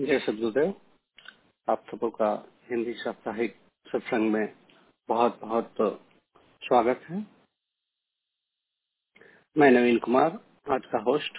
जय 0.00 0.18
सदगुरुदेव। 0.18 0.74
आप 1.68 1.84
सबों 1.90 2.10
का 2.10 2.28
हिंदी 2.70 2.92
साप्ताहिक 2.94 3.56
सत्संग 3.86 4.30
में 4.32 4.54
बहुत 5.08 5.38
बहुत 5.40 5.74
स्वागत 6.62 7.02
है। 7.10 7.18
मैं 9.56 9.70
नवीन 9.70 9.98
कुमार, 9.98 10.38
आज 10.70 10.86
का 10.86 10.98
होस्ट 10.98 11.38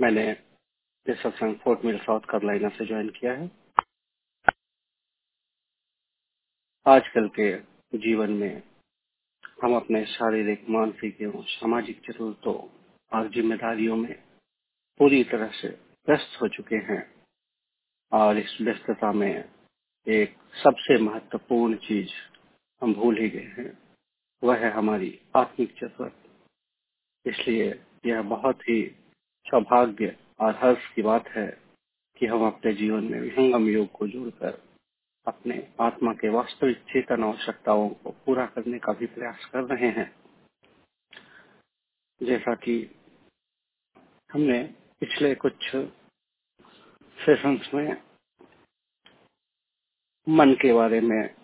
मैंने 0.00 0.26
ये 0.30 1.14
सत्संग 1.14 1.56
फोर्ट 1.56 1.84
मिल 1.84 1.98
साउथ 1.98 2.20
कैरोलिना 2.20 2.68
से 2.68 2.86
ज्वाइन 2.86 3.08
किया 3.10 3.32
है। 3.32 3.50
आजकल 6.86 7.28
के 7.28 7.56
जीवन 7.98 8.30
में 8.32 8.62
हम 9.62 9.76
अपने 9.76 10.04
शारीरिक, 10.06 10.68
मानसिक 10.70 11.22
एवं 11.22 11.42
सामाजिक 11.42 12.00
जरूरतों 12.00 12.56
और 13.12 13.28
जिम्मेदारियों 13.28 13.96
में 13.96 14.14
पूरी 15.00 15.24
तरह 15.24 15.50
से 15.52 15.68
व्यस्त 16.08 16.40
हो 16.42 16.48
चुके 16.48 16.76
हैं। 16.76 17.13
और 18.12 18.38
इस 18.38 18.58
व्यस्तता 18.60 19.12
में 19.12 19.44
एक 20.06 20.36
सबसे 20.64 20.98
महत्वपूर्ण 20.98 21.76
चीज़ 21.76 22.10
हम 22.82 22.94
भूल 22.94 23.18
ही 23.18 23.28
गए 23.28 23.52
हैं, 23.58 23.78
वह 24.42 24.56
है 24.56 24.70
हमारी 24.70 25.18
आत्मिक 25.36 25.74
ज़रूरत। 25.74 26.16
इसलिए 27.26 27.82
यह 28.06 28.22
बहुत 28.22 28.62
ही 28.68 28.82
सौभाग्य 29.46 30.16
और 30.40 30.54
हर्ष 30.56 30.94
की 30.94 31.02
बात 31.02 31.28
है 31.28 31.46
कि 32.16 32.26
हम 32.26 32.46
अपने 32.46 32.72
जीवन 32.72 33.04
में 33.04 33.20
विहंगम 33.20 33.68
योग 33.68 33.90
को 33.92 34.08
जोड़कर 34.08 34.62
अपने 35.26 35.56
आत्मा 35.80 36.12
के 36.12 36.28
वास्तविक 36.28 36.78
चेतन 36.78 37.24
आवश्यकताओं 37.24 37.88
को 37.88 38.10
पूरा 38.10 38.46
करने 38.46 38.78
का 38.78 38.92
भी 38.92 39.06
प्रयास 39.06 39.44
कर 39.44 39.64
रहे 39.64 39.90
हैं। 39.90 40.16
जैसा 42.22 42.54
कि 42.54 42.90
हमने 44.32 44.62
पिछले 45.00 45.34
कुछ 45.34 45.76
सेशंस 47.18 47.70
में 47.74 48.02
मन 50.28 50.52
के 50.52 50.72
बारे 50.72 51.00
में 51.00 51.34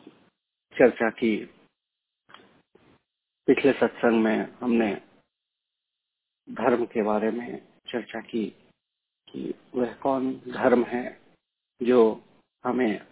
चर्चा 0.78 1.10
की। 1.10 1.36
पिछले 3.46 3.72
सत्संग 3.72 4.22
में 4.22 4.52
हमने 4.60 4.94
धर्म 6.50 6.84
के 6.84 7.02
बारे 7.02 7.30
में 7.30 7.62
चर्चा 7.88 8.20
की 8.20 8.46
कि 9.28 9.54
वह 9.74 9.92
कौन 9.92 10.32
धर्म 10.48 10.84
है 10.84 11.20
जो 11.82 12.24
हमें 12.64 13.06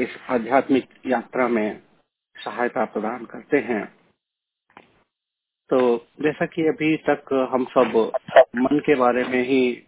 इस 0.00 0.16
आध्यात्मिक 0.30 0.88
यात्रा 1.06 1.48
में 1.48 1.82
सहायता 2.36 2.84
प्रदान 2.84 3.24
करते 3.24 3.56
हैं। 3.56 3.84
तो 5.70 5.96
जैसा 6.20 6.46
कि 6.46 6.62
अभी 6.62 6.96
तक 6.96 7.48
हम 7.52 7.64
सब 7.64 8.12
मन 8.56 8.78
के 8.78 8.94
बारे 8.94 9.24
में 9.24 9.42
ही 9.42 9.85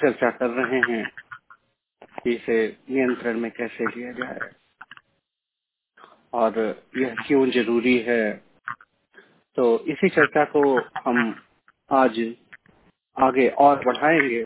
चर्चा 0.00 0.30
कर 0.30 0.46
रहे 0.46 0.80
हैं 0.80 1.10
कि 2.24 2.34
इसे 2.34 2.76
नियंत्रण 2.90 3.40
में 3.40 3.50
कैसे 3.50 3.84
लिया 3.84 4.12
जाए। 4.12 4.38
और 6.32 6.82
यह 6.96 7.14
क्यों 7.26 7.50
ज़रूरी 7.50 7.98
है? 7.98 8.44
तो 9.56 9.84
इसी 9.84 10.08
चर्चा 10.08 10.44
को 10.44 10.80
हम 10.80 11.42
आज 11.92 12.34
आगे 13.22 13.48
और 13.48 13.84
बढ़ाएँगे। 13.84 14.44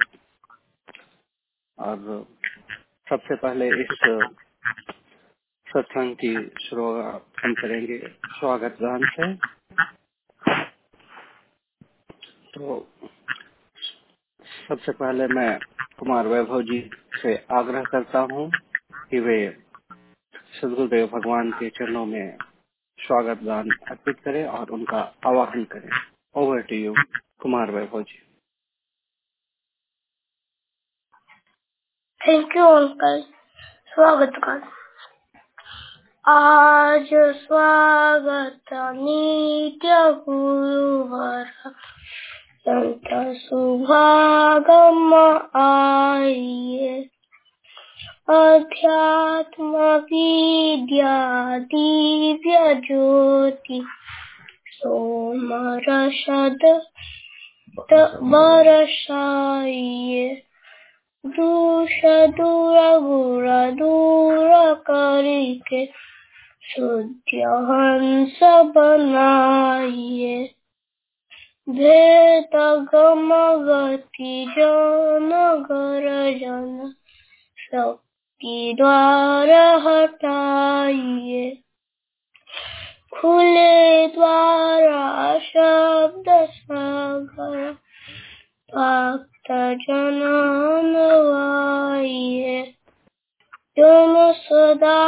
और 1.79 2.27
सबसे 3.11 3.37
पहले 3.37 3.69
इस 3.69 3.89
सत्संग 5.69 6.17
की 6.25 6.67
शुरुआत 6.69 7.27
हम 7.45 7.55
करेंगे 7.55 7.99
स्वागत 8.27 8.77
गान 8.83 9.01
से। 9.05 9.35
तो 12.55 12.89
सबसे 14.69 14.93
पहले 14.93 15.27
मैं 15.27 15.59
कुमार 15.99 16.27
वैभव 16.27 16.63
जी 16.63 16.79
से 17.23 17.35
आग्रह 17.53 17.83
करता 17.83 18.19
हूँ 18.33 18.51
कि 19.11 19.21
वे 19.21 19.37
सदगुरुदेव 20.61 21.07
भगवान 21.07 21.51
के 21.51 21.71
चरणों 21.71 22.05
में 22.07 22.37
स्वागत 22.99 23.43
गान 23.43 23.71
अर्पित 23.71 24.21
करें 24.21 24.45
और 24.47 24.71
उनका 24.71 25.01
आवाहन 25.27 25.65
करें। 25.65 25.89
Over 26.35 26.61
to 26.61 26.77
you 26.77 26.95
Kumar 27.41 27.71
Vaibhav 27.71 28.03
ji. 28.03 28.19
Thank 32.21 32.57
you 32.57 32.67
uncle 32.67 33.25
स्वागत 33.95 34.33
कर। 34.45 34.61
आज 36.25 37.09
स्वागत 37.39 38.73
नित्य 38.73 39.97
गुरुवर। 40.29 41.51
संत 42.67 43.09
सुभागम 43.37 45.15
आइए 45.61 46.91
अध्यात्म 48.31 49.87
विद्या 50.11 51.17
दिव्य 51.73 52.75
ज्योति 52.87 53.81
सोमरसद 54.75 56.65
बरसाइए 58.33 60.29
दूष 61.25 62.01
दूर 62.39 62.79
गुर 63.03 63.51
दूर 63.75 64.75
करके 64.91 65.85
शुद्ध 66.71 67.45
हंस 67.71 68.39
बनाइए 68.77 70.35
भेद 71.73 72.55
गम 72.93 73.31
गति 73.67 74.35
जन 74.57 75.31
गर 75.69 76.07
जन 76.39 76.93
शक्ति 77.59 78.75
द्वार 78.79 79.51
हटाइए 79.87 81.51
खुले 83.15 84.07
द्वारा 84.09 85.39
शब्द 85.39 86.29
सागर 86.51 87.73
भक्त 88.73 89.51
जन 89.87 90.21
नवाइए 90.87 92.63
जन 93.79 94.15
सदा 94.39 94.99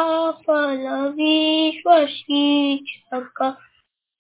फल 0.41 0.87
विश्व 1.17 1.95
शिक्षक 2.07 3.43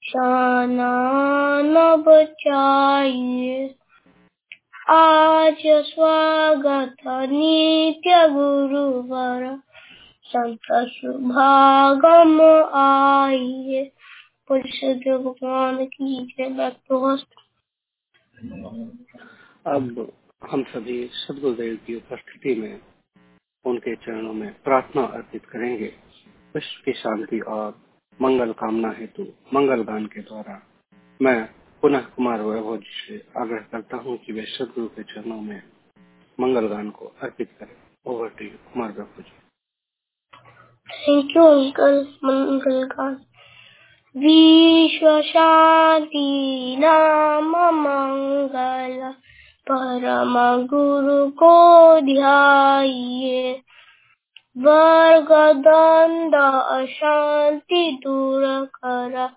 शानान 0.09 1.75
बचाइए। 2.03 3.75
आज 4.88 5.56
स्वागत 5.66 6.97
नित्य 7.06 8.28
गुरुवर, 8.28 9.60
संत 10.22 10.59
सुभागम 10.72 12.42
आइए। 12.75 13.92
भगवान 14.50 15.84
की 15.84 16.34
अब 19.66 20.12
हम 20.50 20.62
सभी 20.62 21.10
सदगुरुदेव 21.12 21.78
की 21.86 21.97
उपस्थिति 21.97 22.54
में 22.60 22.81
उनके 23.65 23.97
चरणों 23.97 24.32
में 24.32 24.54
प्रार्थना 24.65 25.03
अर्पित 25.03 25.47
करेंगे। 25.47 25.92
विश्व 26.54 26.82
की 26.84 26.92
शांति 26.92 27.41
और 27.41 27.84
मंगल 28.23 28.53
कामना 28.53 28.95
हेतु, 28.99 29.23
मंगल 29.55 29.83
गान 29.83 30.07
के 30.07 30.21
द्वारा 30.21 30.63
मैं 31.23 31.49
पुनः 31.83 32.01
कुमार 32.01 32.43
वैभव 32.43 32.77
जी 32.77 33.09
से 33.09 33.41
आग्रह 33.41 33.59
करता 33.59 33.97
हूँ 33.97 34.17
कि 34.17 34.33
वे 34.33 34.43
सदगुरु 34.43 34.87
के 34.87 35.03
चरणों 35.03 35.41
में 35.41 35.63
मंगल 36.41 36.67
गान 36.67 36.91
को 36.91 37.13
अर्पित 37.23 37.51
करें। 37.61 37.77
Over 38.07 38.29
to 38.29 38.45
Kumar 38.45 38.89
Vaibhav 38.89 39.23
ji. 39.23 39.33
Thank 40.89 41.37
you 41.37 41.43
uncle 41.43 42.09
मंगल 42.25 42.85
गान 42.85 43.15
विश्व 44.17 45.23
शांति 45.23 46.77
नाम 46.79 47.51
मंगल, 47.81 49.13
परम 49.71 50.67
गुरु 50.67 51.31
को 51.31 52.01
ध्याइए। 52.01 53.64
वर्ग 54.59 55.62
द्वंद 55.62 56.66
अशांति 56.66 58.01
दूर 58.03 58.66
कर। 58.66 59.28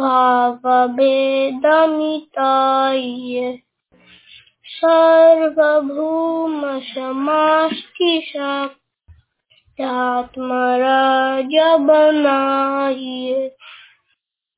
भाव 0.00 0.60
मिटाइए 1.86 3.62
सर्वभूम 4.64 6.80
समाष्टि 6.80 8.32
बनाइए 11.76 13.56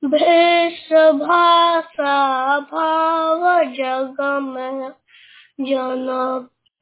भेष 0.04 0.92
भाषा 0.92 2.60
भाव 2.60 3.64
जग 3.64 4.40
में 4.42 4.90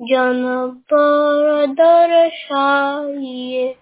जन 0.03 0.71
पर 0.75 1.67
दर्शाइए। 1.67 3.77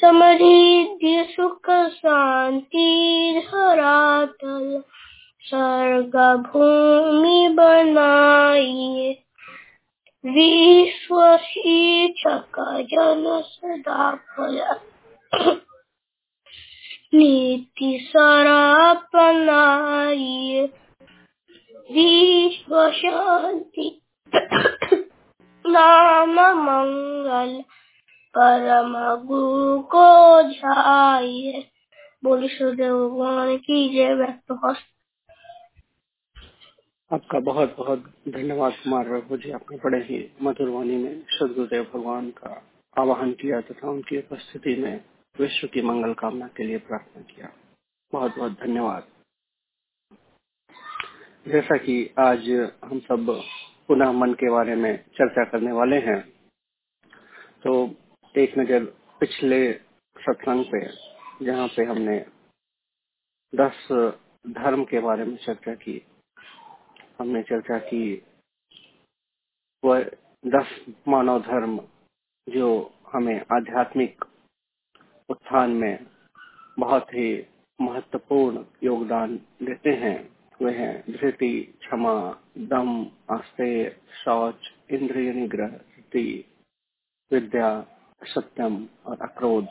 समृद्धि 0.00 1.32
सुख 1.36 1.70
शांति 1.70 3.42
धरातल 3.46 4.82
स्वर्ग 5.40 6.36
भूमि 6.36 7.48
बनाइए। 7.48 9.22
विश्व 10.26 11.36
शिक्षक 11.36 12.76
जन 12.80 13.42
सदा 13.44 14.14
फल। 14.14 14.80
नीति 17.14 18.06
सरा 18.10 18.94
सरापनाइए 18.94 20.70
विश्व 21.92 22.90
शांति। 22.90 24.02
नाम 25.70 26.34
मंगल 26.56 27.62
परम 28.38 28.92
गुरु 29.26 29.80
को 29.82 30.42
जाइए 30.42 31.70
बोल 32.24 32.48
सुदेव 32.48 33.08
भगवान 33.08 33.56
की 33.56 33.88
जय, 33.88 34.14
व्यक्त 34.14 34.52
आपका 37.12 37.40
बहुत 37.40 37.76
बहुत 37.78 37.98
धन्यवाद 38.28 38.72
कुमार 38.72 39.06
रघु 39.06 39.36
जी। 39.36 39.50
आपने 39.50 39.76
बड़े 39.76 39.98
ही 39.98 40.32
मधुर 40.42 40.68
वाणी 40.68 40.96
में 40.96 41.22
सदगुरुदेव 41.28 41.84
भगवान 41.94 42.30
का 42.30 42.62
आवाहन 42.98 43.32
किया 43.32 43.60
तथा 43.60 43.90
उनकी 43.90 44.18
उपस्थिति 44.18 44.76
में 44.76 45.04
विश्व 45.38 45.66
की 45.66 45.82
मंगल 45.82 46.12
कामना 46.12 46.46
के 46.46 46.64
लिए 46.64 46.78
प्रार्थना 46.78 47.22
किया। 47.22 47.48
बहुत 48.12 48.36
बहुत 48.38 48.52
धन्यवाद। 48.52 49.02
जैसा 51.48 51.76
कि 51.76 52.14
आज 52.18 52.70
हम 52.84 52.98
सब 52.98 53.42
पुनः 53.90 54.12
मन 54.12 54.32
के 54.32 54.50
बारे 54.50 54.74
में 54.74 55.04
चर्चा 55.14 55.44
करने 55.44 55.72
वाले 55.72 55.96
हैं। 55.96 56.20
तो 57.64 57.72
एक 58.34 58.58
नज़र 58.58 58.84
पिछले 59.20 59.72
सत्संग 60.16 60.64
पे, 60.64 60.80
जहाँ 61.44 61.68
पे 61.68 61.84
हमने 61.84 62.18
दस 63.52 63.88
धर्म 64.48 64.84
के 64.84 65.00
बारे 65.00 65.24
में 65.24 65.36
चर्चा 65.36 65.74
की। 65.74 66.06
हमने 67.18 67.42
चर्चा 67.42 67.78
की 67.78 68.22
वह 69.84 70.04
दस 70.46 70.86
मानव 71.08 71.40
धर्म 71.40 71.80
जो 72.48 72.94
हमें 73.12 73.36
आध्यात्मिक 73.36 74.24
उत्थान 75.28 75.70
में 75.70 76.06
बहुत 76.78 77.14
ही 77.14 77.46
महत्वपूर्ण 77.80 78.64
योगदान 78.82 79.36
देते 79.62 79.90
हैं। 79.90 80.39
वे 80.62 80.72
हैं 80.72 81.12
धृति, 81.12 81.62
क्षमा, 81.80 82.44
दम 82.58 83.10
आस्तेय 83.30 84.00
शौच, 84.24 84.72
इंद्रिय 84.90 85.32
निग्रह 85.32 85.80
विद्या, 87.30 87.68
सत्यम 88.22 88.88
और 89.06 89.20
अक्रोध। 89.22 89.68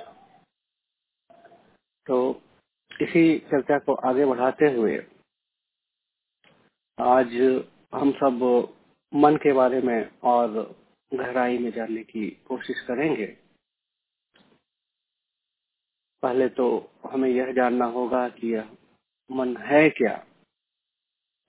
तो 2.06 2.42
इसी 3.02 3.40
चर्चा 3.40 3.78
को 3.80 3.94
आगे 3.94 4.26
बढ़ाते 4.26 4.66
हुए 4.66 4.98
आज 7.00 7.36
हम 7.96 8.12
सब 8.12 8.42
मन 9.14 9.36
के 9.36 9.54
बारे 9.54 9.82
में 9.82 10.12
और 10.24 10.48
गहराई 11.14 11.58
में 11.58 11.72
जानने 11.72 12.04
की 12.04 12.30
कोशिश 12.30 12.82
करेंगे। 12.82 13.26
पहले 16.24 16.50
तो 16.50 16.92
हमें 17.12 17.30
यह 17.30 17.52
जानना 17.54 17.86
होगा 17.86 18.30
कि 18.30 18.54
यह 18.54 18.78
मन 19.32 19.58
है 19.58 19.90
क्या? 19.90 20.26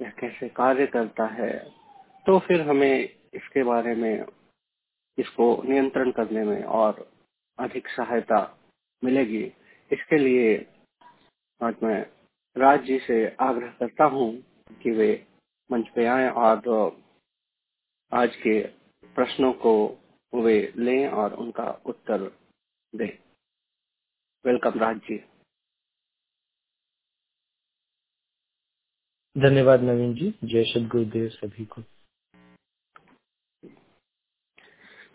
यह 0.01 0.11
कैसे 0.11 0.49
कार्य 0.49 0.87
करता 0.87 1.27
है 1.35 1.53
तो 2.27 2.39
फिर 2.39 2.61
हमें 2.61 2.95
इसके 3.35 3.63
बारे 3.65 3.95
में, 3.95 4.27
इसको 5.19 5.47
नियंत्रण 5.63 6.11
करने 6.11 6.45
में 6.45 6.63
और 6.65 7.09
अधिक 7.59 7.89
सहायता 7.89 8.41
मिलेगी। 9.03 9.45
इसके 9.91 10.19
लिए 10.19 10.55
आज 11.61 11.75
मैं 11.83 12.01
राज 12.57 12.85
जी 12.85 12.99
से 12.99 13.25
आग्रह 13.41 13.71
करता 13.81 14.05
हूँ 14.07 14.31
कि 14.83 14.91
वे 14.91 15.11
मंच 15.71 15.89
पे 15.89 16.07
आए 16.07 16.29
और 16.31 16.97
आज 18.13 18.37
के 18.37 18.61
प्रश्नों 19.17 19.53
को 19.65 19.75
वे 20.33 20.57
लें 20.77 21.09
और 21.09 21.35
उनका 21.35 21.71
उत्तर 21.87 22.31
दें। 22.93 23.13
वेलकम 24.45 24.79
राज 24.81 24.97
जी। 25.09 25.17
धन्यवाद 29.37 29.83
नवीन 29.83 30.15
जी, 30.15 30.29
जय 30.45 30.65
सद 30.65 30.87
गुरुदेव 30.89 31.29
सभी 31.29 31.65
को। 31.65 31.83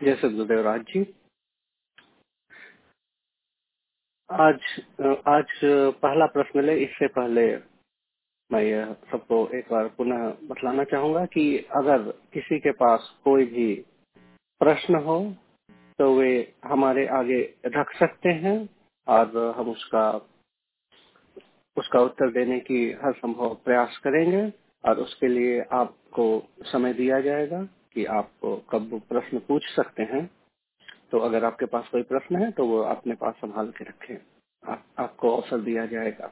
जय 0.01 0.15
सद 0.15 0.31
गुरुदेव 0.31 0.61
राज 0.61 0.81
जी। 0.81 1.01
आज 4.29 4.59
आज 5.27 5.51
पहला 6.03 6.25
प्रश्न 6.27 6.63
ले, 6.63 6.75
इससे 6.83 7.07
पहले 7.07 7.45
मैं 8.49 8.61
यह 8.63 8.93
सबको 9.11 9.39
एक 9.57 9.71
बार 9.71 9.87
पुनः 9.97 10.23
बतलाना 10.49 10.83
चाहूँगा 10.83 11.25
कि 11.25 11.45
अगर 11.75 12.11
किसी 12.33 12.59
के 12.59 12.71
पास 12.79 13.09
कोई 13.23 13.45
भी 13.45 13.73
प्रश्न 14.61 15.03
हो 15.05 15.19
तो 15.99 16.13
वे 16.13 16.31
हमारे 16.65 17.07
आगे 17.17 17.41
रख 17.75 17.95
सकते 17.99 18.29
हैं 18.45 18.57
और 19.07 19.37
हम 19.57 19.69
उसका 19.71 20.07
उसका 21.77 21.99
उत्तर 21.99 22.31
देने 22.31 22.59
की 22.59 22.91
हर 23.03 23.13
संभव 23.13 23.55
प्रयास 23.55 23.97
करेंगे 23.97 24.41
और 24.83 24.99
उसके 24.99 25.27
लिए 25.27 25.59
आपको 25.71 26.25
समय 26.61 26.93
दिया 26.93 27.19
जाएगा 27.21 27.63
कि 27.93 28.05
आप 28.05 28.31
कब 28.69 29.01
प्रश्न 29.09 29.39
पूछ 29.39 29.67
सकते 29.75 30.03
हैं। 30.03 30.25
तो 31.11 31.19
अगर 31.19 31.45
आपके 31.45 31.65
पास 31.65 31.87
कोई 31.89 32.03
प्रश्न 32.03 32.35
है 32.35 32.51
तो 32.51 32.65
वो 32.67 32.81
अपने 32.83 33.15
पास 33.15 33.33
संभाल 33.35 33.71
के 33.71 33.83
रखें। 33.83 34.17
आप, 34.63 34.83
आपको 34.99 35.35
अवसर 35.37 35.59
दिया 35.59 35.85
जाएगा। 35.85 36.31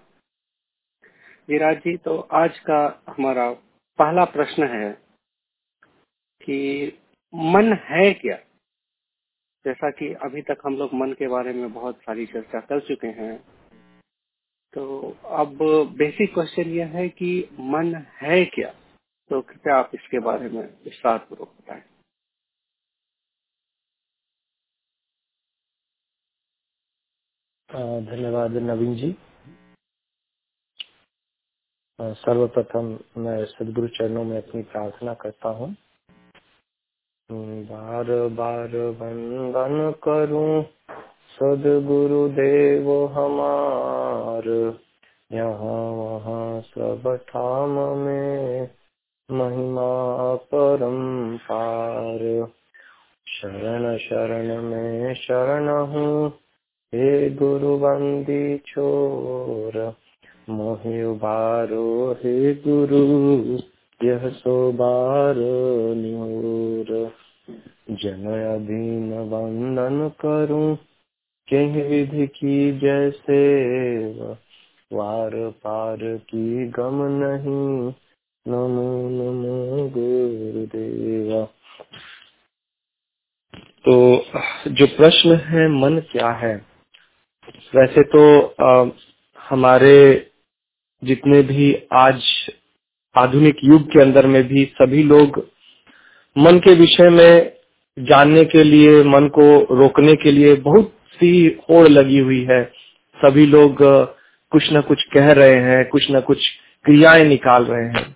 विराज 1.50 1.78
जी 1.78 1.96
तो 1.98 2.18
आज 2.34 2.60
का 2.60 3.04
हमारा 3.10 3.52
पहला 4.00 4.26
प्रश्न 4.26 4.68
है 4.68 4.92
कि 6.42 6.60
मन 7.34 7.74
है 7.84 8.14
क्या? 8.14 8.38
जैसा 9.66 9.90
कि 9.90 10.14
अभी 10.14 10.42
तक 10.42 10.58
हम 10.66 10.78
लोग 10.78 10.94
मन 10.94 11.14
के 11.14 11.28
बारे 11.28 11.54
में 11.54 11.74
बहुत 11.74 11.98
सारी 11.98 12.26
चर्चा 12.26 12.60
कर 12.60 12.80
चुके 12.80 13.08
हैं 13.08 13.34
तो 14.74 14.84
अब 15.26 15.58
बेसिक 15.98 16.34
क्वेश्चन 16.34 16.70
यह 16.70 16.88
है 16.88 17.10
कि 17.10 17.32
मन 17.60 17.96
है 18.22 18.46
क्या? 18.46 18.70
तो 19.32 19.42
कृपया 19.42 19.76
आप 19.76 19.92
इसके 19.96 20.20
बारे 20.20 20.50
में 20.50 20.64
विस्तार 20.86 21.18
पूर्वक 21.20 21.48
बताएँ 21.48 21.82
धन्यवाद 28.06 28.52
नवीन 28.64 28.96
जी। 28.96 29.16
सर्वप्रथम 32.00 33.00
मैं 33.18 33.46
सदगुरु 33.46 33.88
चरणों 33.88 34.24
में 34.24 34.38
अपनी 34.38 34.62
प्रार्थना 34.64 35.14
करता 35.14 35.50
हूँ। 35.50 35.76
बार 37.32 38.12
बार 38.30 38.76
वंदन 39.02 39.92
करूँ। 40.04 40.64
सदगुरु 41.40 42.28
देव 42.28 43.06
हमार। 43.06 44.78
यहाँ 45.32 45.92
वहाँ 45.92 46.62
सब 46.62 47.20
ठाम 47.30 47.70
में 47.98 48.70
महिमा 49.32 50.36
परम 50.36 51.38
पार। 51.38 52.48
शरण 53.28 53.98
शरण 53.98 54.62
में 54.62 55.14
शरण 55.14 55.70
हूँ, 55.70 56.30
हे 56.96 57.30
गुरु 57.30 57.78
बंदी 57.78 58.58
छोर। 58.58 59.94
मोहि 60.50 61.04
उबारो 61.04 62.12
हे 62.14 62.54
गुरु, 62.54 63.04
यह 64.08 64.30
सो 64.30 64.72
बार 64.72 65.36
निहोर। 65.96 67.12
जन 67.92 68.54
अधीन 68.56 69.14
वंदन 69.14 70.12
करूँ 70.26 70.78
किंग 71.48 71.76
विधि 71.76 72.28
की 72.28 72.80
जैसे 72.80 73.40
वार 74.94 75.50
पार 75.50 75.98
की 76.02 76.68
गम 76.68 77.02
नहीं। 77.04 77.94
नमो 78.48 79.10
नमो 79.10 79.90
गुरुदेवा। 79.90 81.46
तो 83.86 84.26
जो 84.68 84.88
प्रश्न 84.88 85.36
है 85.36 85.68
मन 85.68 86.00
क्या 86.12 86.30
है? 86.30 86.66
वैसे 87.76 88.04
तो 88.04 88.56
आ, 88.62 88.90
हमारे 89.50 90.28
जितने 91.04 91.42
भी 91.42 91.88
आज 91.94 92.24
आधुनिक 93.18 93.56
युग 93.64 93.82
के 93.82 94.02
अंदर 94.02 94.28
में 94.28 94.44
भी 94.48 94.66
सभी 94.66 95.04
लोग 95.04 95.48
मन 96.38 96.60
के 96.60 96.76
विषय 96.76 97.10
में 97.10 97.54
जानने 98.00 98.46
के 98.46 98.64
लिए 98.64 99.04
मन 99.04 99.28
को 99.28 99.76
रोकने 99.76 100.16
के 100.16 100.32
लिए 100.32 100.56
बहुत 100.56 100.94
सी 101.14 101.58
होड़ 101.70 101.88
लगी 101.88 102.20
हुई 102.20 102.44
है। 102.44 102.64
सभी 103.18 103.46
लोग 103.46 103.78
कुछ 104.52 104.74
न 104.74 104.82
कुछ 104.82 105.04
कह 105.14 105.32
रहे 105.32 105.56
हैं, 105.56 105.86
कुछ 105.86 106.08
न 106.12 106.20
कुछ 106.20 106.48
क्रियाएँ 106.86 107.26
निकाल 107.26 107.64
रहे 107.66 107.88
हैं। 107.88 108.16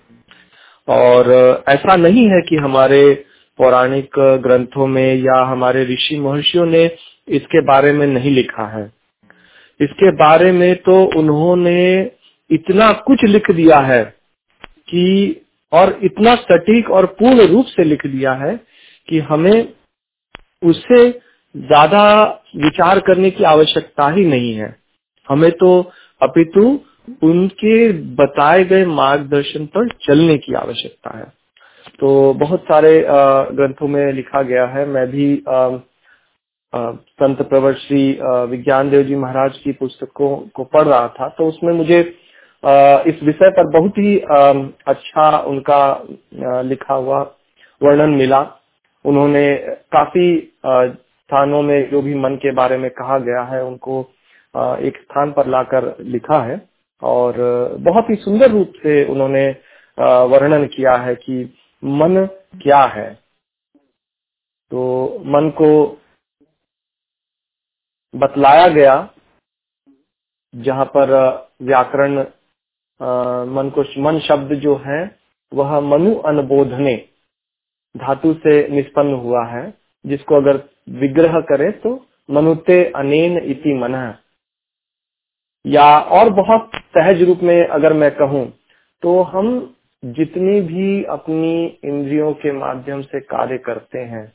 और 0.87 1.31
ऐसा 1.67 1.95
नहीं 1.95 2.27
है 2.29 2.41
कि 2.49 2.55
हमारे 2.55 3.25
पौराणिक 3.57 4.09
ग्रंथों 4.19 4.87
में 4.87 5.15
या 5.15 5.41
हमारे 5.43 5.83
ऋषि 5.85 6.17
महर्षियों 6.19 6.65
ने 6.65 6.91
इसके 7.27 7.61
बारे 7.61 7.91
में 7.93 8.07
नहीं 8.07 8.31
लिखा 8.31 8.67
है। 8.77 8.91
इसके 9.81 10.11
बारे 10.11 10.51
में 10.51 10.75
तो 10.75 11.03
उन्होंने 11.19 12.11
इतना 12.51 12.91
कुछ 12.93 13.23
लिख 13.23 13.51
दिया 13.51 13.79
है 13.79 14.03
कि, 14.89 15.35
और 15.71 15.99
इतना 16.03 16.35
सटीक 16.35 16.91
और 16.91 17.05
पूर्ण 17.05 17.41
रूप 17.41 17.65
से 17.65 17.83
लिख 17.83 18.07
दिया 18.07 18.33
है 18.33 18.59
कि 19.09 19.19
हमें 19.19 19.73
उससे 20.63 21.19
ज़्यादा 21.59 22.03
विचार 22.57 22.99
करने 22.99 23.29
की 23.31 23.43
आवश्यकता 23.45 24.09
ही 24.09 24.25
नहीं 24.25 24.53
है। 24.55 24.75
हमें 25.27 25.51
तो 25.53 25.69
अपितु 26.21 26.67
उनके 27.23 27.91
बताए 28.15 28.63
गए 28.65 28.85
मार्गदर्शन 28.87 29.65
पर 29.67 29.89
चलने 30.01 30.37
की 30.37 30.53
आवश्यकता 30.55 31.17
है। 31.17 31.25
तो 31.99 32.33
बहुत 32.35 32.63
सारे 32.63 32.91
ग्रंथों 33.07 33.87
में 33.87 34.11
लिखा 34.13 34.41
गया 34.43 34.65
है। 34.67 34.85
मैं 34.87 35.05
भी 35.07 35.27
संत 36.73 37.41
प्रवर 37.43 37.73
श्री 37.75 38.03
विज्ञान 38.49 38.89
देव 38.89 39.03
जी 39.03 39.15
महाराज 39.15 39.57
की 39.57 39.71
पुस्तकों 39.73 40.35
को 40.55 40.63
पढ़ 40.65 40.83
रहा 40.83 41.07
था। 41.09 41.27
तो 41.29 41.47
उसमें 41.47 41.73
मुझे 41.73 41.99
इस 43.07 43.23
विषय 43.23 43.49
पर 43.51 43.69
बहुत 43.71 43.97
ही 43.97 44.17
अच्छा 44.87 45.37
उनका 45.47 45.81
लिखा 46.63 46.93
हुआ 46.93 47.21
वर्णन 47.81 48.15
मिला। 48.15 48.41
उन्होंने 49.05 49.43
काफ़ी 49.93 50.29
स्थानों 51.29 51.61
में 51.61 51.89
जो 51.89 52.01
भी 52.01 52.13
मन 52.15 52.35
के 52.35 52.51
बारे 52.51 52.77
में 52.77 52.89
कहा 52.91 53.17
गया 53.19 53.41
है, 53.43 53.63
उनको 53.63 53.99
एक 54.79 54.97
स्थान 54.97 55.31
पर 55.31 55.47
लाकर 55.47 55.95
लिखा 56.01 56.41
है। 56.43 56.59
और 57.01 57.35
बहुत 57.79 58.09
ही 58.09 58.15
सुंदर 58.15 58.51
रूप 58.51 58.73
से 58.77 59.03
उन्होंने 59.05 59.49
वर्णन 60.31 60.65
किया 60.67 60.95
है 60.97 61.15
कि 61.15 61.43
मन 61.83 62.25
क्या 62.61 62.81
है। 62.93 63.13
तो 64.71 64.79
मन 65.25 65.49
को 65.57 65.69
बतलाया 68.13 68.67
गया, 68.69 68.95
जहाँ 70.53 70.85
पर 70.95 71.11
व्याकरण 71.61 72.19
मन 73.51 73.71
को 73.75 73.83
मन 74.01 74.19
शब्द 74.19 74.53
जो 74.55 74.75
है, 74.85 74.99
वह 75.51 75.79
मनु 75.81 76.15
अनबोधने, 76.27 76.95
धातु 77.95 78.33
से 78.33 78.67
निष्पन्न 78.69 79.13
हुआ 79.15 79.45
है, 79.47 79.73
जिसको 80.05 80.35
अगर 80.35 80.57
विग्रह 80.87 81.39
करे 81.41 81.71
तो 81.77 81.93
मनुते 82.29 82.83
अनेन 82.95 83.37
इति 83.39 83.73
मन। 83.73 83.95
या 85.65 85.87
और 85.99 86.29
बहुत 86.33 86.69
सहज 86.87 87.21
रूप 87.21 87.39
में 87.43 87.67
अगर 87.67 87.93
मैं 87.93 88.11
कहूँ 88.15 88.45
तो 89.03 89.21
हम 89.25 89.49
जितनी 90.03 90.59
भी 90.63 91.03
अपनी 91.09 91.65
इंद्रियों 91.85 92.33
के 92.35 92.51
माध्यम 92.51 93.01
से 93.03 93.19
कार्य 93.21 93.57
करते 93.57 93.99
हैं 94.05 94.25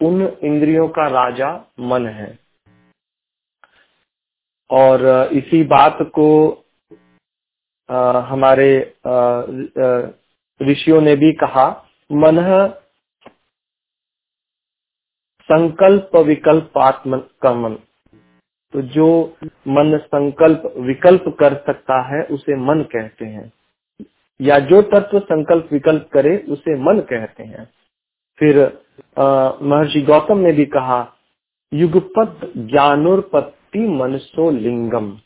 उन 0.00 0.22
इंद्रियों 0.22 0.88
का 0.90 1.06
राजा 1.10 1.50
मन 1.82 2.06
है। 2.08 2.38
और 4.70 5.04
इसी 5.32 5.62
बात 5.66 5.98
को 6.14 6.28
आ, 7.88 8.20
हमारे 8.20 8.68
ऋषियों 10.60 11.00
ने 11.00 11.14
भी 11.16 11.32
कहा 11.34 11.66
मन 12.10 12.38
संकल्प 15.48 16.16
विकल्प 16.16 16.78
आत्म 16.78 17.18
का 17.42 17.52
मन 17.54 17.76
तो 18.74 18.82
जो 18.82 19.06
मन 19.68 19.96
संकल्प 20.04 20.62
विकल्प 20.76 21.24
कर 21.40 21.54
सकता 21.56 22.00
है, 22.02 22.22
उसे 22.24 22.56
मन 22.56 22.82
कहते 22.82 23.24
हैं। 23.24 23.52
या 24.40 24.58
जो 24.60 24.80
तत्व 24.82 25.18
संकल्प 25.20 25.68
विकल्प 25.72 26.08
करे, 26.12 26.36
उसे 26.48 26.76
मन 26.82 27.00
कहते 27.00 27.42
हैं। 27.42 27.68
फिर 28.38 28.58
महर्षि 29.62 30.02
गौतम 30.02 30.38
ने 30.38 30.52
भी 30.52 30.64
कहा, 30.66 30.98
युगपत 31.72 32.52
ज्ञानोत्पत्ति 32.56 33.86
मनसो 33.90 34.50
लिंगम। 34.50 35.16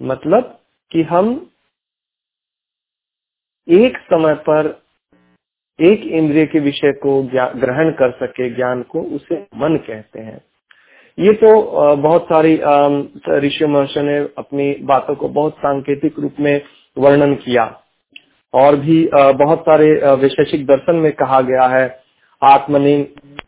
मतलब 0.00 0.58
कि 0.90 1.02
हम 1.02 1.50
एक 3.68 3.98
समय 4.04 4.34
पर 4.48 4.68
एक 5.78 6.02
इंद्रिय 6.02 6.46
के 6.46 6.60
विषय 6.60 6.92
को 6.92 7.22
ग्रहण 7.32 7.90
कर 7.90 8.10
सके, 8.12 8.48
ज्ञान 8.50 8.82
को 8.82 9.02
उसे 9.16 9.36
मन 9.56 9.76
कहते 9.86 10.20
हैं। 10.20 10.40
ये 11.18 11.32
तो 11.32 11.96
बहुत 11.96 12.24
सारी 12.24 12.54
ऋषि 13.38 13.66
महर्षि 13.66 14.02
ने 14.02 14.18
अपनी 14.38 14.72
बातों 14.82 15.14
को 15.14 15.28
बहुत 15.28 15.54
सांकेतिक 15.54 16.18
रूप 16.18 16.34
में 16.40 16.60
वर्णन 16.96 17.34
किया। 17.34 17.64
और 18.54 18.76
भी 18.76 19.08
बहुत 19.14 19.60
सारे 19.60 19.90
वैशेषिक 20.14 20.66
दर्शन 20.66 20.96
में 20.96 21.12
कहा 21.12 21.40
गया 21.40 21.66
है, 21.68 22.00
आत्मनि 22.42 23.06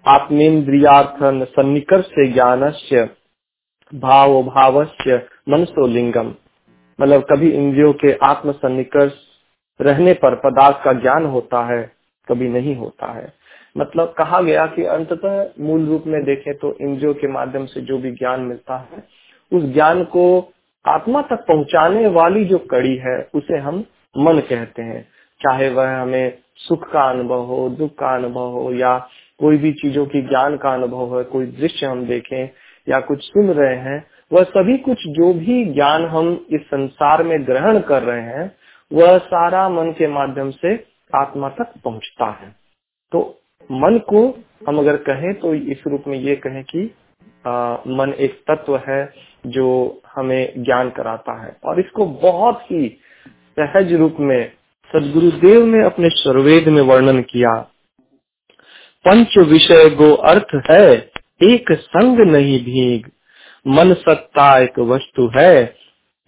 आत्मेन्द्रियार्थ 0.08 1.46
सन्निकर्ष 1.48 2.06
से 2.06 2.26
ज्ञानस्य 2.28 3.08
भाव 3.92 4.42
भावस्य 4.44 5.22
मनसो 5.48 5.86
लिंगम। 5.86 6.34
मतलब 6.98 7.22
कभी 7.22 7.50
इंद्रियों 7.50 7.92
के 7.92 8.12
आत्म 8.22 8.52
सन्निकर्ष 8.52 9.12
रहने 9.80 10.12
पर 10.14 10.34
पदार्थ 10.40 10.84
का 10.84 10.92
ज्ञान 10.92 11.26
होता 11.26 11.64
है। 11.66 11.80
कभी 12.30 12.48
नहीं 12.48 12.76
होता 12.76 13.12
है। 13.12 13.32
मतलब 13.78 14.14
कहा 14.18 14.40
गया 14.40 14.66
कि 14.66 14.84
अंततः 14.84 15.50
मूल 15.60 15.86
रूप 15.86 16.04
में 16.06 16.24
देखें 16.24 16.54
तो 16.54 16.76
इंद्रियों 16.80 17.14
के 17.14 17.28
माध्यम 17.28 17.66
से 17.66 17.80
जो 17.80 17.98
भी 17.98 18.10
ज्ञान 18.10 18.40
मिलता 18.40 18.76
है, 18.76 19.04
उस 19.52 19.72
ज्ञान 19.72 20.04
को 20.04 20.52
आत्मा 20.88 21.22
तक 21.22 21.44
पहुँचाने 21.48 22.06
वाली 22.06 22.44
जो 22.44 22.58
कड़ी 22.58 22.96
है, 22.96 23.28
उसे 23.34 23.58
हम 23.58 23.84
मन 24.18 24.38
कहते 24.38 24.82
हैं। 24.82 25.02
चाहे 25.40 25.68
वह 25.68 25.96
हमें 25.96 26.38
सुख 26.56 26.92
का 26.92 27.10
अनुभव 27.10 27.40
हो, 27.40 27.68
दुख 27.68 27.90
का 27.90 28.14
अनुभव 28.14 28.50
हो, 28.50 28.72
या 28.72 28.98
कोई 29.40 29.56
भी 29.56 29.72
चीज़ों 29.72 30.06
की 30.06 30.22
ज्ञान 30.22 30.56
का 30.56 30.74
अनुभव 30.74 30.96
हो, 30.96 31.24
कोई 31.24 31.46
दृश्य 31.46 31.86
हम 31.86 32.06
देखें, 32.06 32.50
या 32.88 33.00
कुछ 33.00 33.18
सुन 33.22 33.50
रहे 33.50 33.76
हैं, 33.76 34.06
वह 34.32 34.42
सभी 34.42 34.78
कुछ 34.78 34.98
जो 35.06 35.32
भी 35.34 35.64
ज्ञान 35.64 36.04
हम 36.04 36.46
इस 36.50 36.60
संसार 36.60 37.22
में 37.22 37.46
ग्रहण 37.46 37.80
कर 37.80 38.02
रहे 38.02 38.22
हैं, 38.22 38.52
वह 38.92 39.18
सारा 39.18 39.68
मन 39.68 39.90
के 39.98 40.06
माध्यम 40.06 40.50
से 40.50 40.90
आत्मा 41.14 41.48
तक 41.48 41.72
पहुँचता 41.84 42.30
है। 42.30 42.56
तो 43.12 43.40
मन 43.72 43.98
को 43.98 44.38
हम 44.68 44.78
अगर 44.78 44.96
कहें 44.96 45.34
तो 45.34 45.54
इस 45.54 45.82
रूप 45.86 46.04
में 46.06 46.18
ये 46.18 46.36
कहें 46.36 46.64
कि 46.64 46.94
आ, 47.46 47.74
मन 47.74 48.14
एक 48.18 48.44
तत्व 48.50 48.76
है 48.88 49.14
जो 49.46 50.02
हमें 50.14 50.62
ज्ञान 50.62 50.90
कराता 50.90 51.46
है। 51.46 51.56
और 51.64 51.80
इसको 51.80 52.06
बहुत 52.06 52.62
ही 52.62 53.00
सहज 53.58 53.92
रूप 53.92 54.16
में 54.20 54.52
सदगुरुदेव 54.92 55.66
ने 55.66 55.84
अपने 55.84 56.08
सर्वेद 56.08 56.68
में 56.68 56.82
वर्णन 56.82 57.22
किया। 57.22 57.60
पंच 59.04 59.38
विषय 59.38 59.90
गो 59.90 60.14
अर्थ 60.14 60.62
है 60.70 61.10
एक 61.42 61.72
संग 61.72 62.20
नहीं 62.20 62.64
भीग। 62.64 63.06
मन 63.66 63.94
सत्ता 63.94 64.58
एक 64.58 64.78
वस्तु 64.78 65.30
है 65.36 65.76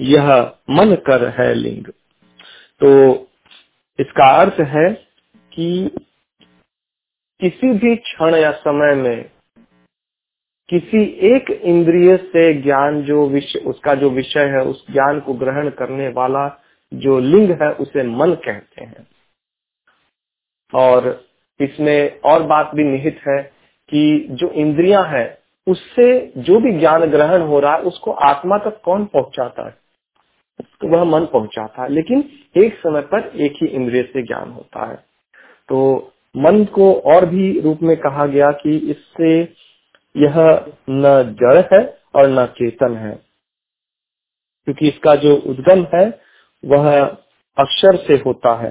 यह 0.00 0.52
मन 0.70 0.94
कर 0.94 1.28
है 1.28 1.54
लिंग। 1.54 1.84
तो 2.80 3.14
इसका 4.00 4.40
अर्थ 4.40 4.60
है 4.60 4.92
कि 5.52 5.90
किसी 7.40 7.72
भी 7.72 7.96
क्षण 7.96 8.34
या 8.34 8.52
समय 8.52 8.94
में 8.94 9.30
किसी 10.68 11.02
एक 11.04 11.50
इंद्रिय 11.50 12.16
से 12.16 12.54
ज्ञान 12.54 13.02
जो 13.02 13.28
विषय 13.28 13.58
उसका 13.58 13.94
जो 13.94 14.10
विषय 14.10 14.40
है, 14.40 14.62
उस 14.62 14.92
ज्ञान 14.92 15.20
को 15.20 15.34
ग्रहण 15.34 15.70
करने 15.70 16.08
वाला 16.08 16.62
जो 16.94 17.18
लिंग 17.18 17.50
है, 17.62 17.72
उसे 17.72 18.02
मन 18.02 18.34
कहते 18.34 18.84
हैं। 18.84 19.06
और 20.74 21.24
इसमें 21.60 22.20
और 22.20 22.42
बात 22.42 22.70
भी 22.74 22.84
निहित 22.84 23.20
है 23.28 23.42
कि 23.88 24.28
जो 24.30 24.50
इंद्रियाँ 24.50 25.04
हैं, 25.04 25.38
उससे 25.66 26.32
जो 26.36 26.60
भी 26.60 26.72
ज्ञान 26.72 27.04
ग्रहण 27.04 27.40
हो 27.40 27.60
रहा 27.60 27.74
है, 27.74 27.82
उसको 27.82 28.10
आत्मा 28.10 28.58
तक 28.58 28.80
कौन 28.84 29.04
पहुंचाता 29.04 29.66
है? 29.66 29.81
तो 30.60 30.88
वह 30.88 31.04
मन 31.06 31.24
पहुंचाता 31.32 31.82
है 31.82 31.92
लेकिन 31.92 32.24
एक 32.56 32.78
समय 32.78 33.00
पर 33.12 33.30
एक 33.36 33.52
ही 33.62 33.66
इंद्रिय 33.68 34.02
से 34.02 34.22
ज्ञान 34.22 34.50
होता 34.50 34.86
है। 34.86 34.96
तो 35.68 36.12
मन 36.34 36.64
को 36.74 36.92
और 37.06 37.26
भी 37.26 37.60
रूप 37.60 37.78
में 37.82 37.96
कहा 37.96 38.26
गया 38.26 38.50
कि 38.54 38.76
इससे 38.90 39.32
यह 40.14 40.34
न 40.90 41.36
जड़ 41.40 41.58
है 41.72 41.82
और 42.16 42.28
न 42.28 42.46
चेतन 42.56 42.96
है, 42.96 43.12
क्योंकि 44.66 44.88
इसका 44.88 45.14
जो 45.16 45.34
उद्गम 45.46 45.86
है 45.94 46.06
वह 46.64 46.90
अक्षर 47.56 47.96
से 47.96 48.14
होता 48.26 48.54
है। 48.56 48.70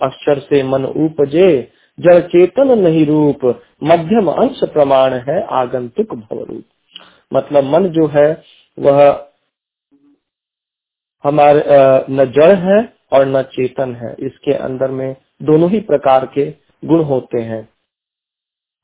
अक्षर 0.00 0.38
से 0.40 0.62
मन 0.62 0.84
उपजे, 0.84 1.72
जड़ 1.98 2.20
चेतन 2.22 2.78
नहीं 2.78 3.04
रूप, 3.06 3.44
मध्यम 3.82 4.28
अंश 4.28 4.60
प्रमाण 4.72 5.12
है 5.28 5.42
आगंतुक 5.54 6.14
भव 6.14 6.42
रूप 6.42 6.64
मतलब 7.32 7.64
मन 7.66 7.88
जो 7.90 8.06
है, 8.08 8.42
वह 8.78 9.10
हमारे 11.24 11.62
न 12.10 12.24
जड़ 12.32 12.54
है 12.58 12.78
और 13.12 13.26
न 13.26 13.42
चेतन 13.52 13.94
है। 13.94 14.14
इसके 14.20 14.52
अंदर 14.54 14.90
में 14.90 15.14
दोनों 15.42 15.70
ही 15.70 15.80
प्रकार 15.82 16.26
के 16.34 16.50
गुण 16.82 17.02
होते 17.04 17.40
हैं। 17.42 17.62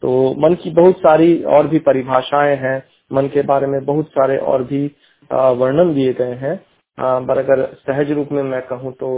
तो 0.03 0.35
मन 0.39 0.55
की 0.55 0.71
बहुत 0.71 0.99
सारी 0.99 1.43
और 1.47 1.67
भी 1.67 1.79
परिभाषाएँ 1.81 2.57
हैं। 2.57 2.83
मन 3.11 3.27
के 3.29 3.43
बारे 3.43 3.67
में 3.67 3.85
बहुत 3.85 4.09
सारे 4.09 4.37
और 4.39 4.63
भी 4.65 4.85
वर्णन 5.31 5.93
दिए 5.95 6.13
गए 6.13 6.35
हैं। 6.37 6.57
पर 6.99 7.39
अगर 7.39 7.65
सहज 7.79 8.11
रूप 8.13 8.29
में 8.33 8.43
मैं 8.43 8.61
कहूँ 8.63 8.93
तो 8.93 9.11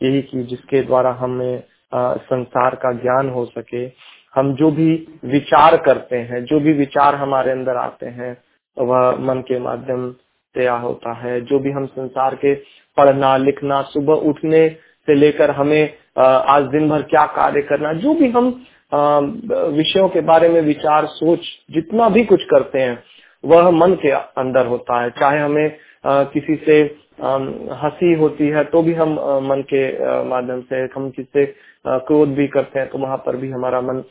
यही 0.00 0.22
कि 0.22 0.42
जिसके 0.44 0.82
द्वारा 0.82 1.10
हमें 1.12 1.62
संसार 1.94 2.74
का 2.74 2.92
ज्ञान 2.92 3.28
हो 3.30 3.44
सके, 3.46 3.84
हम 4.34 4.54
जो 4.54 4.70
भी 4.70 4.86
विचार 5.24 5.76
करते 5.76 6.16
हैं, 6.18 6.44
जो 6.44 6.60
भी 6.60 6.72
विचार 6.72 7.14
हमारे 7.14 7.50
अंदर 7.52 7.76
आते 7.76 8.06
हैं, 8.08 8.36
वह 8.76 9.10
मन 9.20 9.40
के 9.40 9.58
माध्यम 9.58 10.14
से 10.54 10.66
होता 10.66 11.12
है। 11.16 11.40
जो 11.42 11.58
भी 11.58 11.70
हम 11.70 11.86
संसार 11.88 12.34
के 12.36 12.54
पढ़ना, 12.98 13.36
लिखना, 13.38 13.80
सुबह 13.84 14.28
उठने 14.28 14.68
से 15.08 15.14
लेकर 15.14 15.50
हमें 15.52 15.94
आज 16.18 16.64
दिन 16.68 16.88
भर 16.88 17.02
क्या 17.04 17.24
कार्य 17.36 17.62
करना, 17.62 17.92
जो 17.94 18.14
भी 18.14 18.30
हम 18.30 18.48
विषयों 19.72 20.08
के 20.08 20.20
बारे 20.22 20.48
में 20.48 20.60
विचार, 20.62 21.06
सोच, 21.08 21.46
जितना 21.70 22.08
भी 22.08 22.24
कुछ 22.24 22.42
करते 22.50 22.80
हैं, 22.80 23.02
वह 23.44 23.70
मन 23.72 23.94
के 24.02 24.10
अंदर 24.10 24.66
होता 24.66 25.00
है। 25.02 25.10
चाहे 25.12 25.40
हमें 25.40 25.76
किसी 26.04 26.56
से 26.66 26.82
हँसी 27.16 28.12
होती 28.14 28.48
है 28.48 28.62
तो 28.64 28.82
भी 28.82 28.94
हम 28.94 29.12
मन 29.42 29.62
के 29.68 29.82
माध्यम 30.24 30.60
से 30.62 30.76
हम 30.94 31.08
किसी 31.10 31.28
से 31.34 31.44
क्रोध 31.86 32.28
भी 32.34 32.46
करते 32.48 32.78
हैं 32.78 32.88
तो 32.90 32.98
वहाँ 32.98 33.16
पर 33.16 33.36
भी 33.36 33.50
हमारा 33.50 33.80
मन 33.80 34.02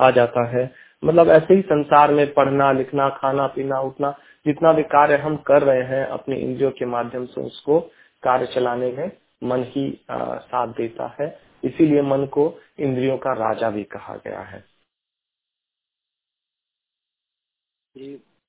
आ 0.00 0.10
जाता 0.10 0.46
है। 0.48 0.70
मतलब 1.02 1.28
ऐसे 1.30 1.54
ही 1.54 1.60
संसार 1.62 2.12
में 2.12 2.32
पढ़ना, 2.34 2.70
लिखना, 2.72 3.08
खाना, 3.10 3.46
पीना, 3.48 3.80
उठना 3.80 4.14
जितना 4.46 4.72
भी 4.72 4.82
कार्य 4.82 5.16
हम 5.16 5.36
कर 5.36 5.62
रहे 5.62 5.82
हैं 5.82 6.06
अपने 6.06 6.36
इंद्रियों 6.36 6.70
के 6.70 6.86
माध्यम 6.86 7.26
से 7.26 7.40
उसको 7.40 7.80
कार्य 8.22 8.46
चलाने 8.46 8.92
में 8.92 9.20
मन 9.44 9.64
ही 9.64 10.06
आ, 10.10 10.38
साथ 10.38 10.68
देता 10.68 11.16
है। 11.20 11.42
इसीलिए 11.64 12.02
मन 12.02 12.26
को 12.26 12.60
इंद्रियों 12.78 13.18
का 13.18 13.32
राजा 13.32 13.70
भी 13.70 13.84
कहा 13.84 14.16
गया 14.16 14.40
है। 14.40 14.64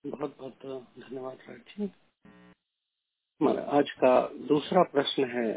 बहुत 0.05 0.37
बहुत 0.37 0.89
धन्यवाद 0.99 1.37
राज़ी 1.49 1.87
आज 3.57 3.91
का 3.91 4.27
दूसरा 4.27 4.83
प्रश्न 4.83 5.25
है 5.25 5.53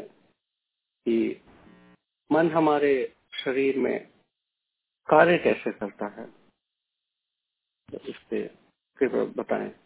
कि 1.05 1.41
मन 2.31 2.51
हमारे 2.51 3.15
शरीर 3.45 3.77
में 3.77 4.07
कार्य 5.09 5.37
कैसे 5.37 5.71
करता 5.71 6.07
है? 6.07 6.27
इस 8.09 8.17
पे 8.29 8.51
बताएँ। 9.25 9.84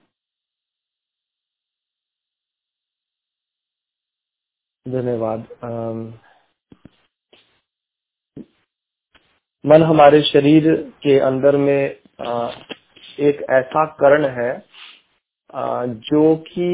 धन्यवाद। 4.86 5.48
मन 9.66 9.84
हमारे 9.84 10.22
शरीर 10.22 10.74
के 11.04 11.18
अंदर 11.20 11.58
में 11.58 11.84
एक 13.20 13.46
ऐसा 13.50 13.86
करण 14.00 14.26
है 14.30 14.52
जो 16.04 16.36
कि 16.48 16.70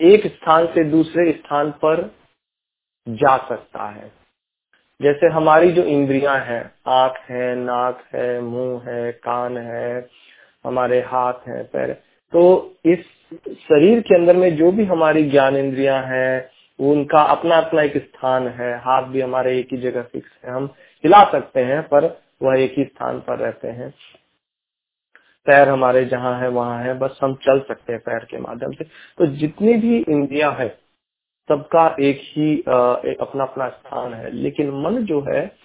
एक 0.00 0.26
स्थान 0.26 0.66
से 0.66 0.84
दूसरे 0.84 1.32
स्थान 1.32 1.70
पर 1.84 2.02
जा 3.06 3.36
सकता 3.48 3.88
है। 3.90 4.12
जैसे 5.00 5.26
हमारी 5.26 5.72
जो 5.72 5.82
इंद्रियाँ 5.84 6.38
हैं, 6.38 6.62
आँख 6.88 7.16
है, 7.30 7.54
नाक 7.56 8.04
है, 8.14 8.40
मुँह 8.40 8.88
है, 8.88 9.12
कान 9.12 9.56
है, 9.58 10.08
हमारे 10.64 11.00
हाथ 11.02 11.48
है, 11.48 11.62
पैर। 11.64 11.92
तो 12.32 12.42
इस 12.86 13.06
शरीर 13.32 14.00
के 14.00 14.14
अंदर 14.14 14.36
में 14.36 14.56
जो 14.56 14.70
भी 14.72 14.84
हमारी 14.84 15.22
ज्ञान 15.30 15.56
इंद्रियाँ 15.56 16.02
हैं 16.02 16.50
उनका 16.78 17.22
अपना 17.22 17.56
अपना 17.56 17.82
एक 17.82 17.96
स्थान 17.96 18.48
है। 18.48 18.78
हाथ 18.78 19.02
भी 19.02 19.20
हमारे 19.20 19.58
एक 19.58 19.68
ही 19.72 19.78
जगह 19.78 20.02
फिक्स 20.02 20.30
है। 20.44 20.50
हम 20.50 20.64
हिला 21.04 21.22
सकते 21.32 21.60
हैं, 21.60 21.82
पर 21.82 22.20
वह 22.42 22.60
एक 22.60 22.74
ही 22.78 22.84
स्थान 22.84 23.20
पर 23.20 23.38
रहते 23.38 23.68
हैं। 23.68 23.94
पैर 25.46 25.68
हमारे 25.68 26.04
जहाँ 26.04 26.38
है, 26.40 26.48
वहाँ 26.48 26.82
है, 26.84 26.94
बस 26.98 27.18
हम 27.22 27.34
चल 27.34 27.60
सकते 27.60 27.92
हैं 27.92 28.02
पैर 28.02 28.24
के 28.24 28.38
माध्यम 28.38 28.72
से। 28.72 28.84
तो 29.18 29.26
जितनी 29.26 29.74
भी 29.74 29.98
इंद्रिया 29.98 30.50
है, 30.50 30.68
सबका 31.48 31.96
एक 32.00 32.20
ही 32.24 32.58
अपना 33.20 33.44
अपना 33.44 33.68
स्थान 33.68 34.14
है। 34.14 34.30
लेकिन 34.30 34.70
मन 34.70 35.04
जो 35.04 35.20
है, 35.28 35.56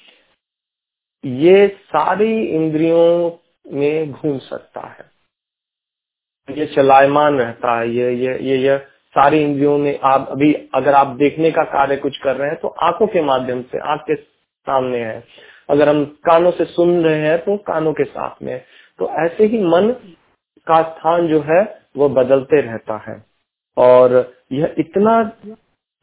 ये 1.25 1.67
सारी 1.67 2.45
इंद्रियों 2.45 3.31
में 3.67 4.12
घूम 4.12 4.38
सकता 4.38 4.81
है। 4.81 5.14
ये 6.50 6.66
चलायमान 6.66 7.38
रहता 7.40 7.80
है, 7.80 7.90
ये 7.90 8.12
ये 8.16 8.38
ये 8.40 8.58
ये 8.58 8.78
सारी 9.16 9.42
इंद्रियों 9.44 9.78
में 9.78 10.00
आप 10.06 10.28
अभी 10.32 10.54
अगर 10.75 10.94
आप 10.94 11.16
देखने 11.18 11.52
का 11.52 11.64
कार्य 11.66 11.96
कुछ 11.98 12.18
कर 12.18 12.36
रहे 12.36 12.50
हैं 12.50 12.58
तो 12.62 12.68
आँखों 12.84 13.08
के 13.08 13.22
माध्यम 13.22 13.62
से, 13.62 13.80
आँख 13.82 14.02
के 14.02 14.16
सामने 14.16 15.00
है। 15.00 15.24
अगर 15.70 15.90
हम 15.90 16.04
कानों 16.25 16.52
से 16.52 16.66
सुन 16.66 17.04
रहे 17.04 17.20
हैं 17.22 17.38
तो 17.40 17.58
कानों 17.68 17.94
के 17.94 18.04
साथ 18.04 18.44
में 18.44 18.58
तो 19.00 19.10
ऐसे 19.25 19.46
ही 19.46 19.64
मन 19.64 19.89
का 20.67 20.82
स्थान 20.84 21.28
जो 21.28 21.41
है, 21.41 21.62
वो 21.98 22.10
बदलते 22.12 22.62
रहता 22.62 22.98
है। 23.08 23.24
और 23.78 24.34
यह 24.52 24.76
इतना 24.80 25.22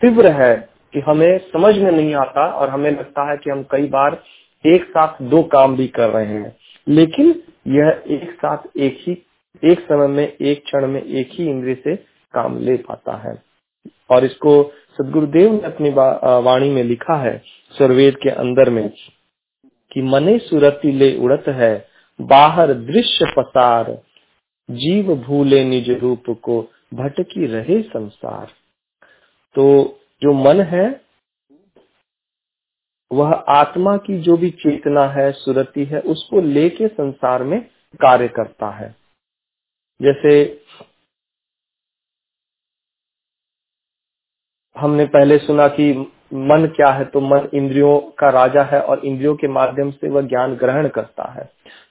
तीव्र 0.00 0.30
है 0.32 0.54
कि 0.94 1.00
हमें 1.00 1.38
समझ 1.52 1.76
में 1.78 1.90
नहीं 1.92 2.14
आता, 2.14 2.46
और 2.46 2.68
हमें 2.70 2.90
लगता 2.90 3.30
है 3.30 3.36
कि 3.36 3.50
हम 3.50 3.62
कई 3.70 3.86
बार 3.88 4.22
एक 4.64 4.84
साथ 4.88 5.22
दो 5.22 5.42
काम 5.52 5.76
भी 5.76 5.86
कर 5.88 6.10
रहे 6.10 6.26
हैं। 6.26 6.56
लेकिन 6.86 7.34
यह 7.68 8.02
एक 8.08 8.32
साथ 8.36 8.76
एक 8.76 8.98
ही 9.00 9.14
एक 9.62 9.80
समय 9.80 10.06
में, 10.06 10.26
एक 10.26 10.62
क्षण 10.64 10.86
में 10.86 11.02
एक 11.02 11.30
ही 11.32 11.48
इंद्रिय 11.50 11.74
से 11.74 11.96
काम 12.34 12.58
ले 12.58 12.76
पाता 12.78 13.16
है। 13.18 13.42
और 14.10 14.24
इसको 14.24 14.62
सदगुरुदेव 14.98 15.52
ने 15.52 15.60
अपनी 15.66 15.90
वाणी 16.44 16.70
में 16.70 16.82
लिखा 16.84 17.16
है 17.16 17.36
सर्वेद 17.74 18.16
के 18.22 18.30
अंदर 18.30 18.70
में, 18.70 18.88
कि 19.92 20.02
मने 20.02 20.38
सुरति 20.38 20.92
ले 20.92 21.16
उड़त 21.18 21.48
है, 21.48 21.86
बाहर 22.20 22.72
दृश्य 22.74 23.26
पसार, 23.38 23.92
जीव 24.68 25.14
भूले 25.16 25.62
निज 25.64 25.90
रूप 25.92 26.30
को 26.42 26.60
भटकी 26.94 27.46
रहे 27.46 27.80
संसार। 27.82 28.48
तो 29.56 29.64
जो 30.22 30.32
मन 30.34 30.60
है, 30.62 31.00
वह 33.10 33.32
आत्मा 33.50 33.96
की 33.96 34.18
जो 34.20 34.36
भी 34.36 34.50
चेतना 34.50 35.06
है, 35.08 35.30
सुरति 35.32 35.84
है, 35.84 36.00
उसको 36.00 36.40
लेके 36.40 36.88
संसार 36.88 37.42
में 37.42 37.60
कार्य 38.00 38.28
करता 38.28 38.70
है। 38.70 38.94
जैसे 40.00 40.60
हमने 44.76 45.04
पहले 45.06 45.38
सुना 45.38 45.68
कि 45.68 45.92
मन 46.34 46.66
क्या 46.76 46.90
है 46.92 47.04
तो 47.04 47.20
मन 47.20 47.48
इंद्रियों 47.54 47.98
का 48.18 48.30
राजा 48.30 48.62
है 48.62 48.80
और 48.80 49.04
इंद्रियों 49.04 49.34
के 49.36 49.48
माध्यम 49.48 49.90
से 49.90 50.08
वह 50.08 50.22
ज्ञान 50.22 50.54
ग्रहण 50.54 50.88
करता 50.88 51.30
है। 51.32 51.44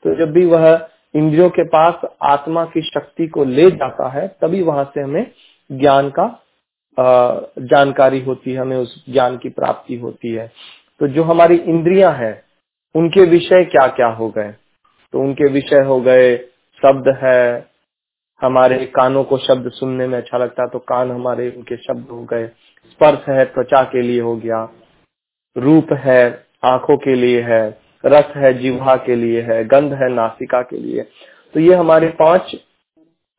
तो 0.04 0.16
जब 0.16 0.32
भी 0.32 0.46
वह 0.46 0.90
इंद्रियों 1.16 1.50
के 1.50 1.64
पास 1.64 2.02
आत्मा 2.22 2.66
की 2.66 2.82
शक्ति 2.82 3.28
को 3.28 3.44
ले 3.44 3.70
जाता 3.72 4.10
है, 4.10 4.28
तभी 4.42 4.62
वहाँ 4.62 4.92
से 4.94 5.02
हमें 5.02 5.32
ज्ञान 5.70 6.10
का 6.10 6.28
जानकारी 7.60 8.22
होती 8.22 8.52
है, 8.52 8.58
हमें 8.58 8.78
उस 8.78 9.04
ज्ञान 9.10 9.38
की 9.38 9.50
प्राप्ति 9.50 9.96
होती 9.96 10.34
है। 10.34 10.48
तो 11.02 11.08
जो 11.08 11.24
हमारी 11.24 11.56
इंद्रियाँ 11.56 12.14
हैं, 12.14 12.44
उनके 12.96 13.26
विषय 13.26 13.64
क्या 13.66 13.88
क्या 13.88 14.08
हो 14.08 14.30
गए? 14.30 14.52
तो 15.14 15.20
उनके 15.20 15.52
विषय 15.52 15.84
हो 15.86 16.00
गए, 16.02 16.38
शब्द 16.82 17.08
है 17.24 17.71
हमारे 18.42 18.86
कानों 18.86 19.24
को 19.24 19.38
शब्द 19.38 19.72
सुनने 19.72 20.08
में 20.08 20.18
अच्छा 20.18 20.38
लगता 20.38 20.64
है 20.64 20.70
तो 20.70 20.80
कान 20.80 21.12
हमारे 21.12 21.50
उनके 21.50 21.78
शब्द 21.78 22.08
हो 22.12 22.24
गए। 22.24 22.48
स्पर्श 22.92 23.30
है 23.30 23.46
त्वचा 23.46 23.84
के 23.84 24.02
लिए 24.02 24.22
हो 24.22 24.36
गया। 24.36 24.64
रूप 25.58 25.94
है 25.94 26.48
आँखों 26.64 26.98
के 26.98 27.16
लिए 27.16 27.42
है। 27.42 27.78
रस 28.06 28.34
है 28.36 28.54
जिह्वा 28.54 28.96
के 28.96 29.16
लिए 29.16 29.42
है। 29.42 29.64
गंध 29.66 29.94
है 29.94 30.10
नासिका 30.10 30.62
के 30.62 30.78
लिए। 30.78 31.02
तो 31.54 31.60
ये 31.60 31.76
हमारे 31.76 32.08
पाँच 32.20 32.56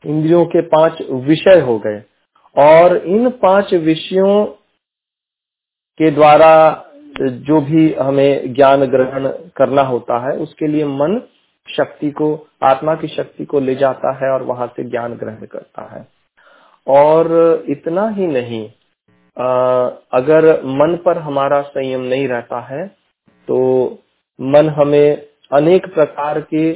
इंद्रियों 0.06 0.44
के 0.46 0.60
पाँच 0.60 1.02
विषय 1.10 1.60
हो 1.60 1.78
गए। 1.78 2.02
और 2.56 2.96
इन 2.96 3.30
पाँच 3.30 3.74
विषयों 3.74 4.44
के 5.98 6.10
द्वारा 6.10 6.84
जो 7.20 7.60
भी 7.60 7.92
हमें 7.94 8.54
ज्ञान 8.54 8.84
ग्रहण 8.84 9.28
करना 9.56 9.82
होता 9.82 10.18
है, 10.26 10.36
उसके 10.38 10.66
लिए 10.66 10.84
मन 10.84 11.20
शक्ति 11.66 12.10
को 12.10 12.28
आत्मा 12.62 12.94
की 12.94 13.08
शक्ति 13.08 13.44
को 13.44 13.60
ले 13.60 13.74
जाता 13.74 14.12
है 14.16 14.30
और 14.30 14.42
वहाँ 14.42 14.66
से 14.66 14.84
ज्ञान 14.84 15.14
ग्रहण 15.14 15.46
करता 15.46 15.82
है। 15.94 16.06
और 16.86 17.64
इतना 17.68 18.08
ही 18.08 18.26
नहीं 18.26 18.70
आ, 19.36 19.44
अगर 20.12 20.44
मन 20.64 20.96
पर 21.04 21.18
हमारा 21.18 21.60
संयम 21.62 22.00
नहीं 22.00 22.26
रहता 22.28 22.60
है 22.60 22.86
तो 23.48 23.58
मन 24.40 24.68
हमें 24.68 25.26
अनेक 25.52 25.86
प्रकार 25.94 26.40
के 26.40 26.72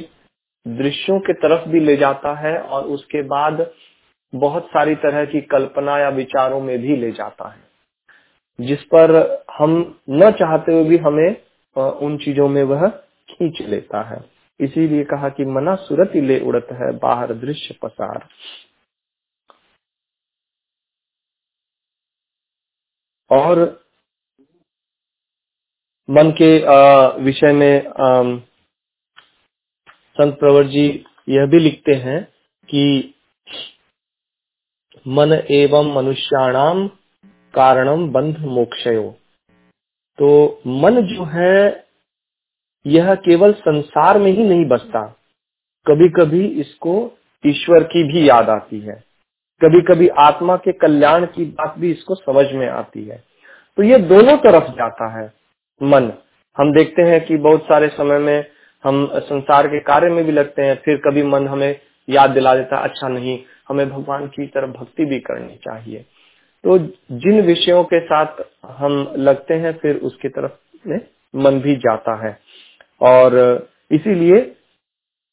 दृश्यों 0.65 1.19
के 1.19 1.33
तरफ़ 1.33 1.67
भी 1.69 1.79
ले 1.79 1.95
जाता 1.97 2.33
है 2.35 2.57
और 2.59 2.83
उसके 2.85 3.21
बाद 3.21 3.65
बहुत 4.33 4.65
सारी 4.65 4.95
तरह 4.95 5.25
की 5.25 5.41
कल्पना 5.41 5.97
या 5.99 6.09
विचारों 6.09 6.61
में 6.61 6.77
भी 6.79 6.95
ले 6.97 7.11
जाता 7.11 7.49
है। 7.49 8.65
जिस 8.67 8.83
पर 8.83 9.15
हम 9.57 9.99
न 10.09 10.31
चाहते 10.31 10.73
हुए 10.73 10.83
भी 10.83 10.97
हमें 10.97 11.35
उन 11.75 12.17
चीज़ों 12.17 12.47
में 12.49 12.63
वह 12.63 12.87
खींच 13.29 13.61
लेता 13.61 14.01
है। 14.03 14.36
इसीलिए 14.59 15.03
कहा 15.03 15.29
कि 15.29 15.45
मना 15.45 15.75
सुरत 15.77 16.15
ले 16.17 16.39
उड़त 16.41 16.67
है, 16.71 16.91
बाहर 16.99 17.33
दृश्य 17.35 17.75
पसार। 17.81 18.27
और 23.31 23.59
मन 26.09 26.31
के 26.41 26.51
विषय 27.23 27.53
में 27.53 27.93
संत 30.17 30.37
प्रवर 30.39 30.67
जी 30.67 30.85
यह 31.29 31.45
भी 31.45 31.59
लिखते 31.59 31.93
हैं 31.97 32.21
कि 32.69 33.13
मन 35.05 35.33
एवं 35.51 35.93
मनुष्याणाम 35.93 36.87
कारणम 37.53 38.07
बंध 38.11 38.37
मोक्षयो। 38.47 39.09
तो 40.19 40.29
मन 40.67 41.01
जो 41.07 41.23
है 41.25 41.53
यह 42.87 43.15
केवल 43.15 43.53
संसार 43.53 44.17
में 44.17 44.31
ही 44.31 44.43
नहीं 44.43 44.65
बसता 44.65 45.13
कभी 45.87 46.09
कभी 46.09 46.47
इसको 46.47 47.17
ईश्वर 47.45 47.83
की 47.83 48.03
भी 48.03 48.29
याद 48.29 48.49
आती 48.49 48.79
है। 48.79 49.03
कभी 49.63 49.81
कभी 49.81 50.07
आत्मा 50.07 50.55
के 50.55 50.71
कल्याण 50.71 51.25
की 51.25 51.45
बात 51.45 51.75
भी 51.79 51.91
इसको 51.91 52.15
समझ 52.15 52.51
में 52.51 52.67
आती 52.69 53.05
है। 53.05 53.23
तो 53.77 53.83
ये 53.83 53.97
दोनों 53.97 54.37
तरफ़ 54.37 54.63
जाता 54.63 55.19
है 55.19 55.33
मन। 55.83 56.13
हम 56.57 56.73
देखते 56.73 57.01
हैं 57.01 57.25
कि 57.25 57.37
बहुत 57.37 57.63
सारे 57.63 57.87
समय 57.87 58.19
में 58.19 58.45
हम 58.83 59.09
संसार 59.13 59.67
के 59.67 59.79
कार्य 59.79 60.09
में 60.09 60.25
भी 60.25 60.31
लगते 60.31 60.61
हैं, 60.61 60.81
फिर 60.85 60.97
कभी 60.97 61.23
मन 61.23 61.47
हमें 61.47 61.79
याद 62.09 62.29
दिला 62.29 62.55
देता 62.55 62.77
अच्छा 62.77 63.07
नहीं, 63.07 63.39
हमें 63.69 63.89
भगवान 63.89 64.27
की 64.27 64.47
तरफ़ 64.47 64.69
भक्ति 64.69 65.05
भी 65.05 65.19
करनी 65.19 65.55
चाहिए। 65.55 66.05
तो 66.63 66.77
जिन 67.11 67.41
विषयों 67.41 67.83
के 67.83 67.99
साथ 67.99 68.27
हम 68.65 69.13
लगते 69.17 69.53
हैं, 69.53 69.77
फिर 69.77 69.95
उसकी 69.95 70.29
तरफ़ 70.29 70.51
में 70.87 70.99
मन 71.35 71.59
भी 71.59 71.75
जाता 71.75 72.27
है। 72.27 72.39
और 73.01 73.35
इसीलिए 73.91 74.37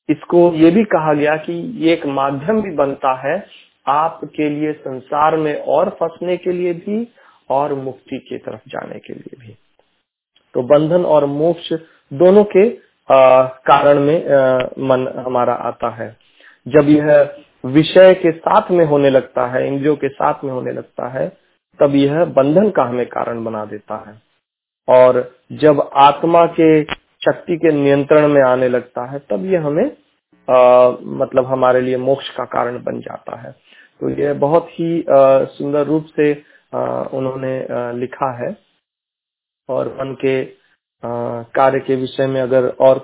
इसको 0.09 0.53
ये 0.55 0.71
भी 0.71 0.85
कहा 0.85 1.15
गया 1.15 1.37
कि 1.37 1.53
ये 1.53 1.93
एक 1.93 2.07
माध्यम 2.07 2.61
भी 2.63 2.71
बनता 2.71 3.15
है 3.21 3.47
आपके 3.87 4.49
लिए 4.49 4.73
संसार 4.73 5.37
में 5.37 5.55
और 5.57 5.89
फंसने 5.91 6.37
के 6.37 6.53
लिए 6.53 6.73
भी 6.75 7.07
और 7.51 7.75
मुक्ति 7.75 8.19
की 8.19 8.39
तरफ़ 8.39 8.69
जाने 8.69 8.99
के 8.99 9.15
लिए 9.15 9.37
भी। 9.41 9.57
तो 10.55 10.63
बंधन 10.63 11.05
और 11.05 11.27
मोक्ष 11.27 11.73
दोनों 12.13 12.45
के 12.45 12.69
आ, 13.09 13.43
कारण 13.43 13.99
में 14.01 14.29
आ, 14.29 14.59
मन 14.79 15.23
हमारा 15.27 15.55
आता 15.55 15.89
है। 15.95 16.17
जब 16.67 16.89
यह 16.89 17.37
विषय 17.67 18.15
के 18.15 18.31
साथ 18.33 18.71
में 18.71 18.85
होने 18.85 19.11
लगता 19.11 19.47
है 19.47 19.67
इंद्रियों 19.69 19.97
के 19.97 20.09
साथ 20.09 20.45
में 20.45 20.53
होने 20.53 20.73
लगता 20.73 21.09
है 21.09 21.29
तब 21.81 21.95
यह 21.95 22.25
बंधन 22.25 22.71
का 22.71 22.83
हमें 22.83 23.07
कारण 23.07 23.45
बना 23.45 23.65
देता 23.65 23.97
है। 24.09 24.23
और 24.89 25.39
जब 25.53 25.91
आत्मा 25.95 26.47
के 26.47 26.83
शक्ति 27.25 27.57
के 27.59 27.73
नियंत्रण 27.75 28.29
में 28.29 28.43
आने 28.43 28.69
लगता 28.69 29.11
है 29.13 29.19
तब 29.31 29.45
ये 29.47 29.59
हमें 29.67 29.85
आ, 30.49 30.91
मतलब 31.21 31.47
हमारे 31.47 31.81
लिए 31.81 31.97
मोक्ष 31.99 32.29
का 32.37 32.45
कारण 32.55 32.83
बन 32.85 33.01
जाता 33.01 33.41
है। 33.41 33.53
तो 34.01 34.11
ये 34.21 34.33
बहुत 34.41 34.69
ही 34.71 35.05
सुंदर 35.59 35.87
रूप 35.87 36.07
से 36.17 36.33
आ, 36.73 36.81
उन्होंने 37.13 37.59
आ, 37.61 37.91
लिखा 37.93 38.33
है। 38.45 38.57
और 39.69 39.89
मन 39.99 40.15
के 40.21 40.43
कार्य 41.55 41.81
के 41.87 41.97
विषय 41.97 42.27
में 42.27 42.41
अगर 42.43 42.69
और 42.81 42.99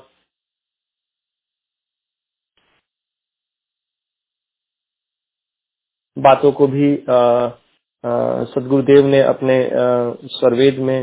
बातों 6.16 6.52
को 6.52 6.66
भी 6.68 6.94
सदगुरुदेव 8.54 9.06
ने 9.06 9.20
अपने 9.24 9.56
स्वरवेद 10.30 10.78
में 10.80 11.00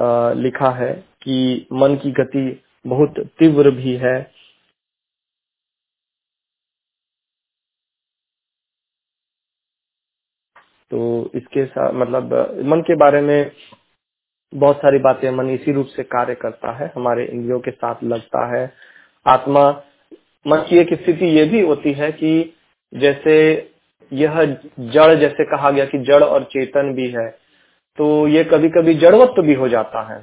आ, 0.00 0.32
लिखा 0.34 0.70
है 0.76 0.92
कि 1.22 1.66
मन 1.72 1.96
की 1.96 2.10
गति 2.12 2.44
बहुत 2.84 3.18
तीव्र 3.38 3.70
भी 3.72 3.96
है। 3.96 4.20
तो 10.90 11.30
इसके 11.34 11.64
साथ 11.66 11.92
मतलब 11.94 12.32
मन 12.66 12.80
के 12.80 12.96
बारे 12.98 13.20
में 13.22 13.50
बहुत 14.52 14.76
सारी 14.76 14.98
बातें 15.00 15.30
मन 15.32 15.50
इसी 15.50 15.72
रूप 15.72 15.86
से 15.88 16.02
कार्य 16.04 16.34
करता 16.34 16.72
है, 16.78 16.90
हमारे 16.96 17.24
इंद्रियों 17.26 17.60
के 17.60 17.70
साथ 17.70 18.04
लगता 18.04 18.46
है। 18.56 18.72
आत्मा, 19.26 19.68
मन 20.46 20.64
की 20.68 20.78
एक 20.78 20.92
स्थिति 20.94 21.26
ये 21.28 21.44
भी 21.46 21.60
होती 21.62 21.92
है 21.92 22.10
कि 22.12 22.54
जैसे 22.92 23.36
यह 24.12 24.44
जड़, 24.44 25.14
जैसे 25.14 25.44
कहा 25.46 25.70
गया 25.70 25.84
कि 25.86 25.98
जड़ 26.04 26.22
और 26.24 26.44
चेतन 26.46 26.92
भी 26.94 27.08
है 27.12 27.30
तो 27.98 28.06
ये 28.28 28.44
कभी 28.44 28.68
कभी 28.70 28.94
जड़वत्व 28.96 29.42
भी 29.42 29.54
हो 29.54 29.68
जाता 29.68 30.02
है। 30.04 30.20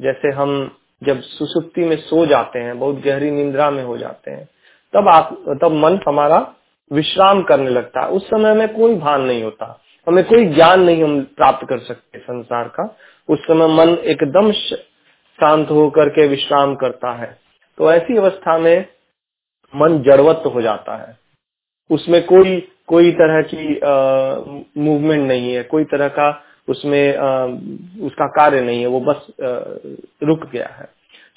जैसे 0.00 0.28
हम 0.28 0.76
जब 1.02 1.20
सुसुप्ति 1.20 1.84
में 1.84 1.96
सो 1.96 2.26
जाते 2.26 2.58
हैं, 2.58 2.78
बहुत 2.78 2.96
गहरी 2.96 3.30
निंद्रा 3.30 3.70
में 3.70 3.84
हो 3.84 3.98
जाते 3.98 4.30
हैं, 4.30 4.48
तब 4.94 5.08
आप, 5.08 5.44
तब 5.62 5.72
मन 5.72 6.00
हमारा 6.08 6.54
विश्राम 6.92 7.42
करने 7.42 7.70
लगता 7.70 8.00
है। 8.00 8.08
उस 8.08 8.26
समय 8.26 8.54
में 8.54 8.68
कोई 8.74 8.94
भान 8.94 9.22
नहीं 9.22 9.42
होता। 9.42 9.80
हमें 10.08 10.24
कोई 10.24 10.44
ज्ञान 10.46 10.80
नहीं 10.80 11.04
हम 11.04 11.20
प्राप्त 11.20 11.66
कर 11.68 11.78
सकते 11.78 12.18
संसार 12.18 12.68
का। 12.68 12.96
उस 13.28 13.38
समय 13.38 13.66
मन 13.66 13.88
एकदम 13.88 14.52
शांत 14.52 15.70
होकर 15.70 16.08
के 16.08 16.26
विश्राम 16.26 16.74
करता 16.74 17.12
है। 17.12 17.38
तो 17.78 17.92
ऐसी 17.92 18.16
अवस्था 18.16 18.58
में 18.58 18.86
मन 19.76 19.98
जड़वत 20.02 20.42
हो 20.54 20.62
जाता 20.62 20.96
है। 20.96 21.18
उसमें 21.90 22.26
कोई 22.26 22.68
कोई 22.86 23.12
तरह 23.12 23.42
की 23.54 23.80
मूवमेंट 24.80 25.28
नहीं 25.28 25.54
है। 25.54 25.62
कोई 25.62 25.84
तरह 25.84 26.08
का 26.08 26.42
उसमें 26.68 27.16
उसका 28.06 28.26
कार्य 28.36 28.60
नहीं 28.60 28.80
है, 28.80 28.86
वो 28.86 29.00
बस 29.02 29.26
रुक 30.22 30.46
गया 30.52 30.68
है, 30.70 30.88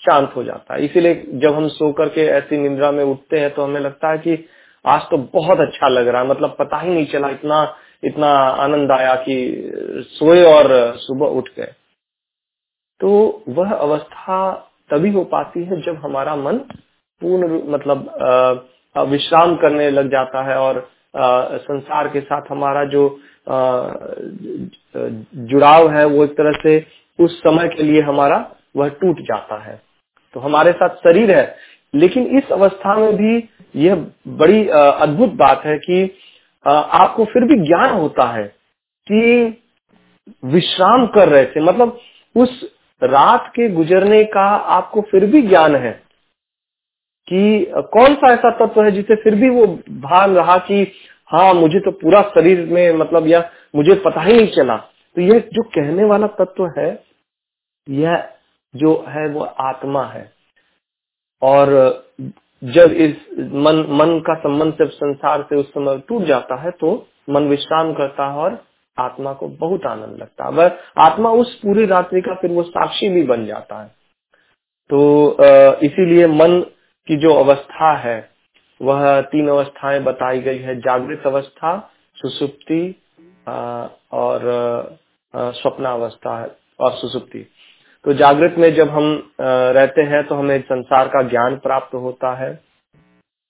शांत 0.03 0.31
हो 0.35 0.43
जाता 0.43 0.73
है। 0.73 0.85
इसीलिए 0.85 1.23
जब 1.35 1.55
हम 1.55 1.67
सो 1.69 1.91
करके 1.93 2.25
ऐसी 2.29 2.57
निंद्रा 2.59 2.91
में 2.91 3.03
उठते 3.03 3.39
हैं 3.39 3.53
तो 3.53 3.63
हमें 3.63 3.79
लगता 3.81 4.11
है 4.11 4.17
कि 4.19 4.37
आज 4.85 5.01
तो 5.11 5.17
बहुत 5.33 5.59
अच्छा 5.59 5.87
लग 5.89 6.07
रहा 6.07 6.21
है। 6.21 6.27
मतलब 6.27 6.55
पता 6.59 6.79
ही 6.79 6.93
नहीं 6.93 7.05
चला, 7.07 7.29
इतना 7.29 7.75
इतना 8.03 8.27
आनंद 8.63 8.91
आया 8.91 9.15
कि 9.17 10.05
सोए 10.09 10.43
और 10.45 10.67
सुबह 10.97 11.37
उठ 11.37 11.49
गए। 11.57 11.71
तो 13.01 13.09
वह 13.49 13.73
अवस्था 13.73 14.37
तभी 14.89 15.11
हो 15.13 15.23
पाती 15.25 15.63
है 15.63 15.81
जब 15.81 15.99
हमारा 16.03 16.35
मन 16.35 16.57
पूर्ण 17.21 17.61
मतलब 17.71 17.99
विश्राम 18.95 19.55
करने 19.55 19.89
लग 19.91 20.09
जाता 20.11 20.43
है 20.43 20.57
और 20.57 20.79
संसार 21.59 22.07
के 22.07 22.21
साथ 22.21 22.51
हमारा 22.51 22.83
जो 22.85 23.03
जुड़ाव 25.47 25.89
है 25.91 26.05
वो 26.05 26.23
एक 26.23 26.31
तरह 26.31 26.59
से 26.63 26.85
उस 27.19 27.39
समय 27.39 27.67
के 27.67 27.83
लिए 27.83 28.01
हमारा 28.01 28.37
वह 28.75 28.89
टूट 29.01 29.19
जाता 29.21 29.63
है। 29.63 29.81
तो 30.35 30.39
हमारे 30.39 30.71
साथ 30.71 30.95
शरीर 30.97 31.31
है, 31.31 31.55
लेकिन 31.93 32.25
इस 32.37 32.51
अवस्था 32.51 32.95
में 32.95 33.15
भी 33.17 33.43
यह 33.75 34.05
बड़ी 34.27 34.67
अद्भुत 34.69 35.33
बात 35.35 35.65
है 35.65 35.77
कि 35.77 36.03
आपको 36.65 37.25
फिर 37.25 37.43
भी 37.43 37.55
ज्ञान 37.65 37.89
होता 37.91 38.29
है 38.31 38.43
कि 39.07 39.61
विश्राम 40.45 41.05
कर 41.07 41.29
रहे 41.29 41.45
थे। 41.45 41.61
मतलब 41.61 41.99
उस 42.35 42.63
रात 43.01 43.47
के 43.55 43.69
गुजरने 43.69 44.23
का 44.25 44.45
आपको 44.75 45.01
फिर 45.01 45.25
भी 45.25 45.41
ज्ञान 45.41 45.75
है 45.75 45.91
कि 47.27 47.65
कौन 47.93 48.13
सा 48.15 48.31
ऐसा 48.33 48.49
तत्व 48.57 48.83
है 48.83 48.91
जिसे 48.91 49.15
फिर 49.15 49.35
भी 49.35 49.49
वो 49.49 49.65
भान 50.01 50.35
रहा 50.35 50.57
कि 50.61 50.83
हाँ 51.31 51.53
मुझे 51.53 51.79
तो 51.79 51.91
पूरा 51.93 52.21
शरीर 52.29 52.65
में 52.65 52.97
मतलब 52.97 53.27
यह 53.27 53.49
मुझे 53.75 53.95
पता 54.05 54.21
ही 54.21 54.33
नहीं 54.33 54.51
चला। 54.53 54.75
तो 54.75 55.21
यह 55.21 55.39
जो 55.53 55.63
कहने 55.69 56.05
वाला 56.05 56.27
तत्व 56.35 56.65
है, 56.77 56.89
यह 57.87 58.27
जो 58.73 58.93
है 59.09 59.27
वो 59.29 59.41
आत्मा 59.41 60.05
है। 60.05 60.31
और 61.41 61.69
जब 62.61 62.91
इस 62.93 63.15
मन 63.57 63.85
मन 63.91 64.19
का 64.19 64.33
संबंध 64.39 64.73
जब 64.79 64.89
संसार 64.91 65.41
से 65.49 65.55
उस 65.55 65.69
समय 65.69 65.97
टूट 66.07 66.23
जाता 66.23 66.55
है 66.61 66.71
तो 66.71 66.91
मन 67.29 67.47
विश्राम 67.49 67.93
करता 67.93 68.25
है 68.25 68.37
और 68.37 68.57
आत्मा 68.97 69.33
को 69.33 69.47
बहुत 69.49 69.85
आनंद 69.85 70.17
लगता 70.21 70.45
है। 70.45 70.51
वह 70.51 70.77
आत्मा 70.97 71.29
उस 71.33 71.53
पूरी 71.55 71.85
रात्रि 71.85 72.21
का 72.21 72.33
फिर 72.35 72.51
वो 72.51 72.63
साक्षी 72.63 73.09
भी 73.09 73.23
बन 73.23 73.45
जाता 73.45 73.81
है। 73.81 73.87
तो 74.89 75.37
इसीलिए 75.85 76.27
मन 76.27 76.59
की 77.07 77.17
जो 77.17 77.33
अवस्था 77.35 77.95
है 77.99 78.19
वह 78.81 79.19
तीन 79.31 79.47
अवस्थाएँ 79.49 79.99
बताई 80.03 80.39
गई 80.41 80.57
है। 80.59 80.75
जागृत 80.81 81.23
अवस्था 81.27 81.77
सुसुप्ति 82.17 82.83
और 84.13 84.41
स्वप्नावस्था 85.35 86.35
और 86.79 86.91
सुसुप्ति। 86.97 87.45
तो 88.05 88.13
जागृत 88.13 88.55
में 88.57 88.73
जब 88.75 88.89
हम 88.89 89.11
रहते 89.41 90.01
हैं 90.11 90.23
तो 90.27 90.35
हमें 90.35 90.59
संसार 90.61 91.07
का 91.07 91.21
ज्ञान 91.29 91.55
प्राप्त 91.57 91.95
होता 91.95 92.33
है। 92.35 92.51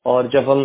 और 0.05 0.27
जब 0.27 0.49
हम 0.49 0.63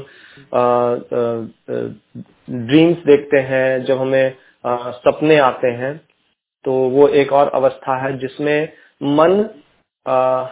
ड्रीम्स 2.50 2.98
देखते 3.06 3.38
हैं 3.42 3.84
जब 3.84 3.98
हमें 3.98 4.34
सपने 4.64 5.36
आते 5.38 5.68
हैं 5.72 5.96
तो 6.64 6.72
वो 6.90 7.08
एक 7.20 7.32
और 7.32 7.48
अवस्था 7.54 7.96
है 8.04 8.16
जिसमें 8.18 8.68
मन 9.02 9.32
आ, 10.06 10.46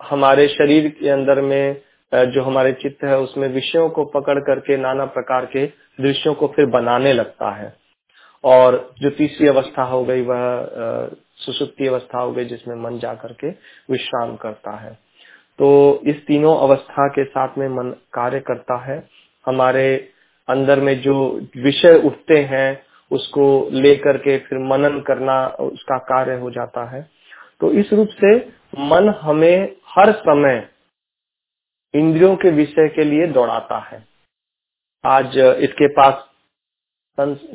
हमारे 0.00 0.46
शरीर 0.48 0.88
के 1.00 1.08
अंदर 1.08 1.40
में 1.40 1.82
जो 2.14 2.42
हमारे 2.42 2.72
चित्त 2.72 3.04
है, 3.04 3.18
उसमें 3.18 3.48
विषयों 3.48 3.88
को 3.88 4.04
पकड़ 4.04 4.38
करके, 4.38 4.76
नाना 4.76 5.04
प्रकार 5.04 5.46
के 5.46 5.66
दृश्यों 6.00 6.34
को 6.34 6.46
फिर 6.46 6.66
बनाने 6.66 7.12
लगता 7.12 7.50
है। 7.50 7.76
और 8.44 8.94
जो 9.02 9.10
तीसरी 9.10 9.46
अवस्था 9.46 9.82
हो 9.82 10.04
गई, 10.04 10.22
वह 10.22 10.68
सुसुप्ति 11.36 11.86
अवस्था 11.86 12.18
हो 12.18 12.32
गई, 12.32 12.44
जिसमें 12.44 12.76
मन 12.76 12.98
जा 12.98 13.14
करके 13.14 13.48
विश्राम 13.90 14.36
करता 14.36 14.76
है। 14.76 14.98
तो 15.58 16.00
इस 16.06 16.26
तीनों 16.26 16.56
अवस्था 16.56 17.08
के 17.08 17.24
साथ 17.24 17.48
में 17.58 17.68
मन 17.68 17.90
कार्य 18.12 18.40
करता 18.40 18.76
है। 18.84 19.08
हमारे 19.46 20.08
अंदर 20.48 20.80
में 20.80 21.00
जो 21.00 21.40
विषय 21.56 22.02
उठते 22.04 22.38
हैं, 22.38 22.82
उसको 23.10 23.68
लेकर 23.72 24.16
के 24.16 24.38
फिर 24.38 24.58
मनन 24.58 25.00
करना, 25.00 25.46
उसका 25.46 25.98
कार्य 25.98 26.34
हो 26.34 26.50
जाता 26.50 26.90
है। 26.90 27.10
तो 27.60 27.72
इस 27.72 27.92
रूप 27.92 28.08
से 28.08 28.36
मन 28.78 29.14
हमें 29.20 29.76
हर 29.88 30.12
समय 30.12 30.68
इंद्रियों 31.96 32.34
के 32.36 32.50
विषय 32.52 32.88
के 32.88 33.04
लिए 33.04 33.26
दौड़ाता 33.28 33.78
है। 33.82 34.04
आज 35.04 35.36
इसके 35.38 35.88
पास 35.94 36.24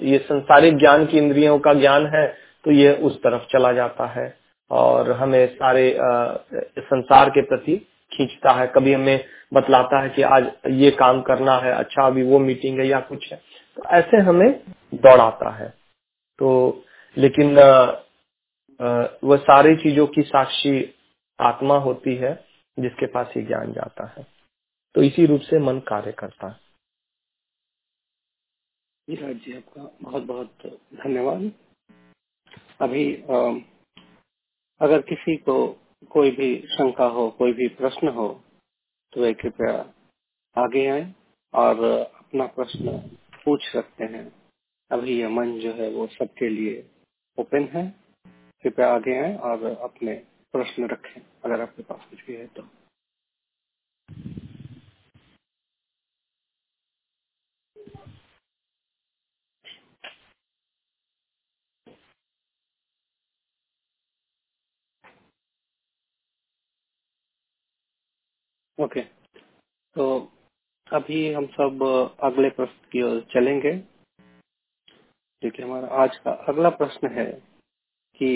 ये 0.03 0.17
संसारिक 0.19 0.77
ज्ञान 0.77 1.05
की 1.05 1.17
इंद्रियों 1.17 1.57
का 1.59 1.73
ज्ञान 1.75 2.05
है 2.15 2.27
तो 2.65 2.71
ये 2.73 2.93
उस 3.03 3.17
तरफ़ 3.17 3.43
चला 3.51 3.71
जाता 3.73 4.05
है 4.11 4.33
और 4.71 5.11
हमें 5.11 5.47
सारे 5.55 5.85
संसार 6.79 7.29
के 7.29 7.41
प्रति 7.43 7.75
खींचता 8.11 8.51
है। 8.51 8.67
कभी 8.67 8.93
हमें 8.93 9.23
बतलाता 9.53 10.01
है 10.01 10.09
कि 10.09 10.21
आज 10.29 10.51
ये 10.71 10.91
काम 10.93 11.21
करना 11.21 11.57
है 11.57 11.73
अच्छा 11.73 12.05
अभी 12.07 12.23
वो 12.23 12.39
मीटिंग 12.39 12.79
है 12.79 12.87
या 12.87 12.99
कुछ 13.01 13.31
है 13.31 13.41
तो 13.77 13.83
ऐसे 13.97 14.17
हमें 14.21 14.49
दौड़ाता 14.95 15.49
है। 15.55 15.67
तो 16.39 16.83
लेकिन 17.17 17.55
वह 19.23 19.37
सारी 19.39 19.75
चीज़ों 19.77 20.05
की 20.07 20.21
साक्षी 20.23 20.73
आत्मा 21.39 21.77
होती 21.79 22.15
है 22.15 22.33
जिसके 22.79 23.05
पास 23.05 23.33
ये 23.37 23.43
ज्ञान 23.43 23.73
जाता 23.73 24.05
है। 24.07 24.27
तो 24.95 25.01
इसी 25.03 25.25
रूप 25.25 25.41
से 25.41 25.59
मन 25.59 25.79
कार्य 25.79 26.11
करता 26.11 26.47
है। 26.47 26.59
जी 29.09 29.53
आपका 29.53 29.83
बहुत 30.01 30.23
बहुत 30.23 30.51
धन्यवाद। 30.93 31.51
अभी 32.81 33.23
आ, 33.23 33.37
अगर 34.81 35.01
किसी 35.01 35.35
को 35.37 35.55
कोई 36.09 36.31
भी 36.31 36.67
शंका 36.67 37.05
हो 37.05 37.29
कोई 37.29 37.53
भी 37.53 37.67
प्रश्न 37.67 38.07
हो 38.07 38.43
तो 39.13 39.21
वे 39.21 39.33
कृपया 39.33 39.93
आगे 40.57 40.87
आए 40.87 41.13
और 41.53 41.83
अपना 41.99 42.45
प्रश्न 42.47 42.97
पूछ 43.45 43.63
सकते 43.73 44.03
हैं। 44.03 44.51
अभी 44.91 45.19
यह 45.21 45.29
मन 45.29 45.59
जो 45.59 45.73
है 45.73 45.89
वो 45.89 46.07
सबके 46.07 46.49
लिए 46.49 46.89
ओपन 47.39 47.63
है। 47.63 47.95
कृपया 48.63 48.93
आगे 48.93 49.17
आए 49.23 49.37
और 49.37 49.63
अपने 49.63 50.15
प्रश्न 50.53 50.87
रखें, 50.89 51.21
अगर 51.45 51.61
आपके 51.61 51.83
पास 51.83 52.05
कुछ 52.09 52.25
भी 52.25 52.35
है 52.35 52.47
तो। 52.47 52.67
ओके 68.77 69.01
तो 69.95 70.05
अभी 70.87 71.31
हम 71.33 71.45
सब 71.47 71.83
अगले 72.23 72.49
प्रश्न 72.49 72.89
की 72.91 73.01
ओर 73.03 73.19
चलेंगे। 73.31 73.71
देखिए 75.43 75.65
हमारा 75.65 75.87
आज 76.03 76.17
का 76.17 76.31
अगला 76.49 76.69
प्रश्न 76.71 77.07
है 77.13 77.25
कि 78.21 78.31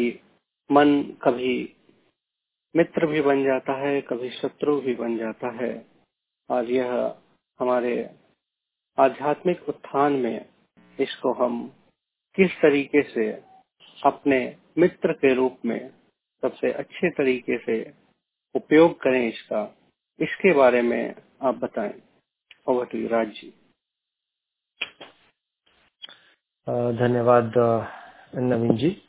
मन 0.70 1.02
कभी 1.24 1.56
मित्र 2.76 3.06
भी 3.06 3.22
बन 3.22 3.44
जाता 3.44 3.74
है, 3.74 4.02
कभी 4.02 4.30
शत्रु 4.30 4.82
भी 4.82 4.96
बन 4.96 5.18
जाता 5.18 5.52
है। 5.64 5.86
और 6.50 6.66
यह 6.66 7.16
हमारे 7.60 8.10
आध्यात्मिक 9.00 9.70
उत्थान 9.70 10.14
में 10.14 10.50
इसको 11.00 11.34
हम 11.34 11.74
किस 12.36 12.52
तरीके 12.52 13.04
से 13.04 13.32
अपने 14.06 14.58
मित्र 14.78 15.14
के 15.14 15.34
रूप 15.34 15.58
में 15.66 15.90
सबसे 16.42 16.72
अच्छे 16.72 17.10
तरीके 17.10 17.58
से 17.58 17.94
उपयोग 18.56 19.02
करें 19.02 19.28
इसका, 19.30 19.78
इसके 20.20 20.54
बारे 20.54 20.82
में 20.82 21.16
आप 21.42 21.56
बताएँ। 21.56 22.02
Over 22.68 22.86
to 22.86 23.08
Raj 23.08 23.28
ji. 23.28 23.50
धन्यवाद 26.98 27.54
नवीन 28.36 28.78
जी। 28.78 29.05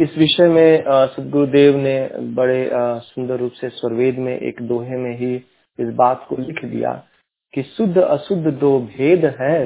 इस 0.00 0.16
विषय 0.18 0.48
में 0.48 0.84
सदगुरुदेव 0.86 1.76
ने 1.76 2.10
बड़े 2.34 2.70
सुंदर 3.02 3.36
रूप 3.36 3.52
से 3.52 3.68
स्वरवेद 3.68 4.18
में 4.18 4.36
एक 4.38 4.62
दोहे 4.62 4.96
में 4.96 5.18
ही 5.18 5.34
इस 5.78 5.94
बात 5.94 6.26
को 6.28 6.36
लिख 6.36 6.64
दिया 6.64 6.92
कि 7.54 7.62
शुद्ध 7.62 7.98
अशुद्ध 7.98 8.52
दो 8.52 8.78
भेद 8.80 9.24
है 9.40 9.58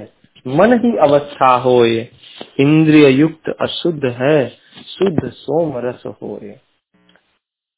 मन 0.46 0.72
ही 0.72 0.96
अवस्था 0.98 1.54
होए 1.56 1.96
इंद्रिय 2.60 3.08
युक्त 3.10 3.54
अशुद्ध 3.60 4.04
है 4.04 4.48
शुद्ध 4.86 5.30
सोम 5.30 5.72
रस 5.76 6.02
होए। 6.22 6.50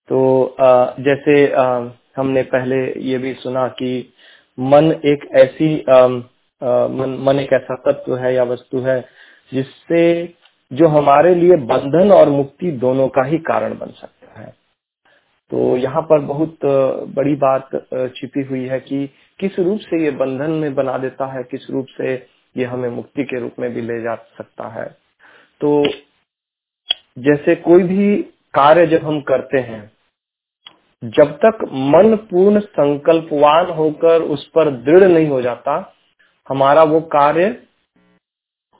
तो 0.09 0.57
जैसे 1.01 1.44
हमने 2.16 2.42
पहले 2.42 2.77
ये 3.01 3.18
भी 3.18 3.33
सुना 3.35 3.66
कि 3.68 4.14
मन 4.59 4.92
एक 5.05 5.29
ऐसी 5.35 5.75
मन, 5.75 7.16
मन 7.20 7.40
एक 7.40 7.53
ऐसा 7.53 7.77
तत्व 7.87 8.16
है 8.16 8.35
या 8.35 8.42
वस्तु 8.42 8.81
है 8.81 9.01
जिससे 9.53 10.03
जो 10.70 10.88
हमारे 10.88 11.35
लिए 11.35 11.57
बंधन 11.66 12.12
और 12.12 12.29
मुक्ति 12.29 12.70
दोनों 12.79 13.09
का 13.09 13.24
ही 13.24 13.38
कारण 13.44 13.76
बन 13.79 13.90
सकता 13.92 14.40
है। 14.40 14.55
तो 15.50 15.76
यहाँ 15.76 16.02
पर 16.02 16.20
बहुत 16.24 16.59
बड़ी 17.16 17.35
बात 17.37 17.68
छिपी 18.16 18.42
हुई 18.42 18.64
है 18.64 18.79
कि 18.81 19.07
किस 19.40 19.59
रूप 19.59 19.81
से 19.81 20.02
ये 20.05 20.11
बंधन 20.12 20.50
में 20.52 20.74
बना 20.74 20.96
देता 20.98 21.26
है, 21.26 21.42
किस 21.42 21.70
रूप 21.70 21.87
से 21.90 22.14
ये 22.57 22.64
हमें 22.64 22.88
मुक्ति 22.90 23.24
के 23.24 23.40
रूप 23.40 23.55
में 23.59 23.72
भी 23.74 23.81
ले 23.83 24.00
जा 24.02 24.14
सकता 24.38 24.68
है। 24.70 24.87
तो 25.61 25.83
जैसे 27.18 27.55
कोई 27.57 27.83
भी 27.83 28.16
कार्य 28.55 28.87
जब 28.87 29.05
हम 29.05 29.20
करते 29.22 29.59
हैं, 29.61 29.90
जब 31.02 31.33
तक 31.37 31.59
मन 31.72 32.16
पूर्ण 32.31 32.61
संकल्पवान 32.61 33.70
होकर 33.70 34.22
उस 34.24 34.46
पर 34.48 34.70
दृढ़ 34.83 35.05
नहीं 35.05 35.29
हो 35.29 35.40
जाता, 35.42 35.74
हमारा 36.46 36.83
वो 36.85 37.00
कार्य 37.12 37.50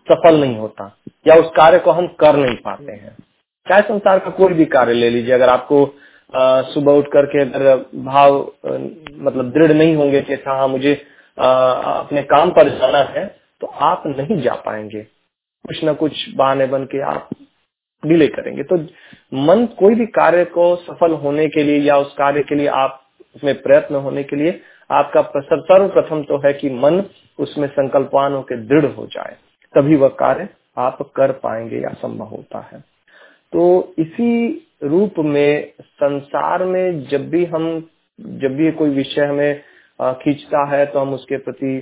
सफल 0.09 0.40
नहीं 0.40 0.57
होता 0.59 0.90
या 1.27 1.35
उस 1.35 1.51
कार्य 1.57 1.79
को 1.79 1.90
हम 1.90 2.07
कर 2.21 2.37
नहीं 2.37 2.57
पाते 2.57 2.92
हैं। 2.92 3.16
चाहे 3.66 3.83
संसार 3.83 4.19
का 4.19 4.31
कोई 4.33 4.55
भी 4.55 4.64
कार्य 4.73 4.92
ले 4.95 5.11
लीजिए 5.11 5.35
अगर 5.35 5.49
आपको 5.49 5.87
सुबह 6.73 6.92
उठ 6.92 7.07
करके 7.12 7.40
अगर 7.42 7.77
भाव 7.97 8.40
आ, 8.40 8.71
मतलब 8.71 9.51
दृढ़ 9.53 9.73
नहीं 9.73 9.95
होंगे 9.97 10.21
कि 10.21 10.33
अच्छा, 10.33 10.53
हाँ 10.53 10.69
मुझे 10.69 10.95
आ, 11.38 11.49
अपने 11.49 12.23
काम 12.25 12.51
पर 12.51 12.69
जाना 12.79 12.99
है 13.11 13.27
तो 13.61 13.66
आप 13.66 14.03
नहीं 14.09 14.40
जा 14.42 14.55
पाएँगे। 14.66 15.03
कुछ 15.64 15.83
ना 15.85 15.92
कुछ 15.95 16.25
बहाने 16.37 16.66
बन 16.66 16.85
के 16.85 17.03
आप 17.11 17.29
डिले 18.03 18.27
करेंगे। 18.29 18.62
तो 18.62 18.77
मन 19.45 19.66
कोई 19.79 19.95
भी 19.95 20.07
कार्य 20.14 20.45
को 20.47 20.75
सफल 20.79 21.12
होने 21.23 21.47
के 21.49 21.62
लिए 21.62 21.79
या 21.79 21.97
उस 21.97 22.12
कार्य 22.19 22.42
के 22.42 22.55
लिए 22.55 22.66
आप 22.77 23.03
उसमें 23.37 23.55
प्रयत्न 23.62 23.95
होने 23.97 24.23
के 24.23 24.37
लिए 24.37 24.61
आपका 24.90 25.23
सर्वप्रथम 25.37 26.23
तो 26.23 26.38
है 26.38 26.53
कि 26.53 26.71
मन 26.77 27.03
उसमें 27.38 27.69
संकल्पान 27.69 28.33
होकर 28.33 28.61
दृढ़ 28.66 28.87
हो 28.87 29.07
जाए। 29.07 29.37
तभी 29.76 29.96
वह 29.96 30.08
कार्य 30.18 30.48
आप 30.78 30.98
कर 31.16 31.32
पाएँगे 31.38 31.76
या 31.76 31.92
संभव 31.94 32.26
होता 32.26 32.60
है। 32.72 32.80
तो 33.52 33.94
इसी 33.98 34.48
रूप 34.84 35.14
में 35.18 35.72
संसार 35.80 36.64
में 36.64 37.04
जब 37.08 37.28
भी 37.30 37.44
हम, 37.44 37.68
जब 38.18 38.56
भी 38.56 38.70
कोई 38.72 38.90
विषय 38.90 39.24
हमें 39.24 39.62
खींचता 40.00 40.64
है 40.66 40.84
तो 40.86 40.98
हम 40.98 41.14
उसके 41.14 41.36
प्रति 41.38 41.78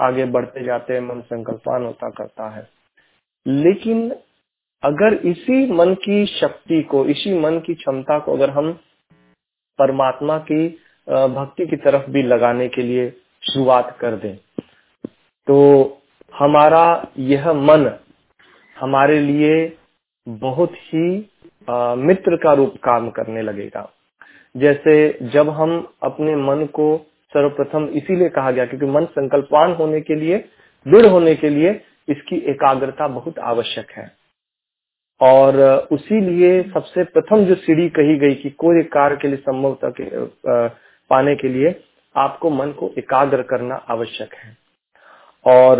आगे 0.00 0.24
बढ़ते 0.26 0.64
जाते 0.64 0.94
हैं, 0.94 1.00
मन 1.00 1.20
संकल्पान 1.22 1.84
होता 1.84 2.08
करता 2.10 2.48
है। 2.56 2.68
लेकिन 3.46 4.10
अगर 4.82 5.14
इसी 5.26 5.66
मन 5.72 5.94
की 5.94 6.24
शक्ति 6.28 6.82
को, 6.82 7.04
इसी 7.06 7.38
मन 7.38 7.58
की 7.58 7.74
क्षमता 7.74 8.18
को 8.18 8.32
अगर 8.32 8.50
हम 8.50 8.72
परमात्मा 9.78 10.38
की 10.50 10.66
भक्ति 11.08 11.66
की 11.66 11.76
तरफ़ 11.76 12.10
भी 12.10 12.22
लगाने 12.22 12.68
के 12.68 12.82
लिए 12.82 13.10
शुरुआत 13.42 13.96
कर 14.00 14.16
दें 14.16 14.36
तो 15.46 15.56
हमारा 16.34 16.84
यह 17.18 17.52
मन 17.52 17.90
हमारे 18.76 19.18
लिए 19.20 19.76
बहुत 20.26 20.74
ही 20.84 21.06
मित्र 21.98 22.36
का 22.36 22.52
रूप 22.52 22.74
काम 22.84 23.10
करने 23.10 23.42
लगेगा। 23.42 23.88
जैसे 24.54 24.94
जब 25.32 25.50
हम 25.50 25.72
अपने 26.02 26.36
मन 26.36 26.64
को 26.66 26.96
सर्वप्रथम 27.32 27.84
इसीलिए 27.94 28.28
कहा 28.28 28.50
गया 28.50 28.64
क्योंकि 28.66 28.86
मन 28.86 29.04
संकल्पवान 29.10 29.72
होने 29.72 30.00
के 30.00 30.14
लिए, 30.14 30.38
दृढ़ 30.86 31.06
होने 31.06 31.34
के 31.34 31.48
लिए 31.48 31.80
इसकी 32.08 32.36
एकाग्रता 32.50 33.08
बहुत 33.08 33.38
आवश्यक 33.38 33.90
है। 33.90 34.10
और 35.20 35.60
उसी 35.92 36.20
लिए 36.20 36.62
सबसे 36.62 37.04
प्रथम 37.04 37.44
जो 37.44 37.54
सीढ़ी 37.54 37.88
कही 37.88 38.16
गई 38.18 38.34
कि 38.34 38.50
कोई 38.58 38.82
कार्य 38.92 39.16
के 39.16 39.28
लिए 39.28 39.36
संभव 39.38 39.76
तक 39.84 39.94
पाने 41.10 41.34
के 41.36 41.48
लिए 41.48 41.74
आपको 42.14 42.50
मन 42.50 42.72
को 42.72 42.90
एकाग्र 42.98 43.42
करना 43.42 43.74
आवश्यक 43.90 44.34
है। 44.34 44.56
और 45.44 45.78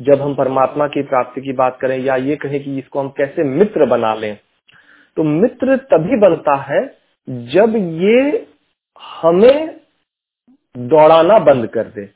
जब 0.00 0.20
हम 0.22 0.34
परमात्मा 0.34 0.86
की 0.88 1.02
प्राप्ति 1.04 1.40
की 1.40 1.52
बात 1.54 1.78
करें 1.80 1.98
या 1.98 2.16
ये 2.16 2.36
कहें 2.36 2.62
कि 2.64 2.78
इसको 2.78 3.00
हम 3.00 3.08
कैसे 3.16 3.44
मित्र 3.46 3.86
बना 3.86 4.14
लें 4.14 4.34
तो 5.16 5.22
मित्र 5.24 5.76
तभी 5.92 6.16
बनता 6.20 6.54
है 6.64 6.84
जब 7.48 7.74
ये 8.02 8.46
हमें 9.00 9.76
दौड़ाना 10.74 11.38
बंद 11.40 11.66
कर 11.66 11.88
दे। 11.88 12.08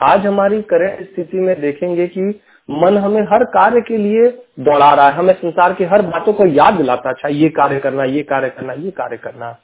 आज 0.00 0.26
हमारी 0.26 0.60
करेंट 0.64 1.02
स्थिति 1.04 1.38
में 1.38 1.60
देखेंगे 1.60 2.06
कि 2.08 2.28
मन 2.68 2.96
हमें 2.98 3.20
हर 3.22 3.44
कार्य 3.50 3.80
के 3.80 3.96
लिए 3.96 4.28
दौड़ा 4.60 4.92
रहा 4.94 5.08
है। 5.08 5.14
हमें 5.14 5.32
संसार 5.34 5.72
की 5.74 5.84
हर 5.84 6.02
बातों 6.04 6.32
को 6.32 6.46
याद 6.46 6.74
दिलाता 6.74 7.10
अच्छा 7.10 7.28
ये 7.28 7.48
कार्य 7.50 7.78
करना, 7.80 8.04
ये 8.04 8.22
कार्य 8.22 8.50
करना, 8.50 8.72
ये 8.74 8.90
कार्य 8.92 9.16
करना। 9.16 9.56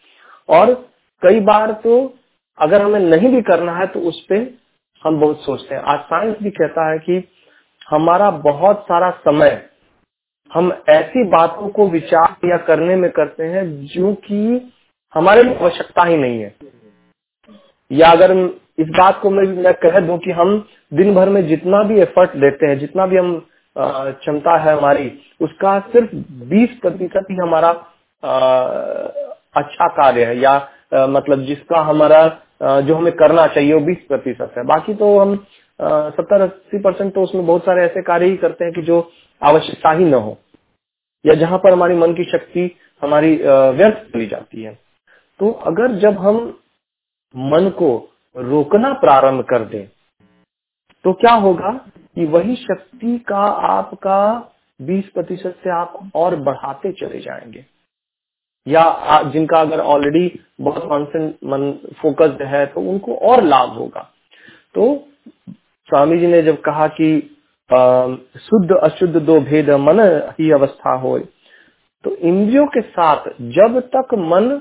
और 0.49 0.75
कई 1.23 1.41
बार 1.43 1.73
तो 1.85 2.15
अगर 2.59 2.83
हमें 2.83 3.01
नहीं 3.01 3.29
भी 3.29 3.43
करना 3.45 3.77
है 3.77 3.87
तो 3.87 4.01
उस 4.03 4.21
पर 4.23 4.45
हम 5.03 5.21
बहुत 5.21 5.45
सोचते 5.45 5.75
हैं। 5.75 5.83
आज 5.85 5.99
साइंस 6.03 6.37
भी 6.43 6.51
कहता 6.51 6.91
है 6.91 6.99
कि 6.99 7.23
हमारा 7.91 8.31
बहुत 8.45 8.85
सारा 8.85 9.11
समय 9.21 9.63
हम 10.51 10.73
ऐसी 10.91 11.25
बातों 11.31 11.69
को 11.69 11.89
विचार 11.91 12.49
या 12.49 12.57
करने 12.67 12.97
में 12.97 13.11
करते 13.11 13.45
हैं 13.45 13.65
जो 13.87 14.13
कि 14.25 14.39
हमारे 15.15 15.43
लिए 15.43 15.55
आवश्यकता 15.55 16.05
ही 16.05 16.17
नहीं 16.17 16.41
है। 16.41 16.55
या 17.91 18.11
अगर 18.11 18.33
इस 18.79 18.89
बात 18.99 19.21
को 19.23 19.31
मैं 19.31 19.47
मैं 19.65 19.75
कह 19.83 19.99
दूँ 20.01 20.19
कि 20.19 20.31
हम 20.31 20.57
दिन 20.93 21.15
भर 21.15 21.29
में 21.29 21.47
जितना 21.49 21.83
भी 21.83 22.01
एफर्ट 22.01 22.37
देते 22.37 22.67
हैं 22.67 22.79
जितना 22.79 23.07
भी 23.07 23.17
हम 23.17 23.47
क्षमता 23.77 24.57
है 24.59 24.77
हमारी 24.77 25.13
उसका 25.41 25.79
सिर्फ़ 25.93 26.15
20 26.51 26.79
प्रतिशत 26.83 27.27
ही 27.31 27.37
हमारा 27.37 27.69
आ, 28.23 28.31
अच्छा 29.57 29.87
कार्य 29.95 30.25
है। 30.25 30.39
या 30.41 30.53
आ, 30.95 31.07
मतलब 31.09 31.43
जिसका 31.45 31.81
हमारा 31.83 32.27
जो 32.61 32.95
हमें 32.95 33.13
करना 33.15 33.47
चाहिए 33.47 33.73
वो 33.75 33.81
बीस 33.83 33.99
प्रतिशत 34.09 34.55
है। 34.59 34.65
बाकी 34.67 34.95
तो 34.95 35.19
हम 35.19 35.37
सत्तर, 35.81 36.41
अस्सी 36.41 36.79
परसेंट 36.81 37.13
तो 37.15 37.23
उसमें 37.23 37.47
बहुत 37.47 37.65
सारे 37.65 37.85
ऐसे 37.85 38.03
कार्य 38.03 38.27
ही 38.27 38.37
करते 38.37 38.65
हैं 38.65 38.75
कि 38.75 38.83
जो 38.83 39.01
आवश्यकता 39.43 39.91
ही 39.93 40.05
न 40.05 40.15
हो। 40.17 40.37
या 41.25 41.35
जहाँ 41.35 41.59
पर 41.59 41.73
हमारी 41.73 41.95
मन 41.97 42.13
की 42.15 42.25
शक्ति, 42.27 42.71
हमारी 43.03 43.35
व्यर्थ 43.37 43.97
चली 44.13 44.27
जाती 44.27 44.63
है। 44.63 44.79
तो 45.41 45.51
अगर 45.67 45.95
जब 45.99 46.19
हम 46.19 46.37
मन 47.35 47.69
को 47.79 47.89
रोकना 48.37 48.93
प्रारंभ 48.97 49.45
कर 49.45 49.65
दें 49.67 49.87
तो 51.05 51.13
क्या 51.15 51.33
होगा 51.37 51.71
कि 52.17 52.25
वही 52.27 52.55
शक्ति 52.57 53.19
का 53.29 53.43
आपका 53.69 54.19
20 54.81 55.09
प्रतिशत 55.15 55.57
से 55.65 55.71
आप 55.73 56.11
और 56.17 56.37
बढ़ाते 56.39 56.93
चले 56.95 57.21
जाएँगे। 57.21 57.65
या 58.67 59.23
जिनका 59.33 59.61
अगर 59.61 59.81
ऑलरेडी 59.81 60.41
बहुत 60.61 60.89
कॉन्सेंट 60.89 61.35
मन 61.45 61.71
फोकस्ड 62.03 62.43
है 62.45 62.65
तो 62.67 62.81
उनको 62.83 63.15
और 63.25 63.43
लाभ 63.45 63.69
होगा। 63.71 64.01
तो 64.75 64.87
स्वामी 65.89 66.19
जी 66.19 66.27
ने 66.27 66.43
जब 66.43 66.61
कहा 66.61 66.87
कि 66.91 67.09
शुद्ध, 67.71 68.71
अशुद्ध 68.75 69.17
दो 69.17 69.39
भेद 69.43 69.71
मन 69.81 70.01
ही 70.41 70.51
अवस्था 70.53 70.95
हो 70.97 71.19
तो 72.05 72.15
इंद्रियों 72.17 72.67
के 72.69 72.81
साथ 72.81 73.29
जब 73.53 73.79
तक 73.95 74.15
मन 74.15 74.61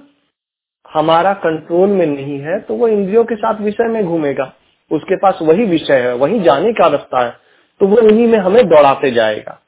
हमारा 0.85 1.33
कंट्रोल 1.39 1.89
में 1.89 2.05
नहीं 2.05 2.39
है 2.41 2.59
तो 2.59 2.75
वो 2.75 2.87
इंद्रियों 2.87 3.23
के 3.23 3.35
साथ 3.35 3.61
विषय 3.61 3.87
में 3.89 4.03
घूमेगा। 4.05 4.51
उसके 4.91 5.15
पास 5.17 5.39
वही 5.41 5.65
विषय 5.65 5.99
है, 5.99 6.13
वही 6.15 6.39
जाने 6.39 6.71
का 6.73 6.87
रास्ता 6.87 7.25
है 7.25 7.33
तो 7.81 7.87
वो 7.87 7.99
इन्हीं 7.99 8.27
में 8.27 8.37
हमें 8.39 8.63
दौड़ाते 8.65 9.11
जाएगा। 9.11 9.59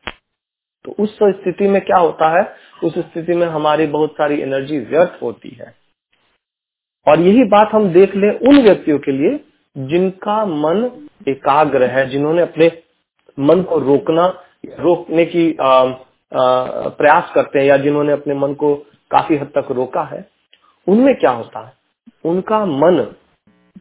तो 0.87 0.95
उस 0.99 1.17
स्थिति 1.23 1.67
में 1.67 1.81
क्या 1.81 1.97
होता 1.97 2.39
है? 2.39 2.55
उस 2.83 2.97
स्थिति 2.97 3.33
में 3.33 3.47
हमारी 3.47 3.87
बहुत 3.87 4.11
सारी 4.11 4.41
एनर्जी 4.41 4.79
व्यर्थ 4.79 5.19
होती 5.23 5.49
है। 5.49 5.75
और 7.07 7.19
यही 7.19 7.43
बात 7.43 7.69
हम 7.73 7.89
देख 7.89 8.15
ले 8.15 8.29
उन 8.49 8.61
व्यक्तियों 8.61 8.99
के 8.99 9.11
लिए 9.11 9.39
जिनका 9.77 10.45
मन 10.45 11.07
एकाग्र 11.27 11.83
है 11.83 12.09
जिन्होंने 12.09 12.41
अपने 12.41 12.71
मन 13.39 13.61
को 13.61 13.79
रोकना 13.79 14.27
रोकने 14.79 15.25
की 15.25 15.57
आ, 15.61 15.83
आ, 15.83 15.93
प्रयास 16.89 17.31
करते 17.35 17.59
हैं 17.59 17.65
या 17.65 17.77
जिन्होंने 17.77 18.13
अपने 18.13 18.33
मन 18.33 18.53
को 18.53 18.75
काफ़ी 19.11 19.37
हद 19.37 19.51
तक 19.57 19.71
रोका 19.71 20.03
है 20.03 20.29
उनमें 20.87 21.15
क्या 21.15 21.31
होता 21.31 21.65
है? 21.65 21.73
उनका 22.25 22.65
मन 22.65 23.15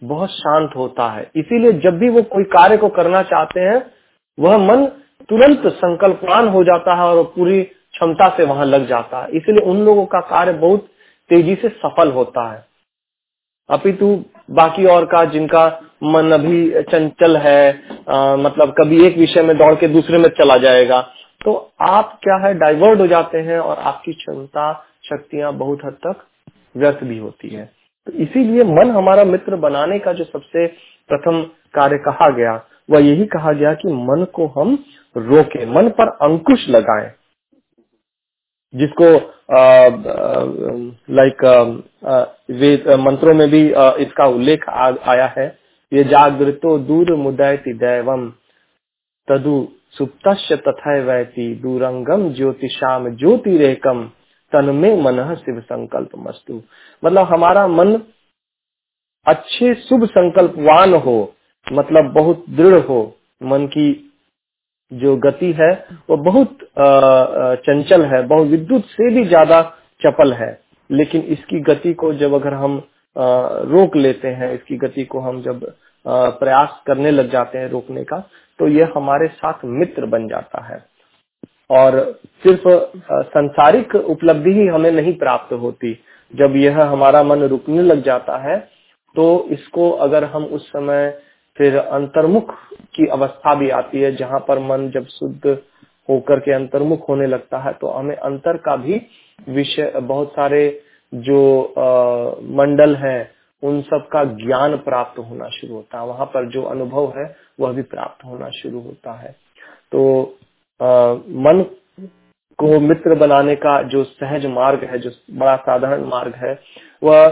बहुत 0.05 0.31
शांत 0.31 0.71
होता 0.77 1.09
है। 1.09 1.31
इसीलिए 1.37 1.73
जब 1.73 1.99
भी 1.99 2.09
वो 2.09 2.23
कोई 2.23 2.45
कार्य 2.45 2.77
को 2.77 2.89
करना 2.89 3.23
चाहते 3.23 3.61
हैं 3.61 3.91
वह 4.39 4.59
मन 4.59 4.87
तुरंत 5.29 5.67
संकल्पवान 5.75 6.49
हो 6.49 6.63
जाता 6.65 6.95
है 6.95 7.05
और 7.05 7.23
पूरी 7.37 7.63
क्षमता 7.63 8.29
से 8.37 8.45
वहाँ 8.45 8.67
लग 8.67 8.87
जाता 8.89 9.23
है। 9.23 9.31
इसलिए 9.31 9.65
उन 9.67 9.81
लोगों 9.85 10.05
का 10.07 10.21
कार्य 10.31 10.53
बहुत 10.55 10.89
तेज़ी 11.31 11.55
से 11.55 11.69
सफल 11.69 12.11
होता 12.13 12.51
है। 12.53 12.65
अपितु 13.71 14.09
बाकी 14.51 14.85
और 14.87 15.05
का 15.05 15.25
जिनका 15.25 15.67
मन 16.05 16.33
अभी 16.33 16.83
चंचल 16.83 17.37
है 17.37 17.63
आ, 18.09 18.37
मतलब 18.37 18.75
कभी 18.79 19.05
एक 19.07 19.17
विषय 19.19 19.43
में 19.43 19.57
दौड़ 19.59 19.75
के 19.75 19.89
दूसरे 19.89 20.19
में 20.19 20.29
चला 20.39 20.57
जाएगा 20.59 21.01
तो 21.41 21.55
आप 21.83 22.19
क्या 22.23 22.37
है 22.37 22.53
डाइवर्ट 22.55 23.01
हो 23.01 23.07
जाते 23.07 23.39
हैं 23.41 23.59
और 23.59 23.79
आपकी 23.81 24.13
क्षमता 24.13 24.73
शक्तियाँ 25.05 25.53
बहुत 25.55 25.85
हद 25.85 25.97
तक 26.07 26.23
व्यर्थ 26.77 27.03
भी 27.05 27.19
होती 27.19 27.49
है। 27.49 27.65
तो 28.07 28.13
इसीलिए 28.15 28.65
मन 28.67 28.91
हमारा 28.91 29.25
मित्र 29.25 29.57
बनाने 29.59 29.99
का 29.99 30.13
जो 30.13 30.25
सबसे 30.25 30.67
प्रथम 31.11 31.43
कार्य 31.75 31.99
कहा 31.99 32.29
गया 32.31 32.55
वह 32.89 33.01
यही 33.01 33.25
कहा 33.29 33.53
गया 33.53 33.73
कि 33.75 33.93
मन 33.93 34.25
को 34.35 34.47
हम 34.57 34.79
रोके 35.17 35.67
मन 35.67 35.89
पर 35.89 36.09
अंकुश 36.23 36.69
लगाएँ 36.69 37.11
जिसको 38.75 39.11
लाइक 41.11 41.43
वेद 42.51 42.89
मंत्रों 43.01 43.35
में 43.35 43.49
भी 43.51 43.73
आ, 43.73 43.91
इसका 43.91 44.27
उल्लेख 44.27 44.69
आया 44.69 45.27
है। 45.39 45.47
ये 45.93 46.05
जागृतो 46.05 46.79
दूर 46.79 47.15
मुदयति 47.15 47.73
दैवम 47.73 48.29
तदु 49.29 49.69
सुप्त 49.91 50.53
तथा 50.53 50.99
वैती 50.99 51.55
दूरंगम 51.55 52.29
ज्योतिषाम 52.33 53.09
ज्योतिरेकम 53.17 54.05
तन 54.53 54.65
में 54.65 55.03
मन 55.03 55.35
शिव 55.35 55.61
संकल्प 55.61 56.11
मस्तु 56.19 56.63
मतलब 57.03 57.27
हमारा 57.27 57.67
मन 57.67 58.01
अच्छे 59.27 59.75
शुभ 59.75 60.05
संकल्पवान 60.05 60.95
हो 60.95 61.35
मतलब 61.73 62.13
बहुत 62.13 62.45
दृढ़ 62.51 62.75
हो 62.75 63.17
मन 63.43 63.67
की 63.67 64.06
जो 64.93 65.17
गति 65.19 65.53
है, 65.53 65.73
वो 66.11 66.17
बहुत 66.19 66.59
चंचल 67.61 68.05
है, 68.05 68.23
बहुत 68.25 68.47
विद्युत 68.49 68.85
से 68.87 69.11
भी 69.15 69.25
ज़्यादा 69.25 69.61
चपल 70.03 70.33
है। 70.35 70.51
लेकिन 70.91 71.23
इसकी 71.29 71.61
गति 71.63 71.93
को 71.95 72.13
जब 72.15 72.35
अगर 72.35 72.55
हम 72.55 72.83
रोक 73.17 73.97
लेते 73.97 74.29
हैं, 74.31 74.53
इसकी 74.55 74.77
गति 74.79 75.05
को 75.05 75.21
हम 75.21 75.41
जब 75.43 75.65
प्रयास 76.07 76.81
करने 76.87 77.11
लग 77.11 77.31
जाते 77.31 77.59
हैं 77.59 77.69
रोकने 77.71 78.05
का 78.05 78.19
तो 78.59 78.69
यह 78.69 78.93
हमारे 78.97 79.27
साथ 79.29 79.65
मित्र 79.65 80.07
बन 80.07 80.29
जाता 80.29 80.65
है। 80.65 80.85
और 81.71 82.01
सिर्फ़ 82.45 82.69
संसारिक 83.29 83.95
उपलब्धि 83.97 84.53
ही 84.53 84.67
हमें 84.69 84.91
नहीं 84.93 85.13
प्राप्त 85.19 85.53
होती। 85.55 85.93
जब 86.35 86.57
यह 86.57 86.81
हमारा 86.83 87.23
मन 87.25 87.43
रुकने 87.45 87.83
लग 87.83 88.03
जाता 88.05 88.37
है 88.41 88.59
तो 89.17 89.27
इसको 89.51 89.91
अगर 90.01 90.25
हम 90.27 90.45
उस 90.47 90.69
समय 90.69 91.07
फिर 91.57 91.77
अंतर्मुख 91.77 92.55
की 92.95 93.07
अवस्था 93.07 93.55
भी 93.55 93.71
आती 93.71 94.01
है 94.01 94.15
जहाँ 94.17 94.41
पर 94.41 94.59
मन 94.59 94.91
जब 94.95 95.07
शुद्ध 95.09 95.59
होकर 96.09 96.41
के 96.41 96.53
अंतर्मुख 96.53 97.09
होने 97.09 97.27
लगता 97.27 97.59
है 97.59 97.73
तो 97.73 97.89
हमें 97.89 98.17
अंतर 98.17 98.57
का 98.57 98.77
भी 98.77 99.01
विषय 99.49 99.93
बहुत 100.03 100.33
सारे 100.33 100.83
जो 101.13 101.63
आ, 101.63 101.89
मंडल 102.57 102.95
है 102.97 103.31
उन 103.63 103.81
सब 103.83 104.07
का 104.13 104.25
ज्ञान 104.25 104.77
प्राप्त 104.77 105.19
होना 105.19 105.49
शुरू 105.49 105.75
होता 105.75 106.01
है। 106.01 106.07
वहाँ 106.07 106.27
पर 106.27 106.49
जो 106.51 106.63
अनुभव 106.63 107.13
है 107.17 107.25
वह 107.61 107.73
भी 107.73 107.83
प्राप्त 107.83 108.25
होना 108.25 108.49
शुरू 108.51 108.81
होता 108.81 109.13
है। 109.13 109.35
तो 109.93 110.23
आ, 110.81 111.15
मन 111.15 111.65
को 112.59 112.79
मित्र 112.81 113.15
बनाने 113.15 113.55
का 113.57 113.83
जो 113.83 114.05
सहज 114.05 114.47
मार्ग 114.47 114.85
है 114.85 114.99
जो 114.99 115.11
बड़ा 115.33 115.57
साधारण 115.57 116.05
मार्ग 116.05 116.35
है 116.37 116.59
वह 117.03 117.27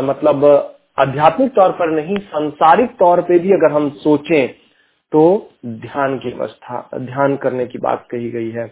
मतलब 0.00 0.73
आध्यात्मिक 0.98 1.50
तौर 1.52 1.70
पर 1.78 1.90
नहीं 1.90 2.16
सांसारिक 2.32 2.90
तौर 2.98 3.20
पे 3.28 3.38
भी 3.38 3.52
अगर 3.52 3.72
हम 3.72 3.88
सोचें 4.02 4.48
तो 5.12 5.22
ध्यान 5.66 6.16
की 6.18 6.32
अवस्था 6.32 6.88
ध्यान 7.00 7.36
करने 7.42 7.66
की 7.66 7.78
बात 7.78 8.06
कही 8.10 8.30
गई 8.30 8.50
है। 8.50 8.64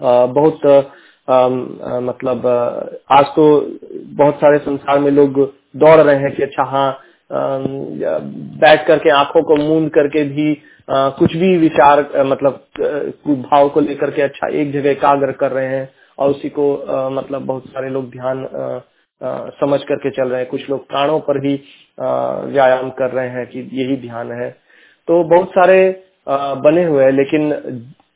आ, 0.00 0.26
बहुत 0.26 0.66
आ, 1.28 1.48
मतलब 2.00 2.46
आज 3.12 3.26
तो 3.36 3.44
बहुत 4.16 4.36
सारे 4.40 4.58
संसार 4.58 4.98
में 4.98 5.10
लोग 5.10 5.40
दौड़ 5.76 6.00
रहे 6.00 6.16
हैं 6.16 6.34
कि 6.36 6.42
अच्छा 6.42 6.64
हाँ 6.70 6.90
बैठ 8.60 8.86
करके 8.86 9.10
आँखों 9.10 9.42
को 9.42 9.56
मूंद 9.56 9.90
करके 9.90 10.24
भी 10.24 10.52
आ, 10.88 11.08
कुछ 11.10 11.36
भी 11.36 11.56
विचार 11.58 12.00
मतलब 12.26 12.64
भाव 13.44 13.68
को 13.68 13.80
लेकर 13.80 14.10
के 14.10 14.22
अच्छा 14.22 14.48
एक 14.60 14.72
जगह 14.72 14.90
एकाग्र 14.90 15.32
कर 15.42 15.52
रहे 15.52 15.66
हैं 15.68 15.88
और 16.18 16.30
उसी 16.30 16.48
को 16.58 16.66
मतलब 17.10 17.46
बहुत 17.46 17.66
सारे 17.66 17.90
लोग 17.90 18.10
ध्यान 18.10 18.44
समझ 19.22 19.80
करके 19.82 20.10
चल 20.10 20.28
रहे 20.28 20.40
हैं। 20.40 20.48
कुछ 20.48 20.68
लोग 20.70 20.86
प्राणों 20.88 21.18
पर 21.20 21.38
भी 21.40 21.54
व्यायाम 21.98 22.90
कर 22.90 23.10
रहे 23.10 23.28
हैं 23.28 23.46
कि 23.46 23.68
यही 23.72 23.96
ध्यान 23.96 24.32
है। 24.32 24.50
तो 25.08 25.22
बहुत 25.24 25.50
सारे 25.50 25.80
आ, 26.28 26.54
बने 26.54 26.84
हुए 26.84 27.04
हैं 27.04 27.12
लेकिन 27.12 27.52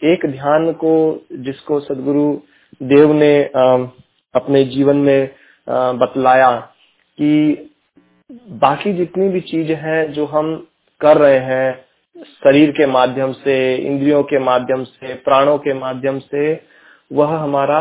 एक 0.04 0.26
ध्यान 0.26 0.72
को 0.72 0.92
जिसको 1.32 1.78
सदगुरु 1.80 2.26
देव 2.80 3.12
ने 3.12 3.32
आ, 3.56 3.76
अपने 4.34 4.64
जीवन 4.64 4.96
में 4.96 5.30
बतलाया 5.68 6.50
कि 7.18 7.70
बाकी 8.60 8.92
जितनी 8.92 9.28
भी 9.28 9.40
चीज़ 9.40 9.72
है 9.72 10.06
जो 10.12 10.26
हम 10.26 10.54
कर 11.00 11.16
रहे 11.16 11.38
हैं 11.38 11.84
शरीर 12.44 12.70
के 12.70 12.86
माध्यम 12.86 13.32
से 13.32 13.56
इंद्रियों 13.76 14.22
के 14.22 14.38
माध्यम 14.38 14.84
से 14.84 15.14
प्राणों 15.14 15.58
के 15.58 15.74
माध्यम 15.74 16.18
से 16.18 16.52
वह 17.12 17.36
हमारा 17.36 17.80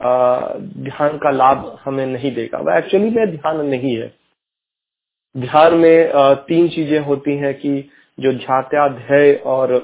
ध्यान 0.00 1.16
का 1.18 1.30
लाभ 1.30 1.78
हमें 1.84 2.06
नहीं 2.06 2.34
देगा। 2.34 2.58
वह 2.60 2.78
एक्चुअली 2.78 3.10
में 3.10 3.30
ध्यान 3.30 3.60
नहीं 3.66 3.96
है। 3.96 4.12
ध्यान 5.34 5.74
में 5.74 6.12
तीन 6.48 6.68
चीज़ें 6.68 6.98
होती 7.00 7.36
हैं 7.36 7.54
कि 7.54 7.78
जो 8.18 8.32
ध्यात्याध्याय 8.34 9.32
और 9.46 9.74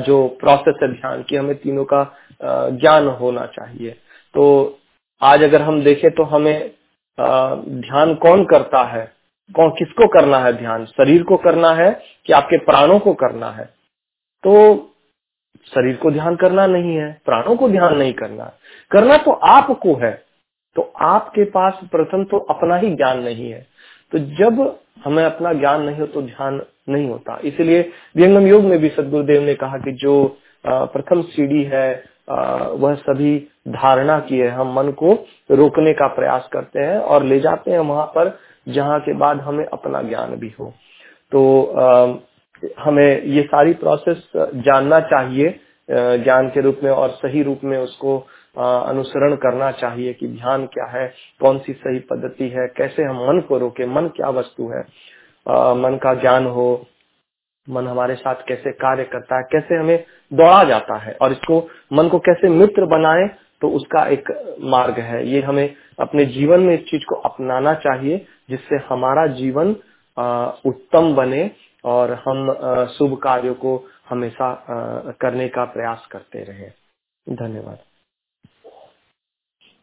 जो 0.00 0.26
प्रोसेस 0.40 0.74
है 0.82 0.88
ध्यान 0.92 1.22
की, 1.22 1.36
हमें 1.36 1.54
तीनों 1.56 1.84
का 1.84 2.02
ज्ञान 2.42 3.06
होना 3.20 3.46
चाहिए। 3.48 3.90
तो 4.34 4.78
आज 5.22 5.42
अगर 5.42 5.62
हम 5.62 5.82
देखें 5.82 6.10
तो 6.10 6.22
हमें 6.24 6.70
ध्यान 7.18 8.14
कौन 8.16 8.44
करता 8.44 8.82
है? 8.86 9.04
कौन 9.50 9.70
किसको 9.70 10.06
करना 10.08 10.38
है 10.38 10.52
ध्यान? 10.52 10.84
शरीर 10.86 11.22
को 11.22 11.36
करना 11.38 11.72
है 11.74 11.90
कि 12.26 12.32
आपके 12.32 12.58
प्राणों 12.64 12.98
को 12.98 13.12
करना 13.14 13.50
है? 13.50 13.64
तो 14.44 14.74
शरीर 15.66 15.96
को 15.96 16.10
ध्यान 16.10 16.36
करना 16.36 16.66
नहीं 16.66 16.96
है, 16.96 17.10
प्राणों 17.24 17.56
को 17.56 17.68
ध्यान 17.68 17.96
नहीं 17.96 18.12
करना। 18.14 18.52
करना 18.90 19.16
तो 19.18 19.30
आपको 19.30 19.94
है 19.96 20.12
तो 20.76 20.82
आपके 21.02 21.44
पास 21.50 21.78
प्रथम 21.92 22.24
तो 22.24 22.38
अपना 22.50 22.76
ही 22.76 22.90
ज्ञान 22.90 23.22
नहीं 23.22 23.50
है। 23.50 23.66
तो 24.12 24.18
जब 24.18 24.58
हमें 25.04 25.22
अपना 25.24 25.52
ज्ञान 25.52 25.82
नहीं 25.82 25.98
हो 25.98 26.06
तो 26.06 26.22
ध्यान 26.22 26.60
नहीं 26.88 27.08
होता। 27.08 27.38
इसलिए 27.44 27.80
व्यंगम 28.16 28.46
योग 28.46 28.64
में 28.64 28.78
भी 28.78 28.88
सदगुरुदेव 28.88 29.42
ने 29.42 29.54
कहा 29.54 29.78
कि 29.78 29.92
जो 29.94 30.16
प्रथम 30.64 31.22
सीढ़ी 31.24 31.62
है 31.64 31.88
वह 32.28 32.94
सभी 32.96 33.36
धारणा 33.70 34.18
की 34.20 34.38
है। 34.38 34.48
हम 34.50 34.72
मन 34.74 34.90
को 34.92 35.12
रोकने 35.50 35.92
का 35.92 36.06
प्रयास 36.14 36.48
करते 36.52 36.80
हैं 36.80 36.98
और 36.98 37.24
ले 37.24 37.40
जाते 37.40 37.70
हैं 37.70 37.78
वहाँ 37.80 38.06
पर, 38.06 38.36
जहाँ 38.66 38.98
के 39.00 39.14
बाद 39.14 39.40
हमें 39.40 39.64
अपना 39.64 40.02
ज्ञान 40.02 40.34
भी 40.36 40.54
हो। 40.60 40.72
तो 41.32 41.42
हमें 42.80 43.22
ये 43.24 43.42
सारी 43.44 43.72
प्रोसेस 43.74 44.30
जानना 44.36 45.00
चाहिए 45.02 45.58
ज्ञान 45.88 46.48
के 46.48 46.60
रूप 46.60 46.80
में 46.84 46.90
और 46.90 47.10
सही 47.14 47.42
रूप 47.42 47.60
में 47.64 47.76
उसको 47.78 48.18
अनुसरण 48.56 49.34
करना 49.36 49.70
चाहिए 49.72 50.12
कि 50.12 50.28
ध्यान 50.28 50.64
क्या 50.66 50.86
है, 50.90 51.06
कौन 51.40 51.58
सी 51.58 51.72
सही 51.74 51.98
पद्धति 52.10 52.48
है, 52.48 52.66
कैसे 52.76 53.02
हम 53.02 53.16
मन 53.22 53.40
को 53.48 53.58
रोके, 53.58 53.86
मन 53.86 54.08
क्या 54.16 54.30
वस्तु 54.30 54.68
है। 54.68 54.80
मन 55.76 55.98
का 56.02 56.14
ज्ञान 56.14 56.46
हो, 56.46 56.86
मन 57.66 57.86
हमारे 57.86 58.14
साथ 58.14 58.42
कैसे 58.48 58.70
कार्य 58.74 59.04
करता 59.04 59.36
है, 59.36 59.42
कैसे 59.52 59.74
हमें 59.74 60.04
दौड़ा 60.32 60.62
जाता 60.64 60.96
है 60.98 61.16
और 61.22 61.32
इसको, 61.32 61.58
मन 61.92 62.08
को 62.08 62.18
कैसे 62.20 62.48
मित्र 62.50 62.86
बनाए 62.88 63.28
तो 63.62 63.68
उसका 63.70 64.06
एक 64.08 64.28
मार्ग 64.64 64.98
है। 65.00 65.26
ये 65.28 65.40
हमें 65.42 65.74
अपने 66.00 66.24
जीवन 66.26 66.60
में 66.60 66.74
इस 66.74 66.84
चीज़ 66.88 67.04
को 67.08 67.14
अपनाना 67.22 67.74
चाहिए, 67.76 68.26
जिससे 68.50 68.76
हमारा 68.88 69.26
जीवन 69.34 69.76
उत्तम 70.66 71.14
बने 71.14 71.50
और 71.84 72.12
हम 72.24 72.52
शुभ 72.92 73.18
कार्यों 73.22 73.54
को 73.54 73.76
हमेशा 74.08 74.48
करने 75.20 75.48
का 75.48 75.64
प्रयास 75.72 76.06
करते 76.12 76.42
रहे। 76.44 76.70
धन्यवाद। 77.26 77.84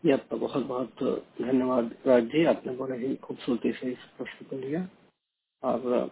जी 0.03 0.11
आपका 0.11 0.37
बहुत 0.37 0.65
बहुत 0.65 1.03
धन्यवाद 1.41 1.91
राज। 2.07 2.23
जी 2.25 2.45
आपने 2.45 2.73
बड़े 2.75 2.97
ही 2.97 3.15
खूबसूरती 3.15 3.71
से 3.71 3.91
इस 3.91 4.03
प्रश्न 4.17 4.45
को 4.45 4.57
लिया। 4.57 4.87
और 5.63 6.09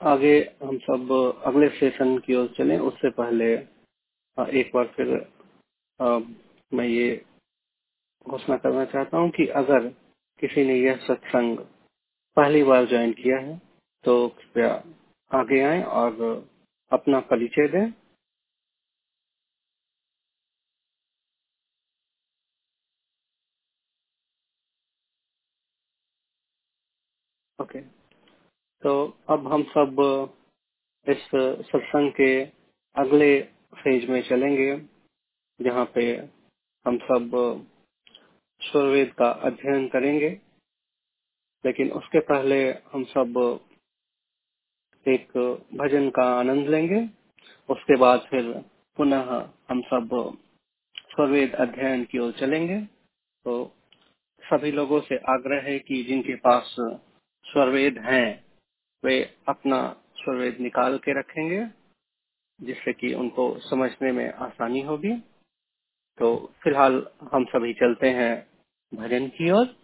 आगे 0.00 0.38
हम 0.62 0.78
सब 0.80 1.10
अगले 1.46 1.68
सेशन 1.70 2.18
की 2.18 2.34
ओर 2.34 2.46
चलें। 2.56 2.78
उससे 2.78 3.10
पहले 3.12 3.52
एक 4.60 4.70
बार 4.74 4.86
फिर 4.96 5.08
मैं 6.72 6.86
ये 6.86 7.24
घोषणा 8.26 8.56
करना 8.56 8.84
चाहता 8.84 9.18
हूँ 9.18 9.30
कि 9.30 9.46
अगर 9.58 9.88
किसी 10.42 10.64
ने 10.64 10.74
यह 10.76 10.96
सत्संग 11.06 11.58
पहली 12.36 12.62
बार 12.62 12.86
ज्वाइन 12.86 13.12
किया 13.12 13.38
है 13.38 13.60
तो 14.04 14.28
कृपया 14.28 14.70
आगे 15.30 15.60
आए 15.62 15.82
और 15.82 16.22
अपना 16.92 17.20
परिचय 17.20 17.68
दें। 17.68 17.86
ओके। 27.58 27.80
तो 28.82 28.92
अब 29.28 29.46
हम 29.52 29.62
सब 29.64 30.00
इस 31.06 31.28
सत्संग 31.68 32.10
के 32.12 32.30
अगले 32.96 33.30
फ़ेज़ 33.74 34.10
में 34.10 34.20
चलेंगे, 34.28 34.76
जहाँ 35.60 35.84
पे 35.94 36.02
हम 36.86 36.98
सब 36.98 37.30
स्वरवेद 38.60 39.12
का 39.18 39.30
अध्ययन 39.48 39.88
करेंगे। 39.88 40.30
लेकिन 41.64 41.92
उसके 41.92 42.20
पहले 42.20 42.58
हम 42.92 43.04
सब 43.04 43.38
एक 45.08 45.32
भजन 45.74 46.10
का 46.10 46.22
आनंद 46.22 46.68
लेंगे। 46.68 47.00
उसके 47.68 47.96
बाद 47.96 48.20
फिर 48.30 48.52
पुनः 48.96 49.50
हम 49.68 49.80
सब 49.80 50.36
स्वरवेद 50.98 51.54
अध्ययन 51.54 52.04
की 52.04 52.18
ओर 52.18 52.32
चलेंगे। 52.32 52.80
तो 53.44 53.76
सभी 54.42 54.72
लोगों 54.72 55.00
से 55.00 55.16
आग्रह 55.16 55.62
है 55.62 55.78
कि 55.78 56.02
जिनके 56.02 56.34
पास 56.34 56.76
स्वरवेद 57.44 57.98
हैं, 57.98 58.44
वे 59.04 59.34
अपना 59.48 59.96
स्वरवेद 60.16 60.60
निकाल 60.60 60.98
के 60.98 61.18
रखेंगे, 61.18 61.66
जिससे 62.60 62.92
कि 62.92 63.14
उनको 63.14 63.58
समझने 63.58 64.12
में 64.12 64.32
आसानी 64.32 64.80
होगी। 64.80 65.16
तो 66.18 66.52
फ़िलहाल 66.62 67.06
हम 67.32 67.44
सभी 67.44 67.72
चलते 67.74 68.10
हैं 68.10 68.46
भजन 68.94 69.28
की 69.28 69.50
ओर। 69.50 69.83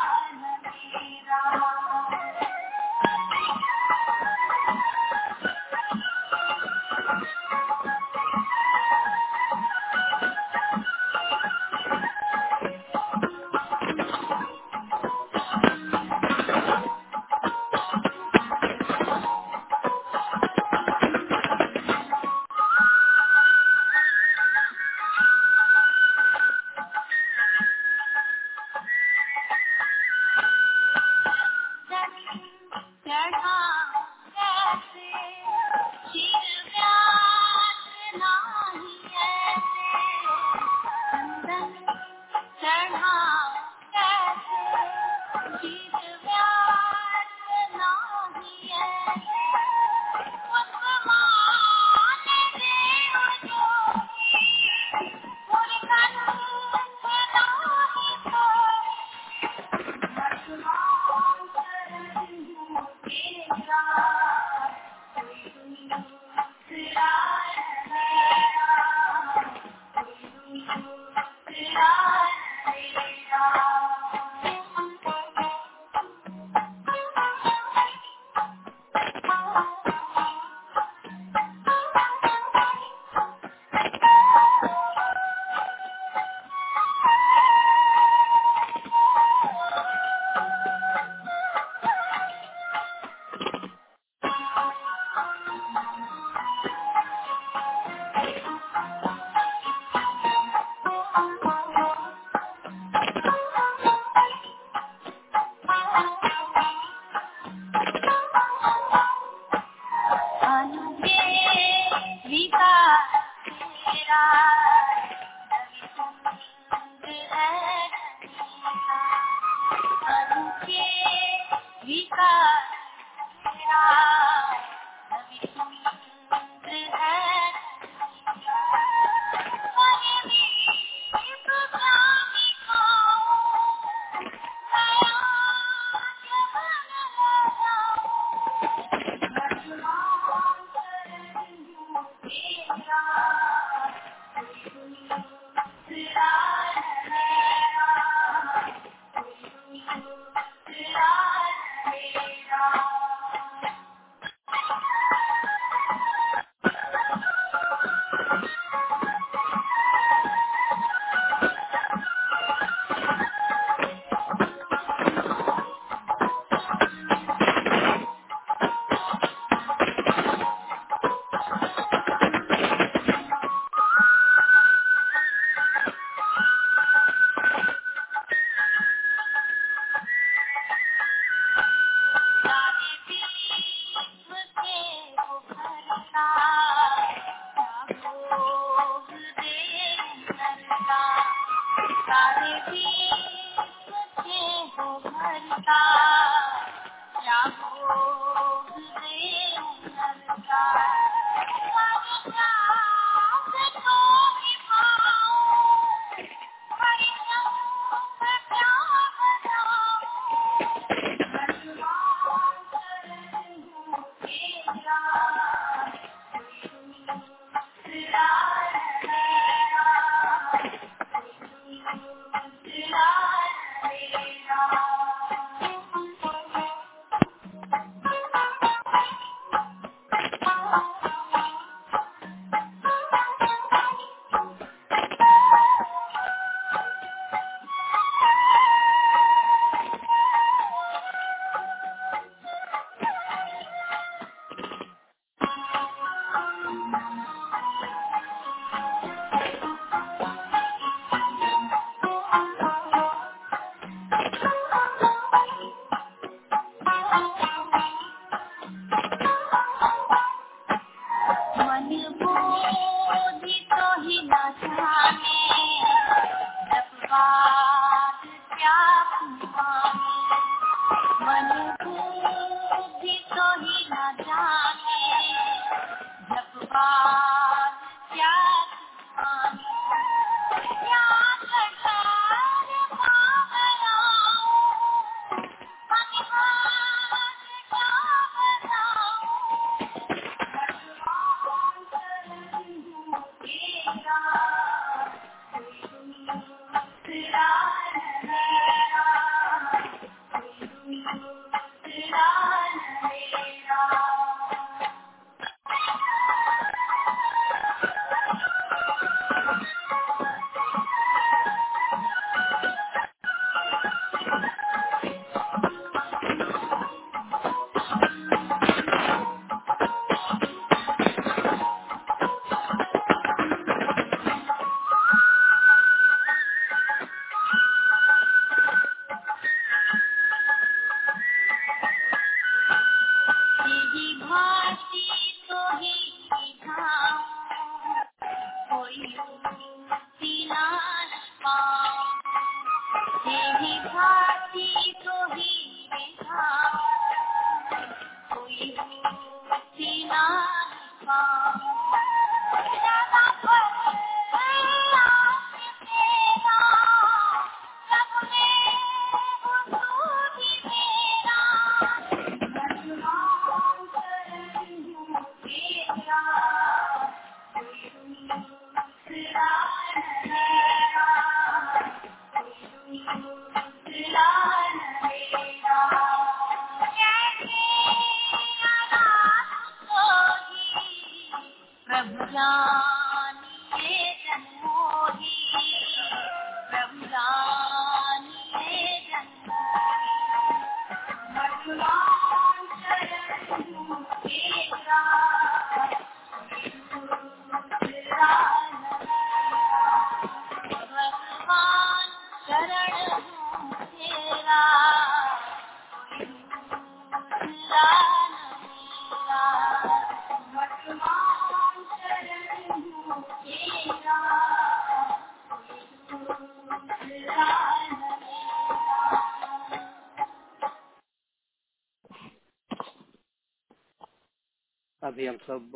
अभी 425.21 425.27
हम 425.27 425.37
सब 425.37 425.73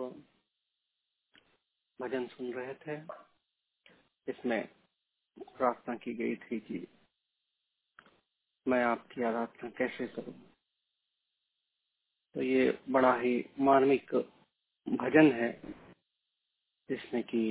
भजन 2.02 2.26
सुन 2.28 2.54
रहे 2.54 2.74
थे। 2.74 2.96
इसमें 4.28 4.68
प्रार्थना 5.38 5.96
की 5.96 6.14
गई 6.14 6.36
थी 6.36 6.60
कि 6.60 6.88
मैं 8.68 8.84
आपकी 8.84 9.24
आराधना 9.24 9.70
कैसे 9.70 10.08
करूँ। 10.08 10.34
तो 12.36 12.41
ये 12.41 12.80
बड़ा 12.89 13.14
ही 13.16 13.36
मार्मिक 13.60 14.16
भजन 14.88 15.32
है, 15.32 15.52
जिसमें 16.89 17.24
कि 17.24 17.46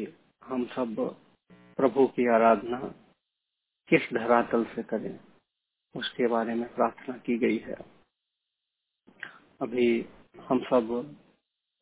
हम 0.45 0.67
सब 0.67 0.97
प्रभु 1.79 2.07
की 2.07 2.29
आराधना 2.35 2.81
किस 3.89 4.13
धरातल 4.15 4.65
से 4.65 4.83
करें, 4.83 5.19
उसके 5.95 6.27
बारे 6.27 6.55
में 6.55 6.69
प्रार्थना 6.75 7.17
की 7.19 7.39
गई 7.39 7.59
है। 7.59 7.77
अभी 9.63 9.91
हम 10.41 10.65
सब 10.65 11.21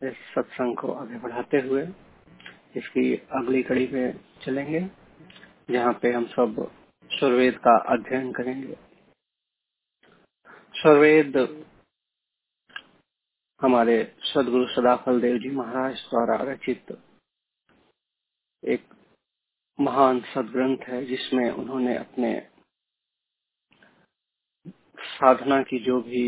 इस 0.02 0.16
सत्संग 0.34 0.76
को 0.76 0.92
आगे 0.92 1.18
बढ़ाते 1.18 1.58
हुए 1.60 1.82
इसकी 2.76 3.14
अगली 3.32 3.62
कड़ी 3.62 3.86
पे 3.86 4.12
चलेंगे, 4.44 4.80
जहाँ 5.70 5.92
पे 5.92 6.12
हम 6.12 6.24
सब 6.26 6.56
सुरवेद 7.10 7.58
का 7.58 7.76
अध्ययन 7.92 8.32
करेंगे। 8.32 8.76
सुरवेद 10.74 11.36
हमारे 13.60 13.96
सदगुरु 14.24 14.66
सदाफल 14.66 15.20
देव 15.20 15.38
जी 15.38 15.50
महाराज 15.50 16.00
द्वारा 16.10 16.36
रचित 16.42 16.96
एक 18.62 18.94
महान 19.78 20.20
सदग्रंथ 20.34 20.88
है, 20.88 21.04
जिसमें 21.06 21.50
उन्होंने 21.50 21.96
अपने 21.96 22.32
साधना 25.12 25.62
की 25.62 25.78
जो 25.84 26.00
भी 26.02 26.24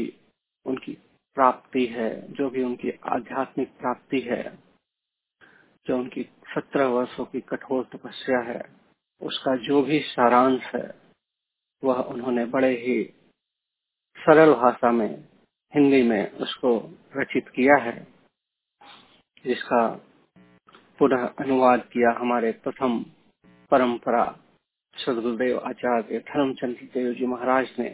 उनकी 0.67 0.97
प्राप्ति 1.35 1.87
है, 1.87 2.33
जो 2.33 2.51
भी 2.51 2.63
उनकी 2.63 2.91
आध्यात्मिक 2.91 3.69
प्राप्ति 3.79 4.21
है, 4.21 4.59
जो 5.87 5.99
उनकी 5.99 6.23
सत्रह 6.55 6.87
वर्षों 6.87 7.25
की 7.25 7.41
कठोर 7.41 7.85
तपस्या 7.85 8.41
है, 8.41 8.63
उसका 9.21 9.57
जो 9.57 9.83
भी 9.83 10.01
सारांश 10.01 10.63
है, 10.75 11.01
वह 11.85 11.95
उन्होंने 11.95 12.45
बड़े 12.45 12.71
ही 12.77 13.03
सरल 14.19 14.55
भाषा 14.55 14.93
में, 14.93 15.29
हिंदी 15.75 16.03
में 16.03 16.33
उसको 16.33 16.79
रचित 17.17 17.49
किया 17.49 17.77
है, 17.77 18.07
जिसका 19.45 19.89
पुनः 20.99 21.27
अनुवाद 21.27 21.81
किया 21.93 22.11
हमारे 22.19 22.53
प्रथम 22.53 23.05
परंपरा, 23.71 24.25
सदगुरुदेव 24.97 25.59
आचार्य 25.59 26.19
धर्मचंद्र 26.19 26.87
देव 26.95 27.13
जी 27.15 27.27
महाराज 27.27 27.69
ने। 27.79 27.89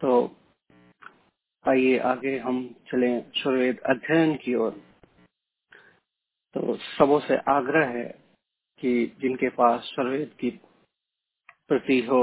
तो 0.00 0.36
आइए 1.68 1.98
आगे 1.98 2.36
हम 2.38 2.58
चले 2.88 3.08
सुरवेद 3.34 3.78
अध्ययन 3.90 4.34
की 4.36 4.54
ओर। 4.54 4.70
तो 6.54 6.76
सबों 6.76 7.18
से 7.20 7.36
आग्रह 7.50 7.86
है 7.88 8.04
कि 8.80 8.92
जिनके 9.20 9.48
पास 9.48 9.80
सुरवेद 9.84 10.36
की 10.40 10.50
प्रति 11.68 11.98
हो, 12.06 12.20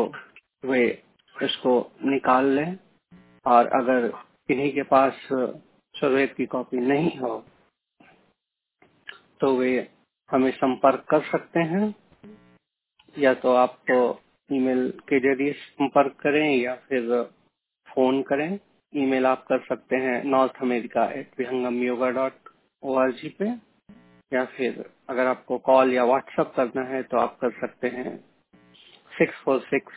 वे 0.65 1.03
इसको 1.35 1.75
निकाल 2.05 2.45
लें। 2.45 2.77
और 3.45 3.67
अगर 3.81 4.07
किन्हीं 4.47 4.71
के 4.73 4.83
पास 4.83 5.27
सुरवेद 5.95 6.33
की 6.33 6.45
कॉपी 6.45 6.77
नहीं 6.77 7.17
हो 7.19 7.37
तो 9.39 9.55
वे 9.57 9.71
हमें 10.29 10.51
संपर्क 10.51 11.05
कर 11.09 11.21
सकते 11.31 11.59
हैं। 11.59 11.93
या 13.17 13.33
तो 13.33 13.53
आप 13.55 13.81
ईमेल 14.49 14.89
के 15.09 15.19
ज़रिए 15.19 15.53
संपर्क 15.53 16.15
करें 16.21 16.49
या 16.57 16.75
फिर 16.75 17.23
फ़ोन 17.87 18.21
करें। 18.23 18.59
ईमेल 18.93 19.25
आप 19.25 19.45
कर 19.47 19.59
सकते 19.65 19.95
हैं 19.97 20.23
North 20.25 20.61
America 20.61 21.05
at 21.11 21.39
Vihangam 21.39 21.81
Yoga 21.83 22.09
dot 22.11 22.49
O 22.83 22.95
R 22.99 23.11
G 23.13 23.29
पे, 23.39 23.49
या 24.31 24.45
फिर 24.47 24.83
अगर 25.09 25.27
आपको 25.27 25.57
कॉल 25.65 25.93
या 25.93 26.03
व्हाट्सएप 26.05 26.53
करना 26.55 26.83
है 26.87 27.01
तो 27.03 27.17
आप 27.19 27.37
कर 27.41 27.51
सकते 27.59 27.87
हैं 27.89 28.17
six 29.11 29.41
four 29.43 29.59
six 29.63 29.93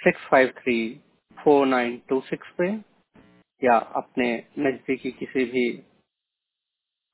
six 0.00 0.28
five 0.30 0.52
three 0.58 0.78
four 1.38 1.66
nine 1.66 2.00
two 2.08 2.20
six 2.22 2.50
पे, 2.58 2.70
या 3.62 3.76
अपने 3.96 4.32
नजदीकी 4.58 5.10
किसी 5.12 5.44
भी 5.46 5.70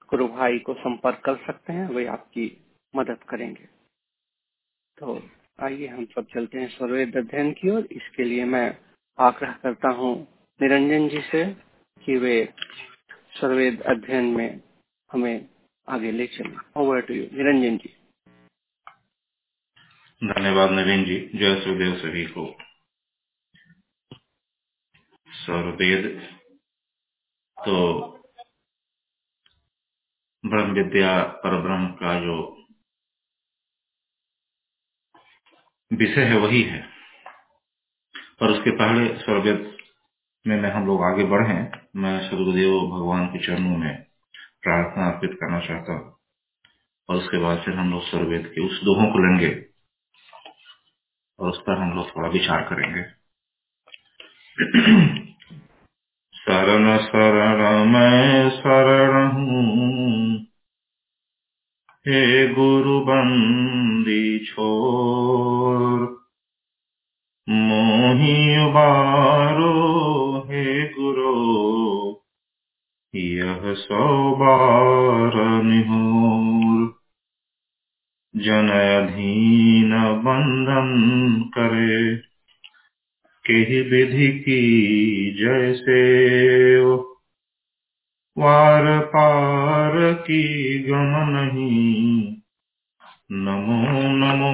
गुरु 0.08 0.26
भाई 0.28 0.58
को 0.58 0.74
संपर्क 0.74 1.20
कर 1.24 1.36
सकते 1.46 1.72
हैं, 1.72 1.88
वे 1.88 2.06
आपकी 2.08 2.46
मदद 2.94 3.22
करेंगे। 3.28 3.64
तो 4.98 5.20
आइए 5.60 5.86
हम 5.86 6.04
सब 6.06 6.26
चलते 6.26 6.58
हैं 6.58 6.68
सर्वेद 6.70 7.16
अध्ययन 7.16 7.52
की 7.52 7.70
ओर। 7.70 7.88
इसके 7.92 8.24
लिए 8.24 8.44
मैं 8.46 8.66
आग्रह 9.18 9.52
करता 9.62 9.88
हूँ 9.92 10.14
निरंजन 10.64 11.08
जी 11.08 11.20
से 11.20 11.54
कि 12.04 12.16
वे 12.16 12.54
सर्वेद 13.12 13.82
अध्ययन 13.82 14.24
में 14.24 14.60
हमें 15.12 15.48
आगे 15.88 16.12
ले 16.12 16.26
चले। 16.26 16.80
Over 16.80 17.00
to 17.00 17.14
you 17.14 17.22
Niranjan 17.22 17.78
ji. 17.78 17.88
धन्यवाद 20.26 20.70
नवीन 20.70 21.04
जी। 21.04 21.30
जय 21.34 21.60
सुखदेव 21.60 21.98
सभी 21.98 22.26
को। 22.26 22.56
सर्वेद 25.28 26.20
तो 27.58 27.76
ब्रह्म 30.46 30.72
विद्या 30.72 31.24
पर 31.24 31.62
ब्रह्म 31.62 31.92
का 31.92 32.20
जो 32.20 32.56
विषय 35.92 36.24
है 36.24 36.38
वही 36.38 36.62
है। 36.62 36.82
पर 38.40 38.50
उसके 38.50 38.70
पहले 38.70 39.18
स्वर्गत 39.18 39.73
में 40.46 40.60
मैं 40.60 40.72
हम 40.72 40.86
लोग 40.86 41.04
आगे 41.04 41.24
बढ़े, 41.24 41.70
मैं 41.96 42.30
सदगुरुदेव 42.30 42.70
भगवान 42.70 43.26
के 43.26 43.46
चरणों 43.46 43.76
में 43.76 44.04
प्रार्थना 44.62 45.06
अर्पित 45.06 45.30
करना 45.34 45.60
चाहता 45.60 45.92
हूँ। 45.92 46.16
और 47.08 47.16
उसके 47.16 47.38
बाद 47.38 47.58
फिर 47.58 47.74
हम 47.74 47.90
लोग 47.90 48.02
सर्वेद 48.02 48.46
के 48.54 48.60
उस 48.60 48.84
दोहों 48.84 49.06
को 49.06 49.18
लेंगे 49.18 49.64
और 51.38 51.50
उस 51.50 51.60
पर 51.60 51.78
हम 51.78 51.96
लोग 51.96 52.16
थोड़ा 52.16 52.28
विचार 52.28 52.62
करेंगे। 52.62 53.02
शरण 56.38 56.98
शरण, 56.98 57.88
मैं 57.88 58.50
शरण 58.50 59.30
हूँ। 59.32 60.46
हे 62.08 62.48
गुरु 62.48 63.00
बंदी 63.00 64.38
छोर 64.46 66.24
मोही 67.48 68.66
उबारो 68.70 69.93
यह 73.16 73.74
सौ 73.74 74.36
बार 74.36 75.62
निहोर। 75.62 76.94
जन 78.36 78.68
अधीन 78.68 79.90
बंधन 80.24 80.88
करे 81.58 82.16
के 83.44 83.82
विधि 83.82 84.28
की 84.38 84.62
जैसे 85.40 86.00
वार 88.38 89.00
पार 89.00 90.12
की 90.12 90.78
गम 90.78 91.12
नहीं, 91.30 92.36
नमो 93.32 94.02
नमो 94.16 94.52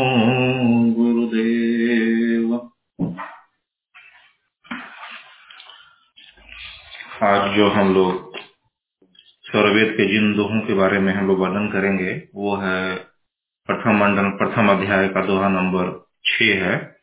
गुरुदेव। 0.95 2.71
आज 7.23 7.57
जो 7.57 7.69
हम 7.69 7.95
लोग 7.95 8.30
स्वरवेद 9.51 9.97
के 9.97 10.05
जिन 10.07 10.35
दोहों 10.37 10.61
के 10.61 10.75
बारे 10.75 10.99
में 10.99 11.15
हम 11.15 11.27
लोग 11.27 11.39
वर्णन 11.39 11.69
करेंगे, 11.69 12.29
वो 12.35 12.57
है 12.57 12.97
प्रथम 13.67 13.97
मंडल, 13.97 14.29
प्रथम 14.31 14.69
अध्याय 14.71 15.09
का 15.09 15.27
दोहा 15.27 15.49
नंबर 15.49 16.07
छ 16.25 16.43
है। 16.43 16.97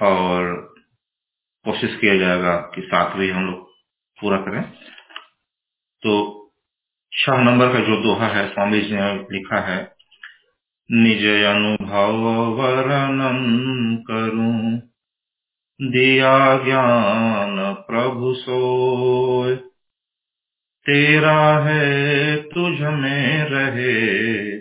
और 0.00 0.74
कोशिश 1.64 1.96
किया 2.00 2.16
जाएगा 2.16 2.56
कि 2.56 2.80
साथ 2.80 3.14
भी 3.14 3.30
हम 3.30 3.46
लोग 3.46 3.70
पूरा 4.20 4.36
करें। 4.36 4.62
तो 6.02 6.12
छह 7.12 7.42
नंबर 7.42 7.72
का 7.72 7.80
जो 7.80 8.02
दोहा 8.02 8.26
है, 8.26 8.52
स्वामी 8.52 8.80
जी 8.80 8.94
ने 8.94 9.14
लिखा 9.14 9.60
है 9.60 9.94
निज 10.92 11.26
अनुभव 11.44 12.16
वर्णन 12.54 13.18
करूँ, 14.10 14.78
दिया 15.90 16.64
ज्ञान 16.64 17.74
प्रभु 17.74 18.34
सोय 18.34 19.56
तेरा 20.86 21.58
है 21.58 22.36
तुझ 22.42 22.80
में 22.80 23.44
रहे 23.44 24.58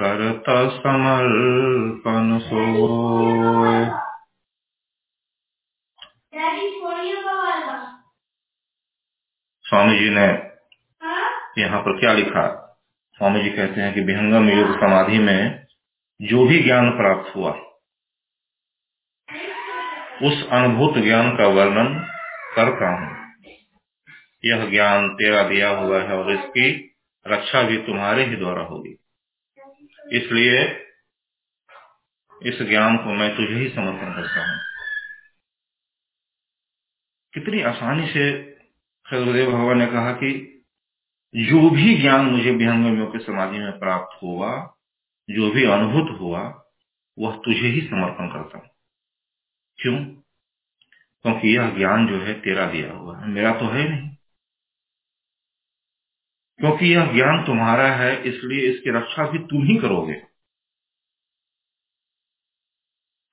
करता 0.00 0.68
समर्पण 0.68 2.38
सोय 2.38 3.84
स्वामी 9.62 9.98
जी 9.98 10.10
ने 10.10 10.26
यहाँ 11.62 11.80
पर 11.80 12.00
क्या 12.00 12.12
लिखा? 12.12 12.78
स्वामी 13.14 13.42
जी 13.42 13.50
कहते 13.50 13.80
हैं 13.80 13.94
कि 13.94 14.00
विहंगम 14.00 14.50
योग 14.50 14.76
समाधि 14.76 15.18
में 15.18 15.66
जो 16.22 16.46
भी 16.48 16.62
ज्ञान 16.62 16.90
प्राप्त 16.90 17.36
हुआ 17.36 17.50
उस 20.28 20.48
अनुभूत 20.50 20.94
ज्ञान 20.94 21.36
का 21.36 21.46
वर्णन 21.46 22.06
करता 22.56 22.88
हूँ। 22.88 23.21
यह 24.44 24.70
ज्ञान 24.70 25.08
तेरा 25.08 25.48
दिया 25.48 25.68
हुआ 25.68 26.02
है 26.02 26.16
और 26.16 26.32
इसकी 26.32 26.96
रक्षा 27.26 27.62
भी 27.62 27.76
तुम्हारे 27.76 28.24
ही 28.24 28.36
द्वारा 28.36 28.62
होगी। 28.62 28.98
इसलिए 30.12 30.64
इस 32.42 32.62
ज्ञान 32.62 32.96
को 32.96 33.04
मैं 33.04 33.36
तुझे 33.36 33.54
ही 33.54 33.68
समर्पण 33.68 34.14
करता 34.14 34.50
हूँ। 34.50 34.60
कितनी 37.34 37.62
आसानी 37.62 38.06
से 38.06 38.52
गुरुदेव 39.12 39.50
भगवान 39.50 39.78
ने 39.78 39.86
कहा 39.86 40.12
कि 40.12 40.48
जो 41.36 41.70
भी 41.70 41.98
ज्ञान 41.98 42.26
मुझे 42.26 42.50
विहंगमियों 42.50 43.06
के 43.06 43.18
समाधि 43.18 43.58
में 43.58 43.78
प्राप्त 43.78 44.22
हुआ, 44.22 44.76
जो 45.30 45.50
भी 45.50 45.64
अनुभूत 45.64 46.20
हुआ, 46.20 46.64
वह 47.18 47.36
तुझे 47.36 47.68
ही 47.68 47.80
समर्पण 47.80 48.28
करता 48.28 48.58
हूँ। 48.58 48.68
क्यों? 49.76 50.04
क्योंकि 51.22 51.56
यह 51.56 51.70
ज्ञान 51.70 52.06
जो 52.06 52.18
है 52.18 52.40
तेरा 52.40 52.66
दिया 52.66 52.92
हुआ 52.92 53.18
है। 53.18 53.28
मेरा 53.28 53.58
तो 53.58 53.66
है 53.66 53.88
नहीं। 53.88 54.11
क्योंकि 56.62 56.86
यह 56.86 57.12
ज्ञान 57.12 57.42
तुम्हारा 57.46 57.86
है, 57.92 58.10
इसलिए 58.24 58.68
इसकी 58.70 58.90
रक्षा 58.96 59.24
भी 59.30 59.38
तुम 59.46 59.64
ही 59.66 59.76
करोगे। 59.78 60.20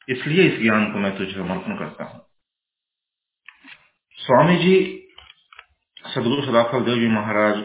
इसलिए 0.07 0.47
इस 0.49 0.59
ज्ञान 0.61 0.85
को 0.93 0.99
मैं 0.99 1.11
तुझे 1.17 1.31
समर्पण 1.33 1.77
करता 1.79 2.03
हूँ। 2.03 2.21
स्वामी 4.17 4.55
जी 4.63 4.73
सदगुरु 6.05 6.41
सदाफल 6.45 6.83
देव 6.85 6.99
जी 6.99 7.07
महाराज 7.09 7.63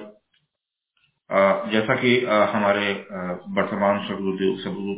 जैसा 1.72 1.94
कि 1.96 2.14
हमारे 2.52 2.92
वर्तमान 3.56 4.04
सदगुरुदेव 4.06 4.56
सदगुरु 4.64 4.94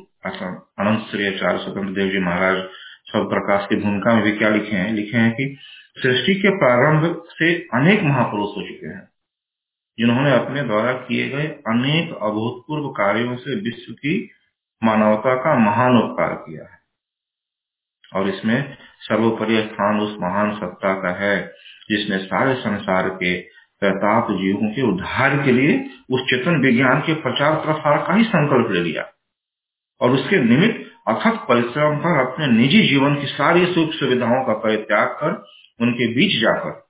अनंत 0.83 1.09
श्री 1.11 1.27
आचार्य 1.27 1.65
स्वतंत्र 1.65 1.95
देव 2.01 2.11
जी 2.13 2.25
महाराज 2.25 2.63
सब 3.13 3.29
प्रकाश 3.31 3.67
की 3.71 3.77
भूमिका 3.83 4.15
में 4.15 4.23
भी 4.25 4.37
क्या 4.39 4.49
लिखे 4.51 4.77
हैं? 4.77 4.93
लिखे 4.95 5.17
हैं 5.17 5.33
कि 5.33 5.57
सृष्टि 5.97 6.35
के 6.41 6.51
प्रारंभ 6.59 7.23
से 7.33 7.55
अनेक 7.75 8.03
महापुरुष 8.05 8.57
हो 8.57 8.63
चुके 8.69 8.87
हैं। 8.87 9.05
जिन्होंने 10.01 10.33
अपने 10.33 10.63
द्वारा 10.63 10.93
किए 10.93 11.29
गए 11.29 11.47
अनेक 11.47 12.15
अभूतपूर्व 12.23 12.89
कार्यों 12.89 13.37
से 13.37 13.55
विश्व 13.55 13.93
की 13.93 14.31
मानवता 14.85 15.35
का 15.35 15.59
महान 15.59 15.97
उपकार 15.97 16.35
किया 16.35 16.63
है। 16.63 16.79
और 18.15 18.29
इसमें 18.29 18.77
सर्वोपरि 19.01 19.63
स्थान 19.63 20.01
उस 20.01 20.17
महान 20.21 20.55
सत्ता 20.57 20.95
का 20.95 21.25
है, 21.25 21.53
जिसने 21.91 22.19
सारे 22.19 22.55
संसार 22.55 23.09
के 23.09 23.41
प्रताप 23.81 24.31
जीवों 24.31 24.71
के 24.71 24.83
उद्धार 24.83 25.45
के 25.45 25.53
लिए 25.53 25.91
उस 26.11 26.21
चेतन 26.21 26.57
विज्ञान 26.57 27.01
के 27.01 27.15
प्रचार 27.15 27.55
प्रसार 27.55 28.07
का 28.07 28.15
ही 28.15 28.25
संकल्प 28.25 28.71
ले 28.71 28.81
लिया। 28.81 29.13
और 30.01 30.11
उसके 30.11 30.45
निमित्त 30.45 30.93
अथक 31.09 31.47
परिश्रम 31.49 31.97
पर 31.97 32.33
अपने 32.33 32.47
निजी 32.47 32.89
जीवन 32.89 33.15
की 33.15 33.27
सारी 33.27 33.67
सुख 33.67 33.91
सुविधाओं 33.93 34.45
का 34.45 34.55
परित्याग 34.55 35.09
कर 35.09 35.45
उनके 35.81 36.09
बीच 36.09 36.41
जाकर 36.41 36.86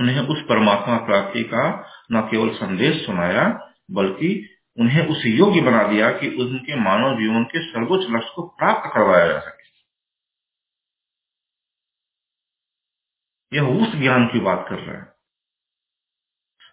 उन्हें 0.00 0.20
उस 0.20 0.42
परमात्मा 0.48 0.96
प्राप्ति 0.96 1.42
का 1.42 1.92
न 2.12 2.20
केवल 2.20 2.54
संदेश 2.54 3.06
सुनाया, 3.06 3.74
बल्कि 3.90 4.50
उन्हें 4.78 5.06
उस 5.08 5.22
योग्य 5.26 5.60
बना 5.60 5.82
दिया 5.82 6.10
कि 6.10 6.28
उनके 6.28 6.76
मानव 6.76 7.20
जीवन 7.20 7.44
के 7.44 7.66
सर्वोच्च 7.66 8.06
लक्ष्य 8.10 8.32
को 8.36 8.42
प्राप्त 8.42 8.90
करवाया 8.94 9.26
जा 9.26 9.38
सके। 9.38 9.60
यह 13.56 13.62
उस 13.62 13.96
ज्ञान 13.96 14.26
की 14.26 14.40
बात 14.40 14.66
कर 14.68 14.76
रहे 14.76 14.96
हैं। 14.96 15.12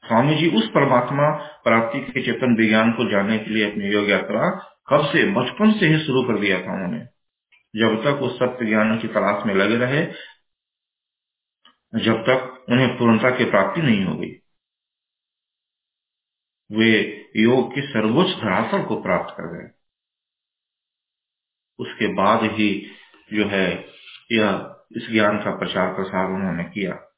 स्वामी 0.08 0.36
जी 0.36 0.58
उस 0.58 0.70
परमात्मा 0.70 1.32
प्राप्ति 1.64 2.00
के 2.00 2.26
चेतन 2.26 2.56
विज्ञान 2.56 2.92
को 2.92 3.12
जानने 3.12 3.40
के 3.40 3.52
लिए 3.52 3.72
अपनी 3.72 3.86
योग 3.86 4.10
यात्रा 4.10 4.50
कब 4.90 5.06
से, 5.06 5.32
बचपन 5.32 5.72
से 5.80 5.86
ही 5.86 6.06
शुरू 6.06 6.24
कर 6.24 6.40
दिया 6.40 6.62
था 6.62 6.74
उन्होंने। 6.74 7.06
जब 7.76 8.04
तक 8.04 8.22
वो 8.22 8.30
सत्य 8.30 8.66
ज्ञान 8.66 9.00
की 9.00 9.08
तलाश 9.08 9.46
में 9.46 9.56
लगे 9.56 9.76
रहे 9.76 10.06
जब 11.96 12.22
तक 12.22 12.66
उन्हें 12.70 12.98
पूर्णता 12.98 13.30
की 13.30 13.46
प्राप्ति 13.46 13.82
नहीं 13.82 14.06
हो 14.06 14.16
गई। 14.16 14.42
वे 16.72 17.26
योग 17.36 17.76
के 17.76 17.82
सर्वोच्च 17.82 18.30
धरातल 18.30 18.86
को 18.86 19.02
प्राप्त 19.02 19.34
कर 19.38 19.44
गए। 19.44 19.72
उसके 21.80 22.14
बाद 22.14 22.40
ही 22.44 22.92
जो 23.34 23.48
है, 23.48 23.86
यह 24.32 24.76
इस 24.92 25.10
ज्ञान 25.12 25.38
का 25.38 25.58
प्रचार 25.58 25.96
प्रसार 25.96 26.26
उन्होंने 26.26 26.64
किया। 26.64 27.14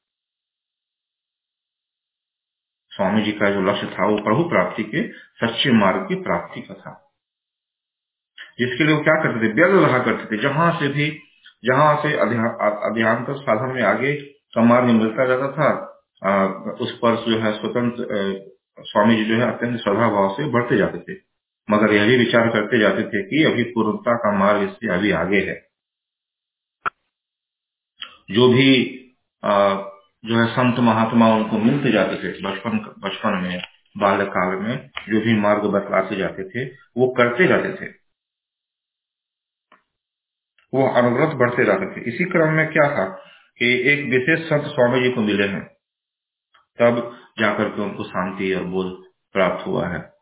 स्वामी 2.90 3.22
जी 3.22 3.32
का 3.32 3.50
जो 3.50 3.60
लक्ष्य 3.60 3.86
था, 3.86 4.06
वो 4.06 4.16
प्रभु 4.16 4.48
प्राप्ति 4.48 4.84
के 4.84 5.12
सच्चे 5.12 5.72
मार्ग 5.72 6.08
की 6.08 6.14
प्राप्ति 6.14 6.60
का 6.60 6.74
था। 6.74 7.14
जिसके 8.58 8.84
लिए 8.84 8.94
वो 8.94 9.02
क्या 9.02 9.14
करते 9.14 9.48
थे? 9.48 9.52
व्यर्थ 9.52 9.90
रहा 9.90 9.98
करते 9.98 10.36
थे। 10.36 10.42
जहाँ 10.42 10.80
से 10.80 10.88
भी, 10.88 11.10
जहाँ 11.64 11.96
से 12.02 12.08
अध्यांतर 12.14 13.36
साधन 13.36 13.74
में 13.74 13.82
आगे 13.82 14.39
का 14.54 14.62
मार्ग 14.62 14.86
मिलता 14.86 15.26
जाता 15.26 15.52
था 15.52 15.68
आ, 16.22 16.44
उस 16.84 16.92
पर 16.98 17.16
जो 17.26 17.38
है 17.38 17.52
स्वतंत्र 17.60 18.06
स्वामी 18.80 19.16
जी 19.16 19.24
जो 19.24 19.34
है 19.34 19.46
अत्यंत 19.52 19.80
श्रद्धा 19.80 20.08
भाव 20.10 20.28
से 20.36 20.44
बढ़ते 20.50 20.76
जाते 20.76 20.98
थे। 20.98 21.18
मगर 21.68 21.92
यह 21.92 22.06
भी 22.06 22.16
विचार 22.16 22.48
करते 22.48 22.78
जाते 22.78 23.02
थे 23.02 23.22
कि 23.22 23.44
अभी 23.44 23.64
पूर्णता 23.64 24.16
का 24.16 24.32
मार्ग 24.38 24.62
इससे 24.62 24.92
अभी 24.94 25.10
आगे 25.10 25.40
है। 25.40 25.54
जो 28.30 28.48
भी 28.48 28.68
आ, 29.44 29.74
जो 30.24 30.36
है 30.36 30.46
संत 30.46 30.78
महात्मा 30.78 31.34
उनको 31.34 31.58
मिलते 31.58 31.92
जाते 31.92 32.16
थे 32.16 32.32
बचपन 32.42 32.78
बचपन 32.98 33.40
में 33.42 33.62
बाल्यकाल 33.98 34.56
में 34.56 34.90
जो 35.08 35.20
भी 35.20 35.34
मार्ग 35.40 35.64
बतलाते 35.64 36.16
जाते 36.16 36.48
थे 36.48 36.64
वो 36.96 37.08
करते 37.18 37.46
जाते 37.48 37.72
थे। 37.74 37.90
वो 40.74 40.88
अनुव्रत 40.88 41.34
बढ़ते 41.36 41.64
जाते 41.64 41.86
थे। 41.86 42.00
इसी 42.08 42.24
क्रम 42.24 42.52
में 42.52 42.66
क्या 42.72 42.88
था? 42.96 43.04
कि 43.60 43.88
एक 43.90 44.10
विशेष 44.10 44.48
संत 44.48 44.64
स्वामी 44.64 45.02
जी 45.02 45.10
को 45.10 45.20
मिले 45.20 45.46
हैं। 45.46 45.64
तब 46.78 47.18
जाकर 47.38 47.68
के 47.68 47.82
उनको 47.82 48.04
शांति 48.04 48.54
और 48.54 48.64
बोध 48.64 49.04
प्राप्त 49.32 49.66
हुआ 49.66 49.88
है। 49.88 50.14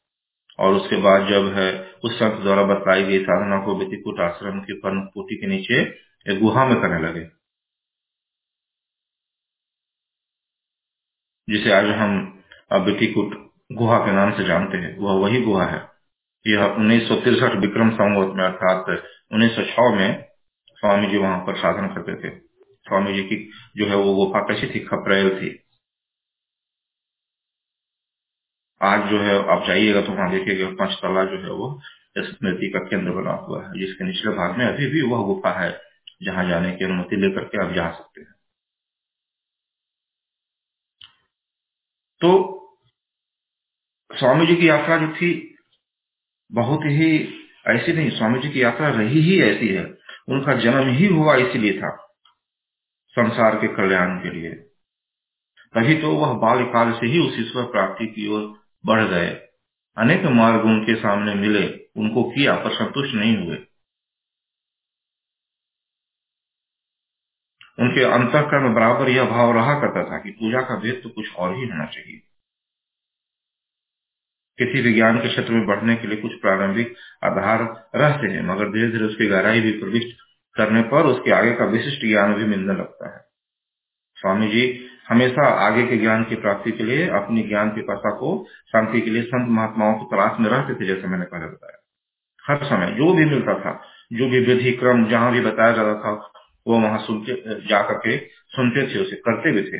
और 0.59 0.75
उसके 0.75 0.97
बाद 0.97 1.29
जब 1.29 1.53
है, 1.55 1.93
उस 2.05 2.19
संत 2.19 2.33
द्वारा 2.33 2.63
बताई 2.63 3.05
गई 3.05 3.23
साधना 3.23 3.65
को 3.65 3.79
व्यतिकुट 3.79 4.21
आश्रम 4.21 4.61
की 4.61 4.73
पर्ण 4.73 5.01
पोटी 5.01 5.37
के 5.37 5.47
नीचे 5.47 5.83
एक 6.33 6.41
गुहा 6.41 6.67
में 6.67 6.81
करने 6.81 7.09
लगे। 7.09 7.25
जिसे 11.51 11.73
आज 11.73 11.85
हम 11.85 12.43
व्यतिकुट 12.73 13.51
गुहा 13.73 13.99
के 13.99 14.13
नाम 14.13 14.33
से 14.33 14.45
जानते 14.45 14.79
हैं। 14.79 14.99
वह 14.99 15.13
वही 15.13 15.43
गुहा 15.43 15.67
है। 15.67 15.89
यह 16.47 16.65
उन्नीस 16.65 17.09
विक्रम 17.13 17.91
संवत 17.91 18.37
में 18.37 18.45
अर्थात 18.45 19.05
उन्नीस 19.33 19.57
सौ 19.57 19.63
छह 19.63 19.97
में 19.97 20.29
स्वामी 20.75 21.07
जी 21.07 21.19
वहाँ 21.19 21.47
पर 21.47 21.57
साधन 21.57 21.87
करते 21.87 22.29
थे। 22.29 22.48
स्वामी 22.89 23.15
जी 23.15 23.23
की 23.23 23.37
जो 23.77 23.87
है 23.87 23.97
वो 23.97 24.15
गुफा 24.15 24.41
कैसी 24.41 24.75
थी? 24.75 24.81
खपरेल 24.81 25.31
थी। 25.41 25.65
आज 28.83 29.11
जो 29.11 29.21
है, 29.21 29.37
आप 29.49 29.67
जाइएगा 29.67 30.01
तो 30.03 30.13
वहाँ 30.13 30.31
देखिएगा 30.31 30.71
पंचतला 30.71 31.25
जो 31.25 31.39
है 31.43 31.51
वो 31.51 31.81
स्मृति 32.19 32.71
का 32.71 32.79
केंद्र 32.79 33.13
बना 33.13 33.33
हुआ 33.33 33.67
है, 33.67 33.79
जिसके 33.81 34.05
निचले 34.05 34.33
भाग 34.33 34.59
में 34.59 34.67
अभी 34.67 34.87
भी 34.87 35.03
वह 35.03 35.23
गुफा 35.27 35.51
है, 35.61 35.81
जहाँ 36.23 36.49
जाने 36.49 36.77
की 36.77 36.85
अनुमति 36.85 37.17
लेकर 37.17 37.45
के 37.45 37.67
आप 37.67 37.73
जा 37.73 37.91
सकते 37.91 38.21
हैं। 38.21 38.35
तो 42.21 42.31
स्वामी 44.13 44.47
जी 44.47 44.57
की 44.57 44.69
यात्रा 44.69 44.99
जो 44.99 45.09
थी, 45.15 45.57
बहुत 46.53 46.81
ही 46.85 47.35
ऐसी 47.67 47.93
नहीं, 47.93 48.11
स्वामी 48.11 48.41
जी 48.41 48.51
की 48.51 48.63
यात्रा 48.63 48.89
रही 48.89 49.21
ही 49.21 49.41
ऐसी 49.43 49.69
है। 49.69 49.85
उनका 50.29 50.55
जन्म 50.55 50.89
ही 50.89 51.07
हुआ 51.07 51.37
इसीलिए 51.37 51.79
था। 51.79 52.08
संसार 53.09 53.57
के 53.57 53.69
कल्याण 53.69 54.19
के 54.19 54.31
लिए। 54.31 54.55
तभी 55.75 56.01
तो 56.01 56.11
वह 56.17 56.33
बाल्यकाल 56.39 56.93
से 56.93 57.07
ही 57.07 57.19
उस 57.29 57.37
ईश्वर 57.39 57.65
प्राप्ति 57.65 58.07
की 58.07 58.27
ओर 58.29 58.61
बढ़ 58.87 59.05
गए। 59.05 59.31
अनेक 59.97 60.25
मार्ग 60.25 60.65
उनके 60.65 60.95
सामने 60.95 61.35
मिले, 61.35 61.67
उनको 61.97 62.31
किया 62.31 62.57
पर 62.57 62.75
संतुष्ट 62.75 63.15
नहीं 63.15 63.37
हुए। 63.37 63.57
उनके 67.81 68.05
अंतकरण 68.05 68.75
बराबर 68.75 69.09
यह 69.09 69.25
भाव 69.25 69.53
रहा 69.55 69.75
करता 69.81 70.05
था 70.11 70.19
कि 70.19 70.31
पूजा 70.31 70.61
का 70.61 70.77
भेद 70.77 71.01
तो 71.03 71.09
कुछ 71.09 71.35
और 71.35 71.57
ही 71.57 71.67
होना 71.67 71.87
चाहिए। 71.87 72.19
किसी 74.59 74.81
विज्ञान 74.81 75.19
के 75.19 75.29
क्षेत्र 75.29 75.53
में 75.53 75.67
बढ़ने 75.67 75.97
के 75.97 76.07
लिए 76.07 76.17
कुछ 76.17 76.41
प्रारंभिक 76.41 76.97
आधार 77.25 77.91
रहते 77.95 78.27
हैं, 78.27 78.43
मगर 78.43 78.69
धीरे 78.69 78.91
धीरे 78.93 79.05
उसकी 79.05 79.27
गहराई 79.27 79.61
भी 79.61 79.73
प्रविष्ट 79.73 80.28
करने 80.59 80.83
पर 80.83 81.07
उसके 81.07 81.31
आगे 81.31 81.53
का 81.53 81.65
विशिष्ट 81.65 82.01
ज्ञान 82.01 82.35
भी 82.35 82.45
मिलने 82.45 82.73
लगता 82.73 83.15
है। 83.15 83.25
स्वामी 84.15 84.49
जी 84.49 84.87
हमेशा 85.09 85.49
आगे 85.49 85.87
के 85.87 85.97
ज्ञान 85.97 86.25
की 86.25 86.35
प्राप्ति 86.35 86.73
के 86.73 86.85
लिए, 86.85 87.09
अपनी 87.09 87.43
ज्ञान 87.43 87.71
की 87.71 87.81
पिपासा 87.81 88.11
को 88.11 88.47
शांति 88.69 89.01
के 89.01 89.11
लिए 89.11 89.23
संत 89.23 89.49
महात्माओं 89.51 89.95
की 89.95 90.17
तलाश 90.17 90.41
में 90.41 90.51
रहते 90.51 90.75
थे, 90.75 90.87
जैसे 90.87 91.09
मैंने 91.09 91.25
पहले 91.25 91.47
बताया। 91.47 91.85
हर 92.47 92.65
समय 92.65 92.93
जो 92.93 93.15
भी 93.15 93.25
मिलता 93.25 93.55
था, 93.55 93.83
जो 94.13 94.29
भी 94.29 94.41
विधि 94.41 94.73
क्रम 94.73 95.07
जहाँ 95.09 95.33
भी 95.33 95.41
बताया 95.41 95.73
जाता 95.73 95.95
था, 95.95 96.33
वो 96.67 96.81
वहाँ 96.81 96.99
सुनते 96.99 97.33
जाकर 97.69 97.95
के 97.95 98.19
सुनते 98.29 98.95
थे, 98.95 98.99
उसे 98.99 99.17
करते 99.17 99.53
भी 99.53 99.63
थे। 99.63 99.79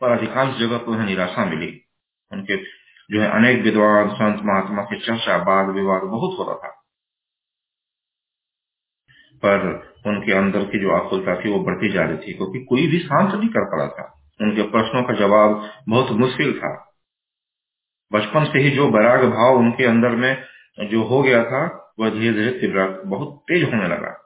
पर 0.00 0.18
अधिकांश 0.18 0.58
जगह 0.58 0.78
को 0.78 0.92
उन्हें 0.92 1.06
निराशा 1.06 1.44
मिली। 1.44 1.82
उनके 2.32 2.56
जो 3.10 3.20
है 3.20 3.30
अनेक 3.30 3.62
विद्वान, 3.62 4.08
संत 4.08 4.40
महात्मा 4.44 4.82
की 4.82 4.98
चर्चा 4.98 5.36
वाद 5.36 5.66
विवाद 5.68 6.02
बहुत 6.02 6.38
होता 6.38 6.68
था। 6.68 6.81
पर 9.44 9.92
उनके 10.06 10.32
अंदर 10.32 10.64
की 10.64 10.78
जो 10.78 10.90
आकुलता 10.90 11.34
थी 11.34 11.50
वो 11.50 11.60
बढ़ती 11.60 11.92
जा 11.92 12.04
रही 12.04 12.16
थी, 12.16 12.32
क्योंकि 12.32 12.64
कोई 12.64 12.86
भी 12.86 12.98
शांत 12.98 13.34
नहीं 13.34 13.48
कर 13.48 13.64
पा 13.64 13.88
था। 13.88 14.18
उनके 14.40 14.62
प्रश्नों 14.62 15.02
का 15.02 15.14
जवाब 15.14 15.70
बहुत 15.88 16.10
मुश्किल 16.10 16.58
था। 16.58 16.88
बचपन 18.12 18.44
से 18.44 18.58
ही 18.58 18.70
जो 18.70 18.90
वैराग 18.90 19.24
भाव 19.24 19.58
उनके 19.58 19.84
अंदर 19.84 20.08
में 20.08 20.44
जो 20.90 21.02
हो 21.02 21.22
गया 21.22 21.44
था, 21.44 21.94
वह 21.98 22.10
धीरे 22.10 22.32
धीरे 22.32 22.50
तीव्र, 22.50 23.02
बहुत 23.06 23.44
तेज 23.48 23.64
होने 23.64 23.88
लगा। 23.88 24.18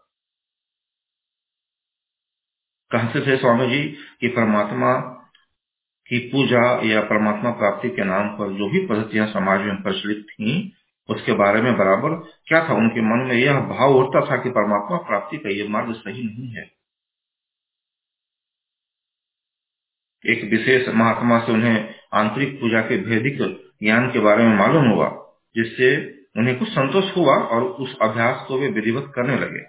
कहते 2.90 3.20
थे 3.20 3.36
स्वामी 3.36 3.66
जी 3.66 3.84
कि 4.20 4.28
परमात्मा 4.28 5.00
की 6.06 6.18
पूजा 6.18 6.80
या 6.84 7.00
परमात्मा 7.00 7.50
प्राप्ति 7.50 7.90
के 7.90 8.04
नाम 8.04 8.28
पर 8.28 8.52
जो 8.52 8.68
भी 8.68 8.86
पद्धतियाँ 8.86 9.26
समाज 9.26 9.60
में 9.60 9.82
प्रचलित 9.82 10.26
थी 10.30 10.72
उसके 11.08 11.32
बारे 11.32 11.62
में 11.62 11.78
बराबर 11.78 12.10
क्या 12.46 12.68
था? 12.68 12.74
उनके 12.74 13.00
मन 13.00 13.28
में 13.28 13.34
यह 13.34 13.60
भाव 13.60 13.94
उठता 13.94 14.30
था 14.30 14.42
कि 14.42 14.50
परमात्मा 14.50 14.96
प्राप्ति 14.96 15.36
का 15.38 15.48
यह 15.48 15.68
मार्ग 15.68 15.94
सही 15.94 16.22
नहीं 16.22 16.48
है। 16.48 16.76
एक 20.26 20.44
विशेष 20.44 20.88
महात्मा 20.88 21.38
से 21.38 21.52
उन्हें 21.52 21.94
आंतरिक 22.12 22.60
पूजा 22.60 22.80
के 22.80 22.98
भेदिक 22.98 23.38
ज्ञान 23.82 24.10
के 24.10 24.18
बारे 24.18 24.44
में 24.44 24.56
मालूम 24.56 24.88
हुआ, 24.88 25.34
जिससे 25.56 26.16
उन्हें 26.36 26.58
कुछ 26.58 26.68
संतोष 26.68 27.16
हुआ 27.16 27.34
और 27.34 27.62
उस 27.62 27.98
अभ्यास 28.02 28.44
को 28.48 28.58
वे 28.58 28.68
विधिवत 28.68 29.12
करने 29.14 29.36
लगे। 29.36 29.60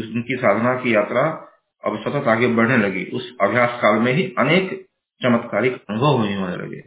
उनकी 0.00 0.36
साधना 0.36 0.74
की 0.74 0.94
यात्रा 0.94 1.52
अब 1.84 2.00
सतत 2.00 2.28
आगे 2.28 2.46
बढ़ने 2.46 2.76
लगी। 2.76 3.04
उस 3.04 3.36
अभ्यास 3.40 3.78
काल 3.82 3.98
में 3.98 4.12
ही 4.12 4.34
अनेक 4.38 4.86
चमत्कारिक 5.22 5.84
अनुभव 5.90 6.06
होने 6.06 6.56
लगे। 6.56 6.78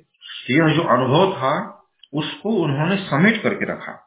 यह 0.50 0.74
जो 0.76 0.82
अनुभव 0.82 1.34
था 1.34 1.79
उसको 2.14 2.49
उन्होंने 2.64 2.95
समेट 2.97 3.43
करके 3.43 3.66
रखा। 3.66 4.05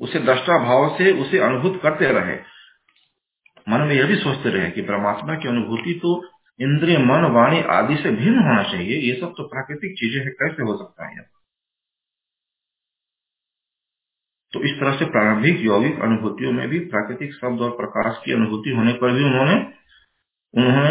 उसे 0.00 0.18
दृष्टा 0.18 0.58
भाव 0.58 0.98
से 0.98 1.12
उसे 1.22 1.38
अनुभूत 1.38 1.80
करते 1.82 2.12
रहे। 2.12 2.36
मन 3.68 3.80
में 3.80 3.94
यह 3.94 4.06
भी 4.06 4.16
सोचते 4.16 4.50
रहे 4.50 4.70
कि 4.70 4.82
परमात्मा 4.82 5.34
की 5.34 5.48
अनुभूति 5.48 5.94
तो 5.94 6.28
इंद्रिय, 6.60 6.98
मन, 6.98 7.24
वाणी 7.32 7.62
आदि 7.62 7.96
से 7.96 8.10
भिन्न 8.10 8.38
होना 8.38 8.62
चाहिए। 8.62 9.12
ये 9.12 9.20
सब 9.20 9.34
तो 9.36 9.48
प्राकृतिक 9.48 9.92
चीज़ें 9.92 10.24
हैं, 10.24 10.32
कैसे 10.32 10.62
हो 10.62 10.76
सकता 10.76 11.08
है? 11.08 11.22
तो 14.52 14.60
इस 14.60 14.72
तरह 14.72 14.98
से 14.98 15.04
प्रारंभिक 15.04 15.60
यौगिक 15.60 16.00
अनुभूतियों 16.00 16.52
में 16.52 16.68
भी 16.68 16.78
प्राकृतिक 16.78 17.34
शब्द 17.34 17.60
और 17.60 17.70
प्रकाश 17.70 18.22
की 18.24 18.32
अनुभूति 18.32 18.70
होने 18.70 18.92
पर 18.92 19.12
भी 19.12 19.24
उन्होंने 19.24 19.54
उन्होंने 20.54 20.90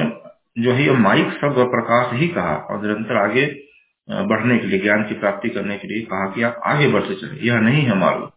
जो 0.63 0.71
है 0.71 0.97
माइक 0.97 1.27
शब्द 1.31 1.57
और 1.57 1.65
प्रकाश 1.65 2.13
ही 2.13 2.27
कहा 2.27 2.55
और 2.55 2.81
निरंतर 2.81 3.17
आगे 3.17 3.70
बढ़ने 4.11 4.57
के 4.57 4.67
लिए, 4.67 4.79
ज्ञान 4.79 5.03
की 5.03 5.19
प्राप्ति 5.19 5.49
करने 5.49 5.77
के 5.77 5.87
लिए 5.87 6.01
कहा 6.05 6.35
कि 6.35 6.43
आप 6.43 6.61
आगे 6.65 6.87
बढ़ते 6.87 7.15
चले। 7.15 7.47
यह 7.47 7.59
नहीं 7.59 7.83
है 7.83 7.93
मालूम। 7.93 8.29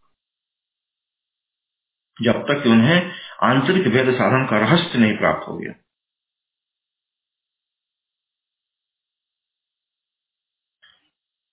जब 2.22 2.42
तक 2.42 2.62
कि 2.62 2.68
उन्हें 2.68 3.12
आंतरिक 3.42 3.86
वेद 3.86 4.14
साधन 4.14 4.46
का 4.50 4.58
रहस्य 4.58 4.98
नहीं 4.98 5.18
प्राप्त 5.18 5.48
हो 5.48 5.58
गया। 5.58 5.72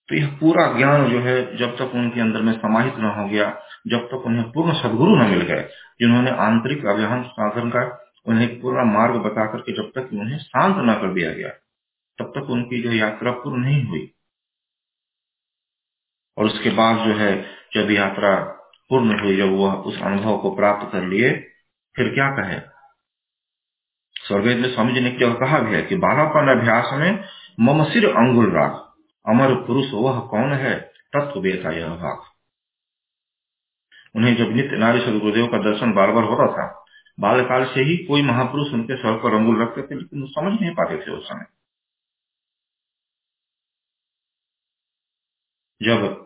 तो 0.09 0.15
यह 0.15 0.37
पूरा 0.39 0.77
ज्ञान 0.77 1.11
जो 1.11 1.19
है, 1.19 1.57
जब 1.57 1.75
तक 1.75 1.91
उनके 1.95 2.21
अंदर 2.21 2.41
में 2.41 2.53
समाहित 2.53 2.95
न 2.95 3.05
हो 3.05 3.27
गया, 3.27 3.61
जब 3.87 3.99
तक 4.07 4.23
उन्हें 4.25 4.51
पूर्ण 4.51 4.73
सदगुरु 4.73 5.15
न 5.15 5.29
मिल 5.29 5.41
गए, 5.41 5.69
जिन्होंने 5.99 6.31
आंतरिक 6.31 6.85
अभियान 6.85 7.23
साधन 7.23 7.69
का 7.69 8.13
उन्हें 8.25 8.61
पूरा 8.61 8.83
मार्ग 8.83 9.15
बता 9.15 9.45
करके 9.45 9.73
जब 9.73 9.91
तक 9.95 10.09
उन्हें 10.13 10.39
शांत 10.39 10.75
न 10.77 10.93
कर 10.93 11.13
दिया 11.13 11.33
गया। 11.33 11.49
तब 12.21 12.27
तक 12.27 12.49
उनकी 12.49 12.83
जो 12.83 12.91
यात्रा 12.91 13.31
पूर्ण 13.31 13.61
नहीं 13.61 13.85
हुई। 13.85 14.13
और 16.37 16.45
उसके 16.45 16.69
बाद 16.69 17.07
जो 17.07 17.13
है, 17.13 17.41
जब 17.73 17.91
यात्रा 17.91 18.35
पूर्ण 18.89 19.19
हुई, 19.19 19.37
जब 19.37 19.49
वह 19.49 19.73
उस 19.73 20.01
अनुभव 20.01 20.37
को 20.37 20.55
प्राप्त 20.55 20.91
कर 20.91 21.01
लिए, 21.01 21.31
फिर 21.95 22.13
क्या 22.13 22.29
कहे? 22.29 22.59
स्वर्वेद 24.27 24.57
में 24.57 24.73
स्वामी 24.73 24.93
जी 24.93 24.99
ने 24.99 25.11
क्या 25.11 25.33
कहा 25.33 25.59
भी 25.59 25.75
है 25.75 25.81
कि, 25.81 25.95
बालापन 25.95 26.59
अभ्यास 26.59 26.89
में 26.93 27.23
मम 27.59 27.83
सिर 27.83 28.05
अंगुल 28.09 28.51
राख, 28.51 28.71
अमर 29.27 29.55
पुरुष 29.55 29.85
वह 29.93 30.19
कौन 30.19 30.53
है? 30.53 30.79
तत्व 31.15 31.41
बेता 31.41 31.71
यह 31.71 31.89
भाग। 31.89 32.21
उन्हें 34.15 34.35
जब 34.35 34.51
नित्य 34.51 34.77
नारी 34.77 35.19
गुरुदेव 35.19 35.47
का 35.47 35.57
दर्शन 35.57 35.93
बार 35.93 36.11
बार 36.11 36.23
होता 36.23 36.51
था, 36.51 36.85
बाल्यकाल 37.19 37.65
से 37.65 37.81
ही 37.81 37.97
कोई 37.97 38.21
महापुरुष 38.21 38.73
उनके 38.73 38.97
स्वर 38.97 39.13
पर 39.13 39.35
अंगुल 39.35 39.61
रखते 39.61 39.81
थे, 39.81 39.95
लेकिन 39.95 40.25
समझ 40.25 40.61
नहीं 40.61 40.71
पाते 40.71 40.97
थे 40.97 41.11
उस 41.11 41.29
समय। 41.29 41.60
जब 45.81 46.25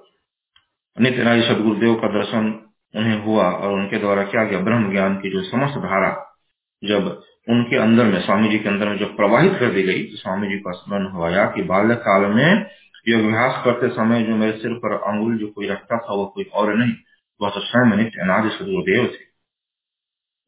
नित्य 1.01 1.23
नारी 1.23 1.41
सदगुरुदेव 1.41 1.95
का 1.95 2.07
दर्शन 2.07 2.71
उन्हें 2.95 3.23
हुआ 3.25 3.51
और 3.51 3.73
उनके 3.73 3.97
द्वारा 3.97 4.23
क्या 4.23 4.43
गया 4.43 4.59
ब्रह्म 4.59 4.91
ज्ञान 4.91 5.15
की 5.15 5.29
जो 5.29 5.41
समस्त 5.41 5.77
धारा 5.77 6.37
जब 6.83 7.23
उनके 7.49 7.77
अंदर 7.77 8.03
में, 8.03 8.21
स्वामी 8.21 8.49
जी 8.49 8.59
के 8.59 8.69
अंदर 8.69 8.89
में 8.89 8.97
जब 8.97 9.15
प्रवाहित 9.15 9.53
कर 9.59 9.71
दी 9.71 9.83
गई 9.83 10.03
तो 10.03 10.17
स्वामी 10.17 10.47
जी 10.47 10.57
का 10.57 10.71
स्मरण 10.71 11.07
हुआ 11.07 11.45
कि 11.45 11.61
बाल्य 11.61 11.95
काल 11.95 12.21
में 12.21 12.65
योग 13.07 13.25
अभ्यास 13.25 13.61
करते 13.65 13.89
समय 13.89 14.23
जो 14.23 14.35
मेरे 14.35 14.51
सिर 14.51 14.73
पर 14.73 14.93
अंगुल 14.93 15.37
जो 15.37 15.47
कोई 15.47 15.67
रखता 15.67 15.97
था, 15.97 16.13
वो 16.13 16.25
कोई 16.25 16.43
और 16.43 16.73
नहीं, 16.73 16.93
वह 17.41 17.49
तो 17.49 17.59
स्वयं 17.59 17.97
नित्य 17.97 18.21
अनादि 18.21 18.49
सदगुरुदेव 18.49 19.05
थे। 19.05 19.25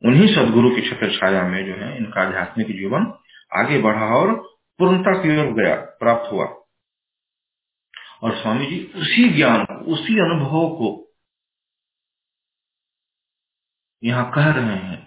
उन्हीं 0.07 0.35
सदगुरु 0.35 0.69
की 0.69 0.81
छत्र 0.81 1.09
छाया 1.09 1.43
में 1.43 1.65
जो 1.65 1.73
है, 1.73 1.97
इनका 1.97 2.21
आध्यात्मिक 2.21 2.67
जीवन 2.67 3.13
आगे 3.57 3.81
बढ़ा 3.81 4.05
और 4.05 4.33
पूर्णता 4.79 5.23
की 5.23 5.37
ओर 5.39 5.53
गया, 5.53 5.75
प्राप्त 5.75 6.31
हुआ। 6.31 6.45
और 8.22 8.36
स्वामी 8.38 8.65
जी 8.65 8.80
उसी 8.95 9.30
ज्ञान 9.30 9.65
को, 9.65 9.93
उसी 9.93 10.20
अनुभव 10.20 10.70
को 10.76 10.89
यहाँ 14.03 14.30
कह 14.36 14.49
रहे 14.51 14.76
हैं 14.78 14.97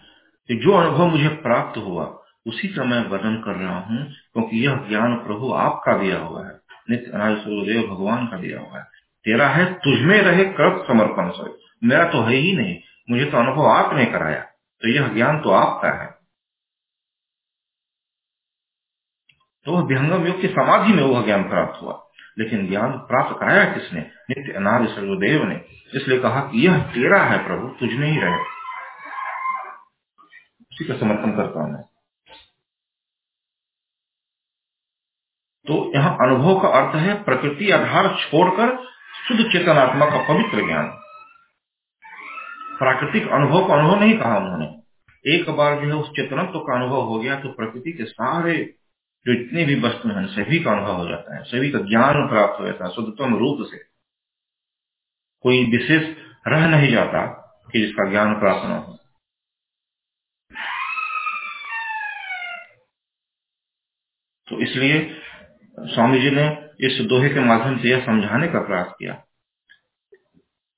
कि 0.49 0.57
जो 0.57 0.73
अनुभव 0.73 1.09
मुझे 1.09 1.29
प्राप्त 1.43 1.79
हुआ, 1.79 2.05
उसी 2.47 2.69
का 2.69 2.85
मैं 2.85 3.01
वर्णन 3.09 3.37
कर 3.37 3.57
रहा 3.57 3.79
हूँ, 3.79 4.05
क्योंकि 4.33 4.65
यह 4.67 4.77
ज्ञान 4.89 5.17
प्रभु 5.17 5.53
आपका 5.53 5.97
दिया 5.99 6.19
हुआ 6.19 6.47
है 6.47 6.59
नित्य 6.91 7.11
अनाज 7.13 7.37
सूर्यदेव 7.39 7.89
भगवान 7.89 8.27
का 8.27 8.37
दिया 8.37 8.61
हुआ 8.61 8.79
है। 8.79 8.85
तेरा 9.25 9.49
है 9.49 9.65
तुझमें 9.75 10.21
रहे 10.23 10.45
कृत 10.53 10.85
समर्पण 10.89 11.31
से 11.31 11.51
मेरा 11.87 12.05
तो 12.05 12.23
है 12.23 12.35
ही 12.35 12.53
नहीं, 12.57 12.77
मुझे 13.11 13.25
तो 13.25 13.39
अनुभव 13.39 13.67
आपने 13.67 14.05
कराया 14.05 14.41
तो 14.83 14.89
यह 14.89 15.09
ज्ञान 15.15 15.41
तो 15.41 15.51
आपका 15.51 15.91
है। 16.03 16.09
तो 19.67 19.73
वह 19.73 19.83
विहंगम 19.83 20.27
योग 20.27 20.41
की 20.41 20.49
समाधि 20.49 20.93
में 20.93 21.03
वह 21.03 21.25
ज्ञान 21.25 21.43
प्राप्त 21.49 21.83
हुआ। 21.83 21.93
लेकिन 22.39 22.68
ज्ञान 22.68 22.93
प्राप्त 22.93 23.41
कराया 23.41 23.64
किसने? 23.64 24.01
नित्य 24.01 24.53
अनाद 24.53 24.89
सर्वदेव 24.89 25.45
ने। 25.45 25.64
इसलिए 25.95 26.20
कहा 26.20 26.41
कि 26.41 26.66
यह 26.66 26.83
तेरा 26.83 27.24
है 27.24 27.47
प्रभु, 27.47 27.68
तुझ 27.68 27.93
में 27.93 28.09
ही 28.09 28.20
रहे। 28.20 28.39
उसी 30.72 30.85
का 30.85 30.97
समर्थन 30.97 31.37
करता 31.37 31.61
हूँ 31.61 31.72
मैं। 31.72 31.83
तो 35.66 35.93
यहाँ 35.95 36.16
अनुभव 36.20 36.61
का 36.61 36.68
अर्थ 36.68 36.97
है 36.97 37.24
प्रकृति 37.24 37.70
आधार 37.70 38.09
छोड़कर 38.09 38.87
शुद्ध 39.28 39.53
चेतनात्मा 39.53 40.07
का 40.07 40.28
पवित्र 40.28 40.66
ज्ञान। 40.66 40.89
प्राकृतिक 42.78 43.28
अनुभव 43.28 43.68
का 43.68 43.74
अनुभव 43.74 44.01
नहीं 44.01 44.18
कहा 44.18 44.37
उन्होंने। 44.37 44.81
एक 45.35 45.51
बार 45.51 45.74
जो 45.74 45.87
है 45.87 45.93
उस 45.93 46.11
चेतनत्व 46.11 46.59
का 46.59 46.76
अनुभव 46.76 47.01
हो 47.01 47.18
गया 47.18 47.41
तो 47.41 47.49
प्रकृति 47.49 47.93
के 47.93 48.05
सारे 48.05 48.74
जो 49.27 49.33
इतने 49.33 49.64
भी 49.64 49.81
वस्तु 49.81 50.09
हैं, 50.09 50.27
सभी 50.27 50.59
का 50.61 50.73
अनुभव 50.73 50.97
हो 50.97 51.09
जाता 51.09 51.37
है, 51.37 51.43
सभी 51.45 51.71
का 51.71 51.79
ज्ञान 51.79 52.29
प्राप्त 52.29 52.61
हो 52.61 52.66
जाता 52.66 52.85
है, 52.85 52.91
शुद्धतम 52.95 53.37
रूप 53.37 53.66
से। 53.71 53.77
कोई 55.41 55.64
विशेष 55.64 56.16
रह 56.49 56.66
नहीं 56.66 56.93
जाता 56.93 57.27
कि 57.73 57.81
जिसका 57.81 58.11
ज्ञान 58.11 58.35
प्राप्त 58.35 58.66
न 58.66 58.73
हो। 58.73 58.97
तो 64.49 64.61
इसलिए 64.61 65.21
स्वामी 65.79 66.21
जी 66.21 66.31
ने 66.31 66.71
इस 66.87 67.01
दोहे 67.01 67.29
के 67.29 67.41
माध्यम 67.41 67.79
से 67.79 67.89
यह 67.89 68.07
समझाने 68.07 68.49
का 68.49 68.61
प्रयास 68.61 68.95
किया 68.99 69.12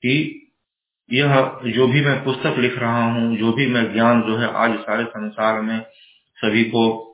कि 0.02 0.38
यह 1.12 1.60
जो 1.66 1.86
भी 1.88 2.04
मैं 2.04 2.24
पुस्तक 2.24 2.54
लिख 2.58 2.78
रहा 2.78 3.04
हूँ, 3.04 3.36
जो 3.36 3.52
भी 3.52 3.66
मैं 3.66 3.92
ज्ञान 3.92 4.22
जो 4.22 4.36
है 4.36 4.52
आज 4.54 4.78
सारे 4.78 5.04
संसार 5.04 5.60
में 5.60 5.80
सभी 6.36 6.64
को 6.64 7.11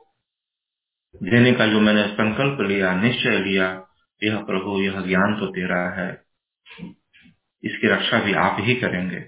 देने 1.15 1.51
का 1.51 1.65
जो 1.67 1.79
मैंने 1.79 2.07
संकल्प 2.07 2.61
लिया, 2.61 2.93
निश्चय 2.95 3.37
लिया, 3.39 3.65
यह 4.21 4.37
प्रभु, 4.43 4.81
यह 4.81 4.99
ज्ञान 5.01 5.33
तो 5.39 5.47
तेरा 5.47 5.79
है। 5.99 6.11
इसकी 7.63 7.87
रक्षा 7.87 8.19
भी 8.19 8.33
आप 8.39 8.57
ही 8.59 8.75
करेंगे। 8.75 9.23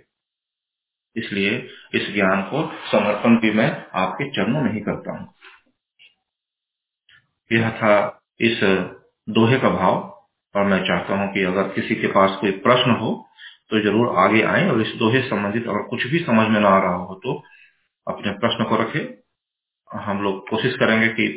इसलिए 1.15 1.51
इस 1.95 2.13
ज्ञान 2.13 2.41
को 2.43 2.61
समर्पण 2.91 3.35
भी 3.37 3.51
मैं 3.51 3.69
आपके 3.95 4.29
चरणों 4.31 4.61
में 4.61 4.71
ही 4.73 4.79
करता 4.79 5.17
हूँ। 5.17 5.33
यह 7.51 7.69
था 7.71 7.95
इस 8.39 8.59
दोहे 9.27 9.59
का 9.59 9.69
भाव, 9.69 10.07
और 10.55 10.65
मैं 10.65 10.79
चाहता 10.85 11.15
हूँ 11.15 11.33
कि 11.33 11.43
अगर 11.43 11.67
किसी 11.69 11.95
के 11.95 12.07
पास 12.07 12.37
कोई 12.41 12.51
प्रश्न 12.61 12.91
हो 12.91 13.11
तो 13.69 13.79
ज़रूर 13.81 14.15
आगे 14.19 14.41
आए 14.43 14.67
और 14.69 14.81
इस 14.81 14.93
दोहे 14.95 15.21
संबंधित 15.21 15.67
अगर 15.67 15.87
कुछ 15.89 16.05
भी 16.07 16.19
समझ 16.19 16.47
में 16.47 16.59
ना 16.59 16.69
आ 16.69 16.81
रहा 16.83 16.95
हो 16.95 17.15
तो 17.15 17.33
अपने 18.07 18.31
प्रश्न 18.39 18.63
को 18.63 18.75
रखे। 18.75 18.99
हम 19.89 20.21
लोग 20.23 20.49
कोशिश 20.49 20.75
करेंगे 20.75 21.07
कि 21.09 21.27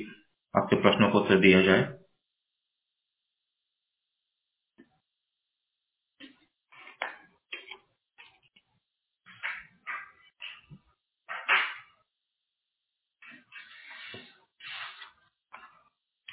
आपके 0.55 0.77
प्रश्नों 0.83 1.11
को 1.11 1.21
उत्तर 1.21 1.41
दिया 1.41 1.63
जाए। 1.63 1.83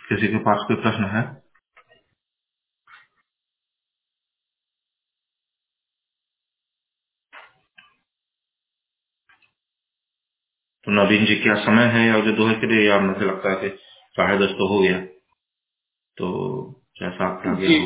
किसी 0.06 0.28
के 0.28 0.40
पास 0.44 0.66
कोई 0.68 0.78
प्रश्न 0.82 1.06
है? 1.16 1.24
तो 10.88 10.92
नवीन 10.94 11.26
जी, 11.26 11.36
क्या 11.38 11.56
समय 11.66 11.88
है 11.96 12.08
या 12.08 12.20
जो 12.22 12.32
दोहे 12.38 12.56
के 12.56 12.68
लिए 12.68 12.88
यार 12.90 13.02
मुझे 13.02 13.26
लगता 13.26 13.52
है 13.52 13.58
कि 13.64 13.91
साढ़े 14.16 14.38
दस 14.38 14.51
तो 14.51 14.68
हो 14.68 14.80
गया। 14.80 14.99
तो 16.18 16.28
जैसा 16.97 17.28
आप 17.28 17.59
जी। 17.59 17.80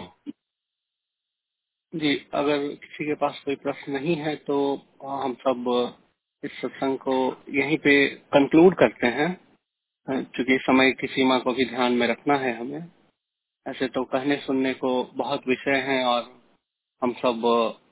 जी 1.93 2.15
अगर 2.33 2.67
किसी 2.75 3.05
के 3.05 3.13
पास 3.13 3.39
कोई 3.45 3.55
प्रश्न 3.55 3.91
नहीं 3.91 4.15
है 4.15 4.35
तो 4.35 4.57
हम 5.03 5.33
सब 5.33 5.69
इस 6.43 6.51
सत्संग 6.61 6.97
को 6.97 7.15
यहीं 7.49 7.77
पे 7.77 7.93
कंक्लूड 8.33 8.75
करते 8.75 9.07
हैं। 9.07 9.29
क्योंकि 10.07 10.57
समय 10.61 10.91
की 10.91 11.07
सीमा 11.07 11.37
को 11.39 11.53
भी 11.53 11.65
ध्यान 11.65 11.93
में 11.93 12.07
रखना 12.07 12.35
है 12.37 12.53
हमें। 12.57 12.83
ऐसे 13.65 13.87
तो 13.87 14.03
कहने 14.03 14.35
सुनने 14.37 14.73
को 14.73 15.03
बहुत 15.03 15.47
विषय 15.47 15.77
हैं 15.87 16.03
और 16.05 16.23
हम 17.01 17.13
सब 17.13 17.45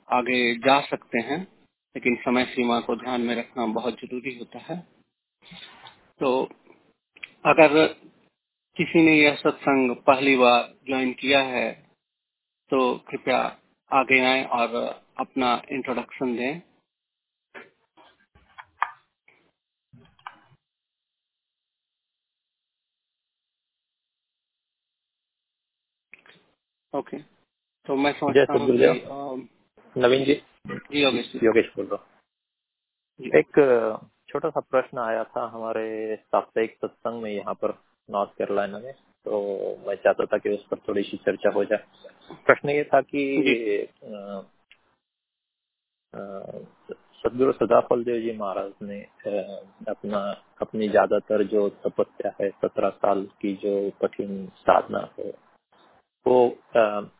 आगे 0.09 0.55
जा 0.55 0.79
सकते 0.81 1.19
हैं 1.19 1.39
लेकिन 1.95 2.15
समय 2.15 2.45
सीमा 2.45 2.79
को 2.79 2.95
ध्यान 2.95 3.21
में 3.21 3.35
रखना 3.35 3.65
बहुत 3.65 3.93
ज़रूरी 3.93 4.37
होता 4.39 4.59
है। 4.59 4.77
तो 6.19 6.43
अगर 7.45 7.77
किसी 8.77 9.01
ने 9.01 9.13
यह 9.13 9.35
सत्संग 9.35 9.95
पहली 10.07 10.35
बार 10.37 10.63
ज्वाइन 10.87 11.11
किया 11.13 11.41
है 11.45 11.71
तो 12.71 12.79
कृपया 13.09 13.37
आगे 13.91 14.19
आए 14.25 14.43
और 14.57 14.75
अपना 15.19 15.51
इंट्रोडक्शन 15.71 16.35
दें। 16.37 16.61
ओके 26.93 27.17
तो 27.87 27.95
मैं 27.95 28.13
समझता 28.19 28.53
हूँ 28.53 29.37
नवीन 29.95 30.23
जी। 30.25 30.33
जी 30.67 31.01
योगेश 31.01 31.31
योगेश 31.43 31.71
बोल 31.77 31.85
रहा 31.85 31.95
हूँ। 31.95 33.29
एक 33.39 33.59
छोटा 34.29 34.49
सा 34.49 34.59
प्रश्न 34.61 34.99
आया 34.99 35.23
था 35.25 35.45
हमारे 35.53 36.15
साप्ताहिक 36.17 36.75
सत्संग 36.75 37.21
में 37.23 37.31
यहाँ 37.31 37.53
पर। 37.63 37.71
नॉर्थ 38.09 38.31
कैरोलिना 38.37 38.79
में 38.79 38.93
तो 39.25 39.39
मैं 39.87 39.95
चाहता 39.95 40.25
था 40.25 40.37
कि 40.37 40.49
उस 40.49 40.65
पर 40.71 40.77
थोड़ी 40.87 41.03
सी 41.03 41.17
चर्चा 41.25 41.49
हो 41.55 41.63
जाए। 41.65 41.83
प्रश्न 42.45 42.69
ये 42.69 42.83
था 42.83 43.01
कि 43.01 43.21
सदगुरु 47.23 47.51
सदाफल 47.53 48.03
देव 48.03 48.19
जी 48.21 48.31
महाराज 48.37 48.71
ने 48.83 48.99
अपना 49.89 50.19
अपनी 50.61 50.87
ज़्यादातर 50.89 51.43
जो 51.53 51.67
तपस्या 51.85 52.31
है 52.41 52.49
सत्रह 52.51 52.89
साल 52.89 53.23
की 53.41 53.53
जो 53.63 53.73
कठिन 54.01 54.45
साधना 54.59 55.07
है 55.19 55.29
वो 56.25 56.37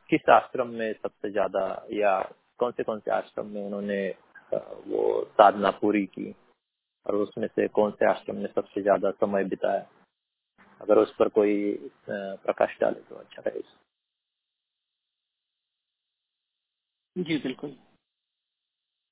किस 0.10 0.30
आश्रम 0.32 0.68
में 0.80 0.92
सबसे 0.94 1.32
ज़्यादा 1.32 1.66
या 1.94 2.20
कौन 2.60 2.72
से 2.72 2.84
कौन 2.84 3.00
से 3.00 3.12
आश्रम 3.12 3.48
में 3.48 3.64
उन्होंने 3.64 4.08
वो 4.54 5.02
साधना 5.32 5.70
पूरी 5.82 6.06
की? 6.06 6.34
और 7.06 7.16
उसमें 7.16 7.48
से 7.48 7.68
कौन 7.68 7.92
से 7.92 8.06
आश्रम 8.10 8.36
में 8.38 8.48
सबसे 8.48 8.82
ज़्यादा 8.82 9.12
समय 9.12 9.44
बिताया? 9.46 9.86
अगर 10.84 11.00
उस 11.00 11.16
पर 11.20 11.30
कोई 11.30 11.56
प्रकाश 12.10 12.78
डाले 12.82 13.02
तो 13.10 13.16
अच्छा 13.16 13.42
रहेगा। 13.48 13.88
जी, 17.16 17.38
बिल्कुल। 17.40 17.72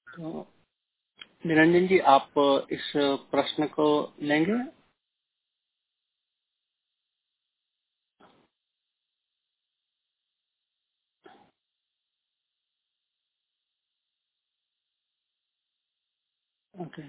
तो 0.08 0.48
निरंजन 1.46 1.88
जी, 1.88 2.00
आप 2.00 2.34
इस 2.72 2.92
प्रश्न 3.32 3.68
को 3.70 3.88
लेंगे? 4.24 4.54
ओके। 16.76 17.04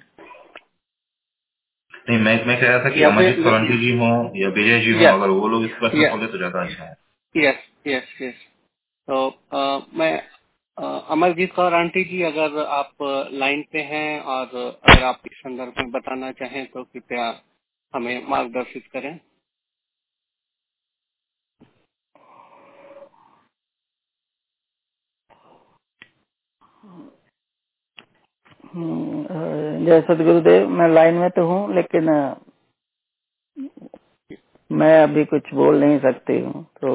नहीं 2.07 2.19
मैं 2.19 2.35
मैं 2.47 2.61
कह 2.61 2.69
रहा 2.69 2.85
था 2.85 2.91
कि 2.91 3.03
अमरजीत 3.05 3.45
सोलंकी 3.45 3.79
जी 3.79 3.91
हो 3.99 4.11
या 4.37 4.49
विजय 4.57 4.81
जी 4.81 4.93
हो 4.95 5.07
अगर 5.09 5.29
वो 5.31 5.49
लोग 5.49 5.65
इस 5.65 5.73
पर 5.83 5.97
होंगे 6.11 6.27
तो 6.27 6.39
ज़्यादा 6.39 6.63
अच्छा 6.63 6.85
है। 6.85 6.97
यस 7.35 7.59
यस 7.87 8.17
यस 8.23 8.47
तो 9.09 9.19
मैं 9.99 10.13
अमरजीत 11.11 11.53
कौर 11.53 11.75
आंटी 11.75 12.05
जी 12.05 12.23
अगर 12.23 12.65
आप 12.73 13.03
लाइन 13.33 13.63
पे 13.73 13.81
हैं 13.91 14.21
और 14.21 14.47
अगर 14.47 15.03
आप 15.05 15.21
इस 15.27 15.39
संदर्भ 15.39 15.75
में 15.79 15.91
बताना 15.91 16.31
चाहें 16.33 16.65
तो 16.67 16.83
कृपया 16.85 17.27
हमें 17.95 18.27
मार्गदर्शित 18.29 18.87
करें। 18.93 19.19
जय 28.73 30.01
सदगुरुदेव 30.01 30.68
मैं 30.68 30.89
लाइन 30.89 31.14
में 31.14 31.31
तो 31.31 31.47
हूँ 31.47 31.75
लेकिन 31.75 32.09
मैं 34.70 35.03
अभी 35.03 35.25
कुछ 35.25 35.55
बोल 35.55 35.81
नहीं 35.81 35.99
सकती 35.99 36.41
हूँ 36.41 36.64
तो 36.81 36.93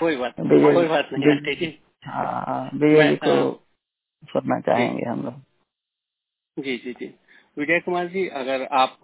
कोई 0.00 0.16
बात 0.16 0.34
कोई 0.40 0.86
बात 0.86 1.08
नहीं 1.12 1.72
हाँ। 2.06 2.70
विजय 2.74 3.10
जी 3.10 3.16
को 3.16 3.66
सुनना 4.24 4.60
चाहेंगे 4.60 5.04
हम 5.04 5.22
लोग। 5.24 6.64
जी 6.64 6.76
जी 6.76 6.92
जी। 6.92 7.14
विजय 7.58 7.80
कुमार 7.80 8.06
जी 8.06 8.26
अगर 8.28 8.66
आप 8.72 9.00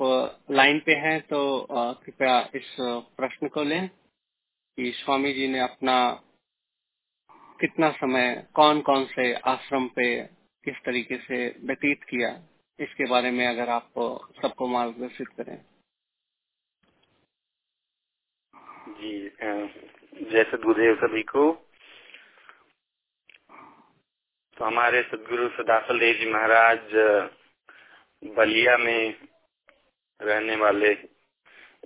लाइन 0.51 0.78
पे 0.78 0.93
हैं 0.93 1.20
तो 1.20 1.66
कृपया 1.70 2.41
इस 2.55 2.76
प्रश्न 3.16 3.49
को 3.49 3.62
लें 3.62 3.89
कि 3.89 4.93
स्वामी 4.97 5.32
जी 5.32 5.49
ने 5.49 5.61
अपना 5.61 6.22
कितना 7.61 7.91
समय 7.91 8.47
कौन 8.55 8.80
कौन 8.80 9.05
से 9.05 9.32
आश्रम 9.34 9.89
पे 9.89 10.36
किस 10.67 10.77
तरीके 10.85 11.17
से 11.19 11.37
व्यतीत 11.62 12.05
किया, 12.05 12.29
इसके 12.79 13.09
बारे 13.11 13.31
में 13.31 13.47
अगर 13.47 13.69
आप 13.71 13.93
सबको 14.37 14.67
मार्गदर्शित 14.69 15.29
करें। 15.37 15.57
जी 18.91 19.12
जय 20.23 20.45
सदगुरुदेव 20.45 20.95
सभी 20.97 21.23
को। 21.25 21.45
तो 24.57 24.64
हमारे 24.64 25.03
सदगुरु 25.05 25.49
सदाफल 25.55 25.99
देव 26.01 26.14
जी 26.14 26.31
महाराज 26.33 26.95
बलिया 28.23 28.77
में 28.79 29.14
रहने 30.21 30.57
वाले 30.57 30.93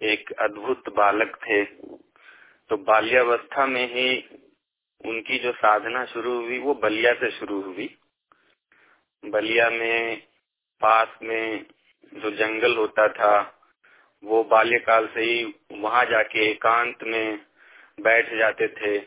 एक 0.06 0.32
अद्भुत 0.40 0.88
बालक 0.96 1.36
थे। 1.38 1.64
तो 1.64 2.76
बाल्यावस्था 2.84 3.66
में 3.68 3.86
ही 3.86 4.18
उनकी 5.04 5.38
जो 5.38 5.52
साधना 5.54 6.04
शुरू 6.06 6.34
हुई, 6.36 6.58
वो 6.58 6.74
बलिया 6.76 7.12
से 7.14 7.30
शुरू 7.30 7.60
हुई। 7.62 7.96
बलिया 9.24 9.70
में, 9.70 10.16
पास 10.82 11.18
में 11.22 11.66
जो 12.12 12.30
जंगल 12.30 12.76
होता 12.76 13.08
था, 13.08 13.60
वो 14.22 14.42
बाल्यकाल 14.44 15.06
से 15.06 15.20
ही 15.20 15.44
वहाँ 15.72 16.04
जाके 16.04 16.50
एकांत 16.50 17.02
में 17.02 17.38
बैठ 18.00 18.34
जाते 18.34 18.68
थे 18.68 18.98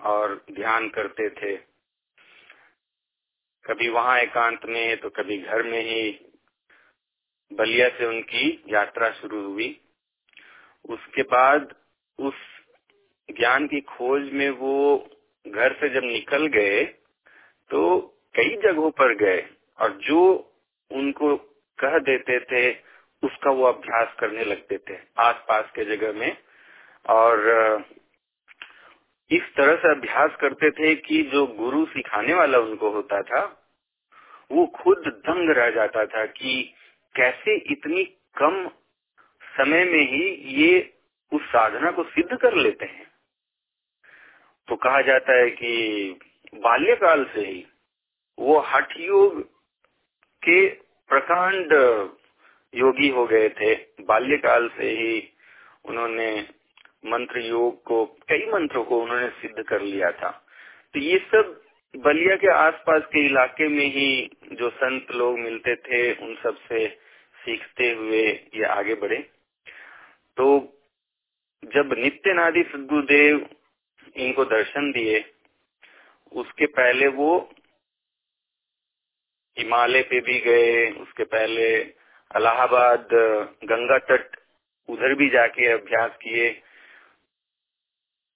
और 0.00 0.34
ध्यान 0.52 0.88
करते 0.88 1.28
थे। 1.30 1.56
कभी 3.64 3.88
वहाँ 3.88 4.18
एकांत 4.20 4.66
में 4.66 4.96
तो 4.96 5.08
कभी 5.10 5.38
घर 5.38 5.62
में 5.62 5.80
ही 5.82 6.10
बलिया 7.50 7.88
से 7.88 8.06
उनकी 8.06 8.64
यात्रा 8.68 9.10
शुरू 9.10 9.42
हुई। 9.52 9.80
उसके 10.84 11.22
बाद 11.22 11.74
उस 12.18 12.34
ज्ञान 13.28 13.66
की 13.66 13.80
खोज 13.80 14.30
में 14.32 14.50
वो 14.50 14.76
घर 15.46 15.72
से 15.72 15.88
जब 15.88 16.04
निकल 16.04 16.46
गए 16.46 16.84
तो 17.70 18.00
कई 18.34 18.56
जगहों 18.56 18.90
पर 18.90 19.14
गए। 19.14 19.42
और 19.80 19.92
जो 19.92 20.52
उनको 20.90 21.36
कह 21.78 21.98
देते 21.98 22.40
थे, 22.40 22.76
उसका 23.22 23.50
वो 23.50 23.64
अभ्यास 23.64 24.14
करने 24.20 24.44
लगते 24.44 24.78
थे 24.78 24.98
आसपास 25.18 25.70
के 25.74 25.84
जगह 25.84 26.12
में। 26.12 26.36
और, 27.08 27.38
इस 29.30 29.42
तरह 29.42 29.76
से 29.76 29.90
अभ्यास 29.90 30.30
करते 30.40 30.70
थे 30.70 30.94
कि 30.94 31.22
जो 31.22 31.46
गुरु 31.46 31.86
सिखाने 31.86 32.34
वाला 32.34 32.58
उनको 32.58 32.90
होता 32.90 33.22
था, 33.22 33.70
वो 34.52 34.66
खुद 34.66 34.98
दंग 34.98 35.50
रह 35.50 35.70
जाता 35.70 36.06
था 36.06 36.26
कि 36.26 36.74
कैसे 37.16 37.56
इतनी 37.56 38.04
कम 38.38 38.68
समय 39.58 39.84
में 39.84 40.10
ही 40.10 40.28
ये 40.34 40.94
उस 41.32 41.42
साधना 41.42 41.90
को 41.90 42.04
सिद्ध 42.04 42.38
कर 42.38 42.54
लेते 42.54 42.84
हैं। 42.84 43.06
तो 44.68 44.76
कहा 44.76 45.00
जाता 45.02 45.32
है 45.32 45.50
कि 45.50 46.12
बाल्यकाल 46.54 47.24
से 47.24 47.40
ही 47.40 47.66
वो 48.38 48.58
हठ 48.58 48.96
योग 48.96 49.53
के 50.48 50.68
प्रकांड 51.08 51.72
योगी 52.74 53.08
हो 53.08 53.26
गए 53.26 53.48
थे। 53.48 53.74
बाल्यकाल 54.04 54.68
से 54.68 54.90
ही 54.90 55.32
उन्होंने 55.84 56.30
मंत्र 57.06 57.40
योग 57.40 57.82
को, 57.84 58.04
कई 58.28 58.46
मंत्रों 58.52 58.84
को 58.84 59.02
उन्होंने 59.02 59.28
सिद्ध 59.28 59.64
कर 59.64 59.82
लिया 59.82 60.10
था। 60.10 60.30
तो 60.94 61.00
ये 61.00 61.18
सब 61.18 61.60
बलिया 61.96 62.36
के 62.36 62.48
आसपास 62.48 63.02
के 63.06 63.26
इलाके 63.26 63.68
में 63.68 63.86
ही 63.86 64.30
जो 64.52 64.70
संत 64.70 65.06
लोग 65.10 65.38
मिलते 65.38 65.74
थे, 65.76 66.12
उन 66.12 66.34
सबसे 66.42 66.88
सीखते 67.44 67.90
हुए 67.92 68.22
ये 68.54 68.64
आगे 68.64 68.94
बढ़े। 68.94 69.18
तो 70.36 70.46
जब 71.64 71.94
नित्य 71.98 72.32
नादी 72.32 72.62
सदगुरुदेव 72.62 73.48
इनको 74.16 74.44
दर्शन 74.44 74.90
दिए, 74.92 75.24
उसके 76.32 76.66
पहले 76.66 77.06
वो 77.06 77.50
हिमालय 79.56 80.02
पे 80.02 80.20
भी 80.20 80.38
गए, 80.40 80.90
उसके 80.92 81.24
पहले 81.26 81.66
इलाहाबाद 82.30 83.08
गंगा 83.64 83.98
तट, 84.00 84.36
उधर 84.88 85.14
भी 85.14 85.28
जाके 85.30 85.70
अभ्यास 85.72 86.16
किए। 86.22 86.48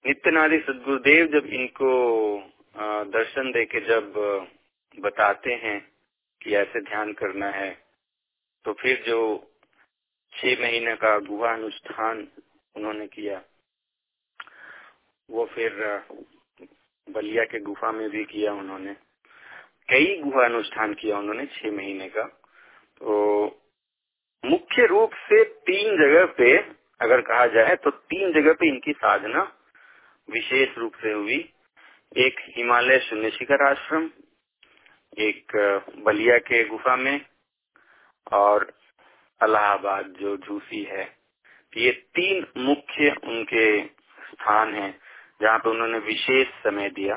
नित्यनादि 0.05 0.57
सदगुरुदेव 0.59 1.25
जब 1.29 1.47
इनको 1.53 1.91
दर्शन 3.11 3.51
दे 3.51 3.63
के 3.65 3.79
जब 3.87 4.13
बताते 4.97 5.53
हैं 5.63 5.79
कि 6.41 6.55
ऐसे 6.55 6.81
ध्यान 6.81 7.11
करना 7.13 7.49
है 7.51 7.71
तो 8.65 8.73
फिर 8.73 9.03
जो 9.07 9.19
छह 10.33 10.61
महीने 10.61 10.95
का 10.95 11.17
गुहा 11.21 11.53
अनुष्ठान 11.53 12.27
उन्होंने 12.75 13.07
किया, 13.07 13.41
वो 15.29 15.45
फिर 15.45 15.71
बलिया 17.07 17.43
के 17.45 17.59
गुफा 17.61 17.91
में 17.91 18.09
भी 18.09 18.23
किया 18.25 18.53
उन्होंने। 18.53 18.95
कई 19.89 20.15
गुहा 20.21 20.45
अनुष्ठान 20.45 20.93
किया 20.93 21.17
उन्होंने 21.17 21.45
छह 21.45 21.71
महीने 21.71 22.09
का। 22.09 22.23
तो 22.23 23.11
मुख्य 24.43 24.85
रूप 24.85 25.13
से 25.21 25.43
तीन 25.67 25.97
जगह 25.97 26.25
पे 26.37 26.57
अगर 27.01 27.21
कहा 27.21 27.45
जाए 27.47 27.75
तो 27.75 27.89
तीन 27.89 28.33
जगह 28.33 28.53
पे 28.53 28.67
इनकी 28.67 28.91
साधना 28.93 29.43
विशेष 30.27 30.77
रूप 30.77 30.95
से 30.95 31.11
हुई। 31.11 31.37
एक 32.17 32.39
हिमालय 32.57 32.99
शून्य 32.99 33.29
शिखर 33.29 33.63
आश्रम, 33.65 34.09
एक 35.17 35.55
बलिया 36.05 36.37
के 36.39 36.63
गुफा 36.63 36.95
में 36.95 37.21
और 38.31 38.71
अलाहाबाद 39.41 40.13
जो 40.19 40.35
झूसी 40.37 40.83
है। 40.83 41.03
ये 41.73 41.91
तीन 42.15 42.45
मुख्य 42.59 43.15
उनके 43.23 43.65
स्थान 43.85 44.73
हैं 44.75 44.91
जहाँ 45.41 45.57
पे 45.59 45.69
उन्होंने 45.69 45.99
विशेष 46.05 46.47
समय 46.63 46.89
दिया। 46.91 47.15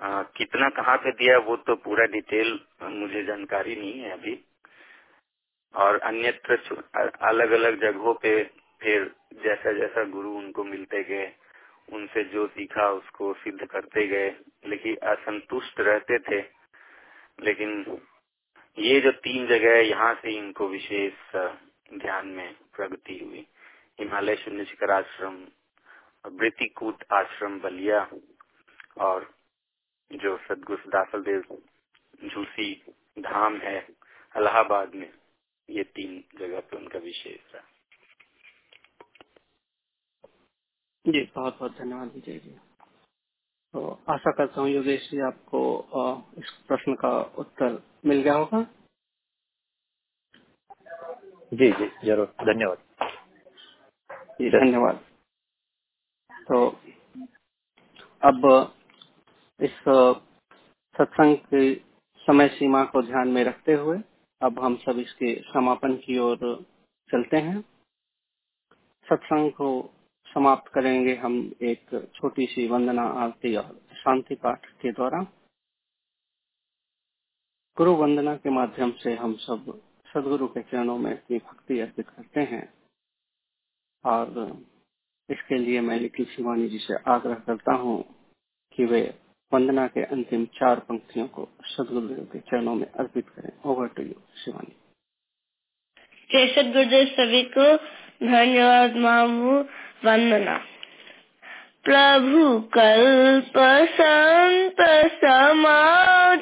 आ, 0.00 0.22
कितना 0.36 0.68
कहाँ 0.70 0.96
पे 0.96 1.10
दिया 1.12 1.38
वो 1.38 1.56
तो 1.58 1.74
पूरा 1.76 2.04
डिटेल 2.12 2.58
मुझे 2.82 3.22
जानकारी 3.24 3.74
नहीं 3.76 4.00
है 4.00 4.10
अभी। 4.10 4.38
और 5.74 5.98
अन्यत्र 6.00 6.56
अलग 7.22 7.50
अलग 7.50 7.80
जगहों 7.80 8.14
पे 8.14 8.42
फिर 8.80 9.04
जैसा 9.44 9.72
जैसा 9.72 10.04
गुरु 10.10 10.30
उनको 10.30 10.64
मिलते 10.64 11.02
गए 11.04 11.30
उनसे 11.88 12.24
जो 12.24 12.46
सीखा 12.48 12.88
उसको 12.90 13.32
सिद्ध 13.34 13.66
करते 13.66 14.06
गए 14.06 14.28
लेकिन 14.68 14.96
असंतुष्ट 15.08 15.80
रहते 15.80 16.18
थे। 16.20 16.40
लेकिन 17.38 18.00
ये 18.78 19.00
जो 19.00 19.10
तीन 19.20 19.46
जगह 19.46 19.74
है 19.74 19.88
यहाँ 19.88 20.12
से 20.14 20.30
इनको 20.30 20.68
विशेष 20.68 21.36
ध्यान 21.94 22.26
में 22.28 22.54
प्रगति 22.76 23.18
हुई। 23.24 23.46
हिमालय 23.98 24.36
शून्य 24.36 24.64
शिखर 24.64 24.90
आश्रम 24.90 25.36
वृत्तिकूट 26.32 27.04
आश्रम 27.12 27.58
बलिया 27.60 28.00
और 29.00 29.28
जो 30.10 30.36
सदगुरु 30.38 30.90
दासल 30.90 31.22
देव 31.22 31.42
झूसी 32.24 32.72
धाम 33.20 33.56
है 33.58 33.78
इलाहाबाद 34.34 34.94
में 34.94 35.10
ये 35.68 35.82
तीन 35.96 36.22
जगह 36.40 36.60
पे 36.60 36.76
उनका 36.76 36.98
विशेष 36.98 37.54
है। 37.54 37.62
जी 41.04 41.22
बहुत 41.36 41.58
बहुत 41.58 41.78
धन्यवाद 41.78 42.12
विजय 42.14 42.38
जी। 42.38 42.58
तो 43.74 43.88
आशा 44.10 44.30
करता 44.30 44.60
हूँ 44.60 44.70
योगेश 44.70 45.08
जी 45.10 45.20
आपको 45.20 45.60
इस 46.38 46.50
प्रश्न 46.68 46.94
का 46.94 47.10
उत्तर 47.38 47.82
मिल 48.06 48.22
गया 48.22 48.34
होगा। 48.34 48.62
जी 51.52 51.70
जी 51.72 51.86
ज़रूर 52.06 52.26
धन्यवाद। 52.42 52.78
जी 54.40 54.50
धन्यवाद। 54.50 55.04
तो 56.46 56.66
अब 58.22 58.46
इस 59.60 59.78
सत्संग 60.94 61.36
की 61.46 61.74
समय 62.28 62.48
सीमा 62.48 62.84
को 62.84 63.02
ध्यान 63.02 63.28
में 63.28 63.42
रखते 63.44 63.74
हुए 63.74 63.98
अब 64.40 64.58
हम 64.64 64.76
सब 64.84 64.98
इसके 64.98 65.34
समापन 65.44 65.96
की 65.96 66.18
ओर 66.18 66.38
चलते 67.10 67.36
हैं। 67.38 67.60
सत्संग 69.06 69.50
को 69.52 69.70
समाप्त 70.26 70.72
करेंगे 70.74 71.14
हम 71.16 71.36
एक 71.64 71.94
छोटी 72.16 72.46
सी 72.46 72.66
वंदना 72.68 73.02
आरती 73.24 73.54
और 73.56 73.80
शांति 73.96 74.34
पाठ 74.34 74.66
के 74.82 74.92
द्वारा। 74.92 75.22
गुरु 77.76 77.94
वंदना 77.96 78.36
के 78.36 78.50
माध्यम 78.50 78.92
से 79.02 79.14
हम 79.16 79.34
सब 79.40 79.72
सदगुरु 80.08 80.48
के 80.48 80.62
चरणों 80.62 80.98
में 80.98 81.12
अपनी 81.12 81.38
भक्ति 81.40 81.80
अर्पित 81.80 82.08
करते 82.08 82.40
हैं 82.52 82.68
और 84.04 84.30
इसके 85.28 85.58
लिए 85.58 85.80
मैं 85.80 85.98
लिखी 86.00 86.24
शिवानी 86.26 86.68
जी 86.68 86.78
से 86.78 86.94
आग्रह 87.12 87.42
करता 87.46 87.74
हूँ 87.76 88.02
कि 88.78 88.84
वे 88.86 89.02
वंदना 89.54 89.86
के 89.86 90.04
अंतिम 90.04 90.44
चार 90.44 90.76
पंक्तियों 90.76 91.26
को 91.26 91.48
सदगुरुदेव 91.64 92.28
के 92.32 92.38
चरणों 92.38 92.74
में 92.74 92.86
अर्पित 92.86 93.28
करें। 93.28 93.52
Over 93.64 93.86
to 93.86 94.02
you 94.02 94.14
Shivani. 94.44 94.76
जय 96.32 96.54
सदगुरुदेव 96.54 97.06
सभी 97.06 97.42
को 97.42 97.76
धन्यवाद, 98.26 98.96
मामू, 98.96 99.64
वंदना। 100.04 100.60
प्रभु 101.84 102.60
कल्प 102.60 103.52
संत 104.00 104.76
समाज 105.24 106.40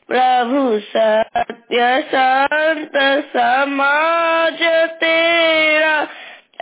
प्रभु 0.09 0.81
सत्य 0.81 2.05
संत 2.14 3.24
समाज 3.37 4.89
तेरा। 4.89 6.09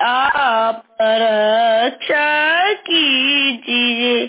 आप 0.07 0.85
रक्षा 1.01 2.73
कीजिए। 2.73 4.27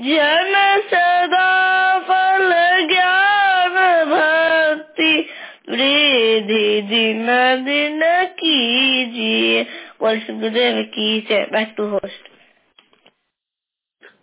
जन 0.00 0.80
सदा 0.94 1.98
फल 1.98 2.50
ज्ञान 2.88 4.04
भक्ति। 4.04 5.26
वृद्धि 5.68 6.82
दिन 6.82 7.26
दिन 7.64 8.00
कीजिए। 8.26 9.66
वर्ष 10.02 10.30
गुरुदेव 10.30 10.82
की 10.82 11.26
जय। 11.30 11.48
बैक 11.52 11.74
टू 11.76 11.84
होस्ट 11.84 12.39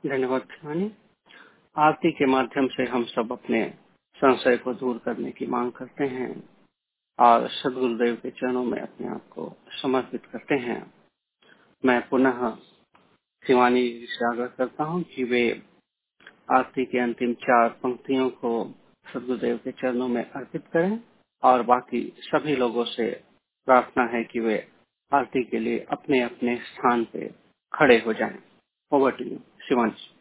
धन्यवाद 0.04 0.42
शिवानी 0.52 0.92
आरती 1.76 2.12
के 2.12 2.26
माध्यम 2.26 2.68
से 2.68 2.84
हम 2.86 3.04
सब 3.06 3.32
अपने 3.32 3.64
संशय 4.18 4.58
को 4.58 4.74
दूर 4.74 4.98
करने 4.98 5.32
की 5.32 5.46
मांग 5.46 5.72
करते 5.72 6.04
हैं 6.08 6.30
और 7.20 7.48
सदगुरुदेव 7.50 8.16
के 8.16 8.32
चरणों 8.32 8.64
में 8.64 8.80
अपने 8.82 9.08
आप 9.08 9.28
को 9.30 9.46
समर्पित 9.82 10.26
करते 10.26 10.56
हैं। 10.56 10.80
मैं 11.84 12.00
पुनः 12.10 12.40
शिवानी 13.44 13.82
जी 13.90 14.06
से 14.06 14.26
आग्रह 14.30 14.48
करता 14.58 14.84
हूँ 14.84 15.04
कि 15.16 15.24
वे 15.24 15.44
आरती 16.52 16.86
के 16.86 17.00
अंतिम 17.00 17.34
चार 17.46 17.70
पंक्तियों 17.84 18.30
को 18.42 18.54
सदगुरुदेव 19.06 19.58
के 19.58 19.72
चरणों 19.74 20.08
में 20.08 20.24
अर्पित 20.24 20.68
करें 20.74 21.00
और 21.44 21.64
बाकी 21.66 22.02
सभी 22.24 22.56
लोगों 22.56 22.86
से 22.86 23.12
प्रार्थना 23.68 24.10
है 24.18 24.24
कि 24.24 24.40
वे 24.40 24.58
आरती 25.12 25.44
के 25.44 25.60
लिए 25.60 25.86
अपने 25.92 26.22
अपने 26.22 26.58
स्थान 26.66 27.06
पे 27.14 27.28
खड़े 27.74 28.00
हो 28.00 28.14
जाएँ। 28.14 28.40
ओवर 28.92 29.12
टू 29.12 29.26
यू 29.26 29.38
शिवानी 29.68 30.16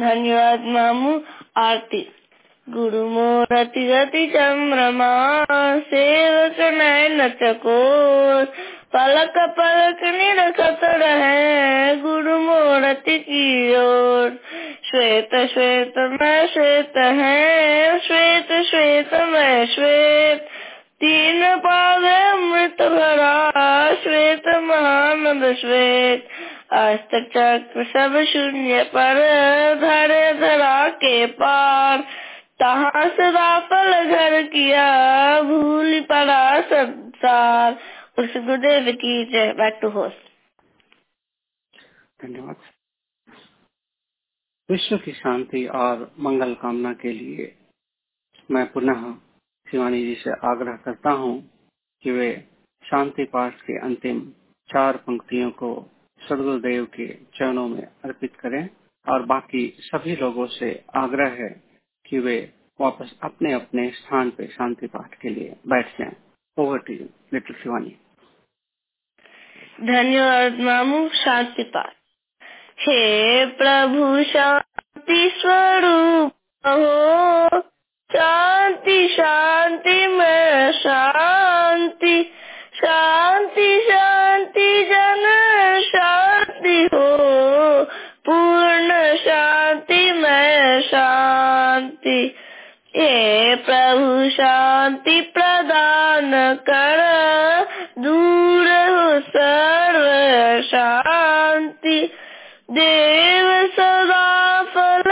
धन्यवाद 0.00 0.60
मामू। 0.60 1.20
आरती। 1.56 2.12
गुरु 2.70 3.06
मोरति 3.08 3.86
गति 3.86 4.26
चंद्रमा, 4.26 5.44
सेवक 5.80 6.56
नयन 6.60 7.28
चकोर। 7.28 8.44
पलक 8.96 9.32
पलक 9.36 10.00
निरखत 10.02 10.80
रहे 10.84 11.96
गुरु 11.96 12.38
मोरति 12.38 13.18
की 13.18 13.76
ओर। 13.76 14.40
श्वेत 14.90 15.30
श्वेत 15.34 15.98
मैं 15.98 16.46
श्वेत 16.46 16.92
है, 16.96 17.98
श्वेत 17.98 18.66
श्वेत 18.66 19.14
मैं 19.14 19.66
श्वेत। 19.66 20.48
तीन 21.00 21.56
पाग 21.56 22.02
अमृत 22.04 22.82
भरा, 22.82 23.94
श्वेत 23.94 24.48
महानंद 24.48 25.56
श्वेत। 25.56 26.28
अस्त 26.72 27.14
चक्र 27.32 27.84
सब 27.84 28.14
शून्य 28.24 28.82
पर 28.84 29.18
धरे 29.80 30.32
धरा 30.34 30.88
के 30.88 31.26
पार। 31.26 32.04
तहाँ 32.60 33.08
सदा 33.08 33.58
फल 33.60 33.92
घर 34.04 34.42
किया, 34.42 34.86
भूल 35.42 36.00
पड़ा 36.00 36.60
संसार। 36.60 37.78
उस 38.18 38.36
गुरुदेव 38.36 38.92
की 38.94 39.24
जय। 39.24 39.52
बैक 39.52 39.78
टू 39.82 39.88
होस्ट 39.88 40.30
धन्यवाद। 42.20 42.56
विश्व 44.68 44.96
की 44.96 45.12
शांति 45.12 45.66
और 45.66 46.10
मंगल 46.20 46.54
कामना 46.54 46.92
के 46.92 47.12
लिए 47.12 47.54
मैं 48.50 48.66
पुनः 48.72 49.02
शिवानी 49.66 50.04
जी 50.06 50.14
से 50.14 50.30
आग्रह 50.30 50.76
करता 50.84 51.10
हूँ 51.10 51.34
कि 52.02 52.10
वे 52.10 52.30
शांति 52.82 53.24
पाठ 53.24 53.60
के 53.60 53.78
अंतिम 53.78 54.20
चार 54.70 54.96
पंक्तियों 54.96 55.50
को 55.50 55.74
सदगुरुदेव 56.28 56.84
के 56.84 57.08
चरणों 57.08 57.68
में 57.68 57.82
अर्पित 57.82 58.36
करें 58.36 58.68
और 59.08 59.22
बाकी 59.22 59.76
सभी 59.80 60.16
लोगों 60.16 60.46
से 60.46 60.84
आग्रह 60.96 61.28
है 61.28 61.62
कि 62.06 62.18
वे 62.18 62.52
वापस 62.80 63.14
अपने 63.22 63.52
अपने 63.52 63.90
स्थान 63.90 64.30
पे 64.30 64.46
शांति 64.46 64.86
पाठ 64.86 65.14
के 65.14 65.28
लिए 65.28 65.56
बैठ 65.68 65.86
जाएँ। 65.86 66.16
Over 66.58 66.78
to 66.78 66.92
you 66.92 67.06
little 67.32 67.56
Shivani 67.56 67.96
धन्यवाद 69.80 70.60
मामू, 70.60 71.08
शांति 71.08 71.62
पाठ। 71.62 71.92
हे 72.80 73.46
प्रभु, 73.46 74.24
शांति 74.24 75.30
स्वरूप 75.34 76.32
हो 76.66 77.62
शांति 78.12 79.08
शांति 79.08 80.06
में 80.06 80.72
शांति 80.72 82.22
शांति। 82.22 82.42
शांति 82.74 83.71
प्रभु 93.56 94.30
शांति 94.30 95.20
प्रदान 95.20 96.54
कर, 96.54 97.00
दूर 97.98 98.68
हो 98.68 99.20
सर्व 99.20 100.62
शांति। 100.62 102.10
देव 102.70 103.66
सदा 103.66 104.62
फल 104.62 105.02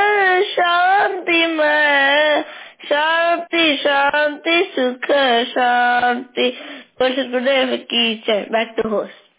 शांति 0.43 1.47
में 1.47 2.43
शांति 2.85 3.77
शांति, 3.77 4.72
सुख, 4.78 5.06
शांति। 5.44 6.59
गुरुदेव 7.02 7.77
की 7.77 8.24
जय। 8.27 8.47
बैक 8.52 8.74
टू 8.82 8.89
होस्ट 8.89 9.31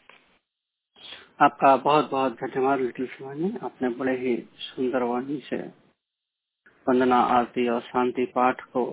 आपका 1.41 1.75
बहुत 1.75 2.11
बहुत 2.11 2.33
धन्यवाद 2.33 2.79
लिटिल 2.79 3.05
शिवानी 3.05 3.53
आपने 3.63 3.89
बड़े 3.89 4.13
ही 4.13 4.49
सुंदर 4.59 5.03
वाणी 5.03 5.43
से 5.49 5.80
वंदना 6.87 7.19
आरती 7.31 7.67
और 7.69 7.81
शांति 7.81 8.25
पाठ 8.25 8.61
को 8.61 8.83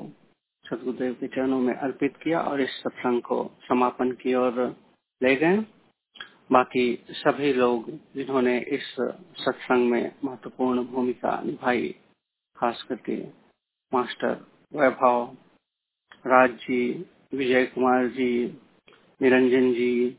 सदगुरुदेव 0.64 1.12
के 1.14 1.26
चरणों 1.26 1.60
में 1.60 1.74
अर्पित 1.74 2.16
किया 2.16 2.40
और 2.40 2.60
इस 2.60 2.70
सत्संग 2.70 3.22
को 3.22 3.38
समापन 3.68 4.10
की 4.12 4.34
ओर 4.34 4.60
ले 5.20 5.34
गए। 5.36 5.56
बाकी 6.52 6.84
सभी 7.10 7.52
लोग 7.52 7.90
जिन्होंने 8.14 8.58
इस 8.58 8.94
सत्संग 9.38 9.90
में 9.90 10.12
महत्वपूर्ण 10.24 10.84
भूमिका 10.84 11.40
निभाई, 11.40 11.88
खास 12.56 12.82
करके 12.82 13.16
मास्टर 13.92 14.46
वैभव 14.72 15.36
राज 16.26 16.50
जी 16.50 17.06
विजय 17.34 17.66
कुमार 17.66 18.06
जी, 18.08 18.46
निरंजन 19.22 19.72
जी, 19.72 20.16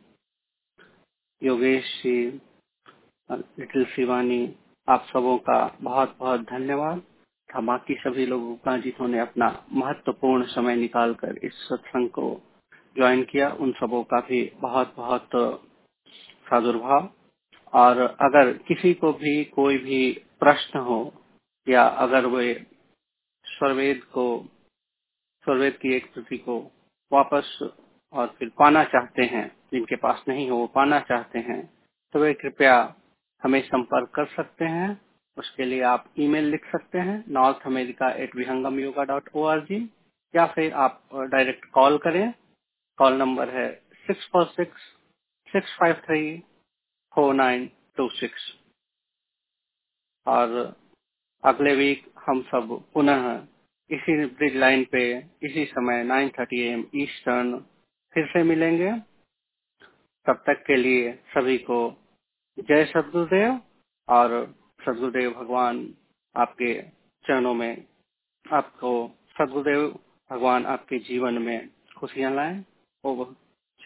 योगेश 1.41 2.01
जी 2.03 2.17
लिटिल 3.29 3.85
शिवानी, 3.85 4.55
आप 4.87 5.05
सबों 5.13 5.37
का 5.37 5.77
बहुत 5.81 6.15
बहुत 6.19 6.41
धन्यवाद। 6.41 7.01
बाकी 7.57 7.93
सभी 7.95 8.25
लोगों 8.25 8.55
का 8.55 8.77
जिन्होंने 8.77 9.19
अपना 9.19 9.47
महत्वपूर्ण 9.73 10.45
समय 10.45 10.75
निकालकर 10.75 11.37
इस 11.37 11.53
सत्संग 11.53 12.09
को 12.09 12.41
ज्वाइन 12.95 13.23
किया, 13.23 13.49
उन 13.51 13.71
सबों 13.71 14.03
का 14.03 14.19
भी 14.19 14.51
बहुत 14.55 14.93
बहुत 14.97 15.29
प्रादुर्भाव। 15.35 17.09
और 17.73 17.99
अगर 17.99 18.53
किसी 18.67 18.93
को 18.93 19.13
भी 19.13 19.43
कोई 19.45 19.77
भी 19.77 20.13
प्रश्न 20.39 20.79
हो, 20.79 21.13
या 21.67 21.83
अगर 21.83 22.25
वे 22.25 22.65
स्वरवेद 23.45 24.03
को, 24.03 24.45
स्वरवेद 25.43 25.73
की 25.73 25.95
एक 25.95 26.13
प्रति 26.13 26.37
को 26.37 26.59
वापस 27.11 27.59
और 28.13 28.27
फिर 28.39 28.49
पाना 28.49 28.83
चाहते 28.83 29.23
हैं, 29.23 29.47
जिनके 29.71 29.95
पास 29.95 30.23
नहीं 30.27 30.49
हो, 30.49 30.57
वो 30.57 30.67
पाना 30.67 30.99
चाहते 30.99 31.39
हैं 31.39 31.61
तो 32.13 32.19
वे 32.19 32.33
कृपया 32.33 32.95
हमें 33.43 33.61
संपर्क 33.61 34.09
कर 34.09 34.25
सकते 34.25 34.65
हैं। 34.65 35.08
उसके 35.37 35.65
लिए 35.65 35.81
आप 35.83 36.05
ईमेल 36.19 36.49
लिख 36.51 36.65
सकते 36.71 36.99
हैं 36.99 37.23
North 37.29 37.65
America 37.67 38.09
at 38.23 38.35
Vihangam 38.35 38.79
Yoga 38.79 39.03
dot 39.03 39.29
O 39.35 39.43
R 39.45 39.59
G 39.65 39.77
या 40.33 40.45
फिर 40.47 40.73
आप 40.75 41.01
डायरेक्ट 41.31 41.65
कॉल 41.73 41.97
करें। 41.97 42.33
कॉल 42.99 43.13
नंबर 43.13 43.49
है 43.49 43.69
six 44.07 44.29
four 44.33 44.45
six 44.47 44.81
six 45.47 45.77
five 45.79 45.95
three 46.05 46.21
four 47.13 47.33
nine 47.35 47.69
two 47.97 48.09
six 48.11 48.51
और 50.27 50.57
अगले 51.43 51.75
वीक 51.75 52.05
हम 52.19 52.41
सब 52.43 52.77
पुनः 52.93 53.25
इसी 53.89 54.25
ब्रिज 54.27 54.55
लाइन 54.55 54.83
पे, 54.91 55.03
इसी 55.43 55.65
समय 55.65 56.03
9:30 56.03 56.29
थर्टी 56.39 56.61
एम 56.63 56.85
ईस्टर्न 56.95 57.57
फिर 58.15 58.25
से 58.27 58.43
मिलेंगे। 58.43 58.91
तब 60.25 60.43
तक 60.47 60.63
के 60.67 60.75
लिए 60.75 61.11
सभी 61.33 61.57
को 61.57 61.79
जय 62.57 62.85
सदगुरुदेव 62.85 63.59
और 64.07 64.35
सदगुरुदेव 64.85 65.31
भगवान 65.31 65.93
आपके 66.35 66.81
चरणों 67.25 67.53
में, 67.53 67.85
आपको 68.53 69.11
सदगुरुदेव 69.29 69.99
भगवान 70.31 70.65
आपके 70.65 70.99
जीवन 70.99 71.33
में 71.33 71.69
खुशियाँ 71.97 72.35
लाए 72.35 72.65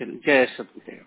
जय 0.01 0.45
सदगुरुदेव। 0.45 1.05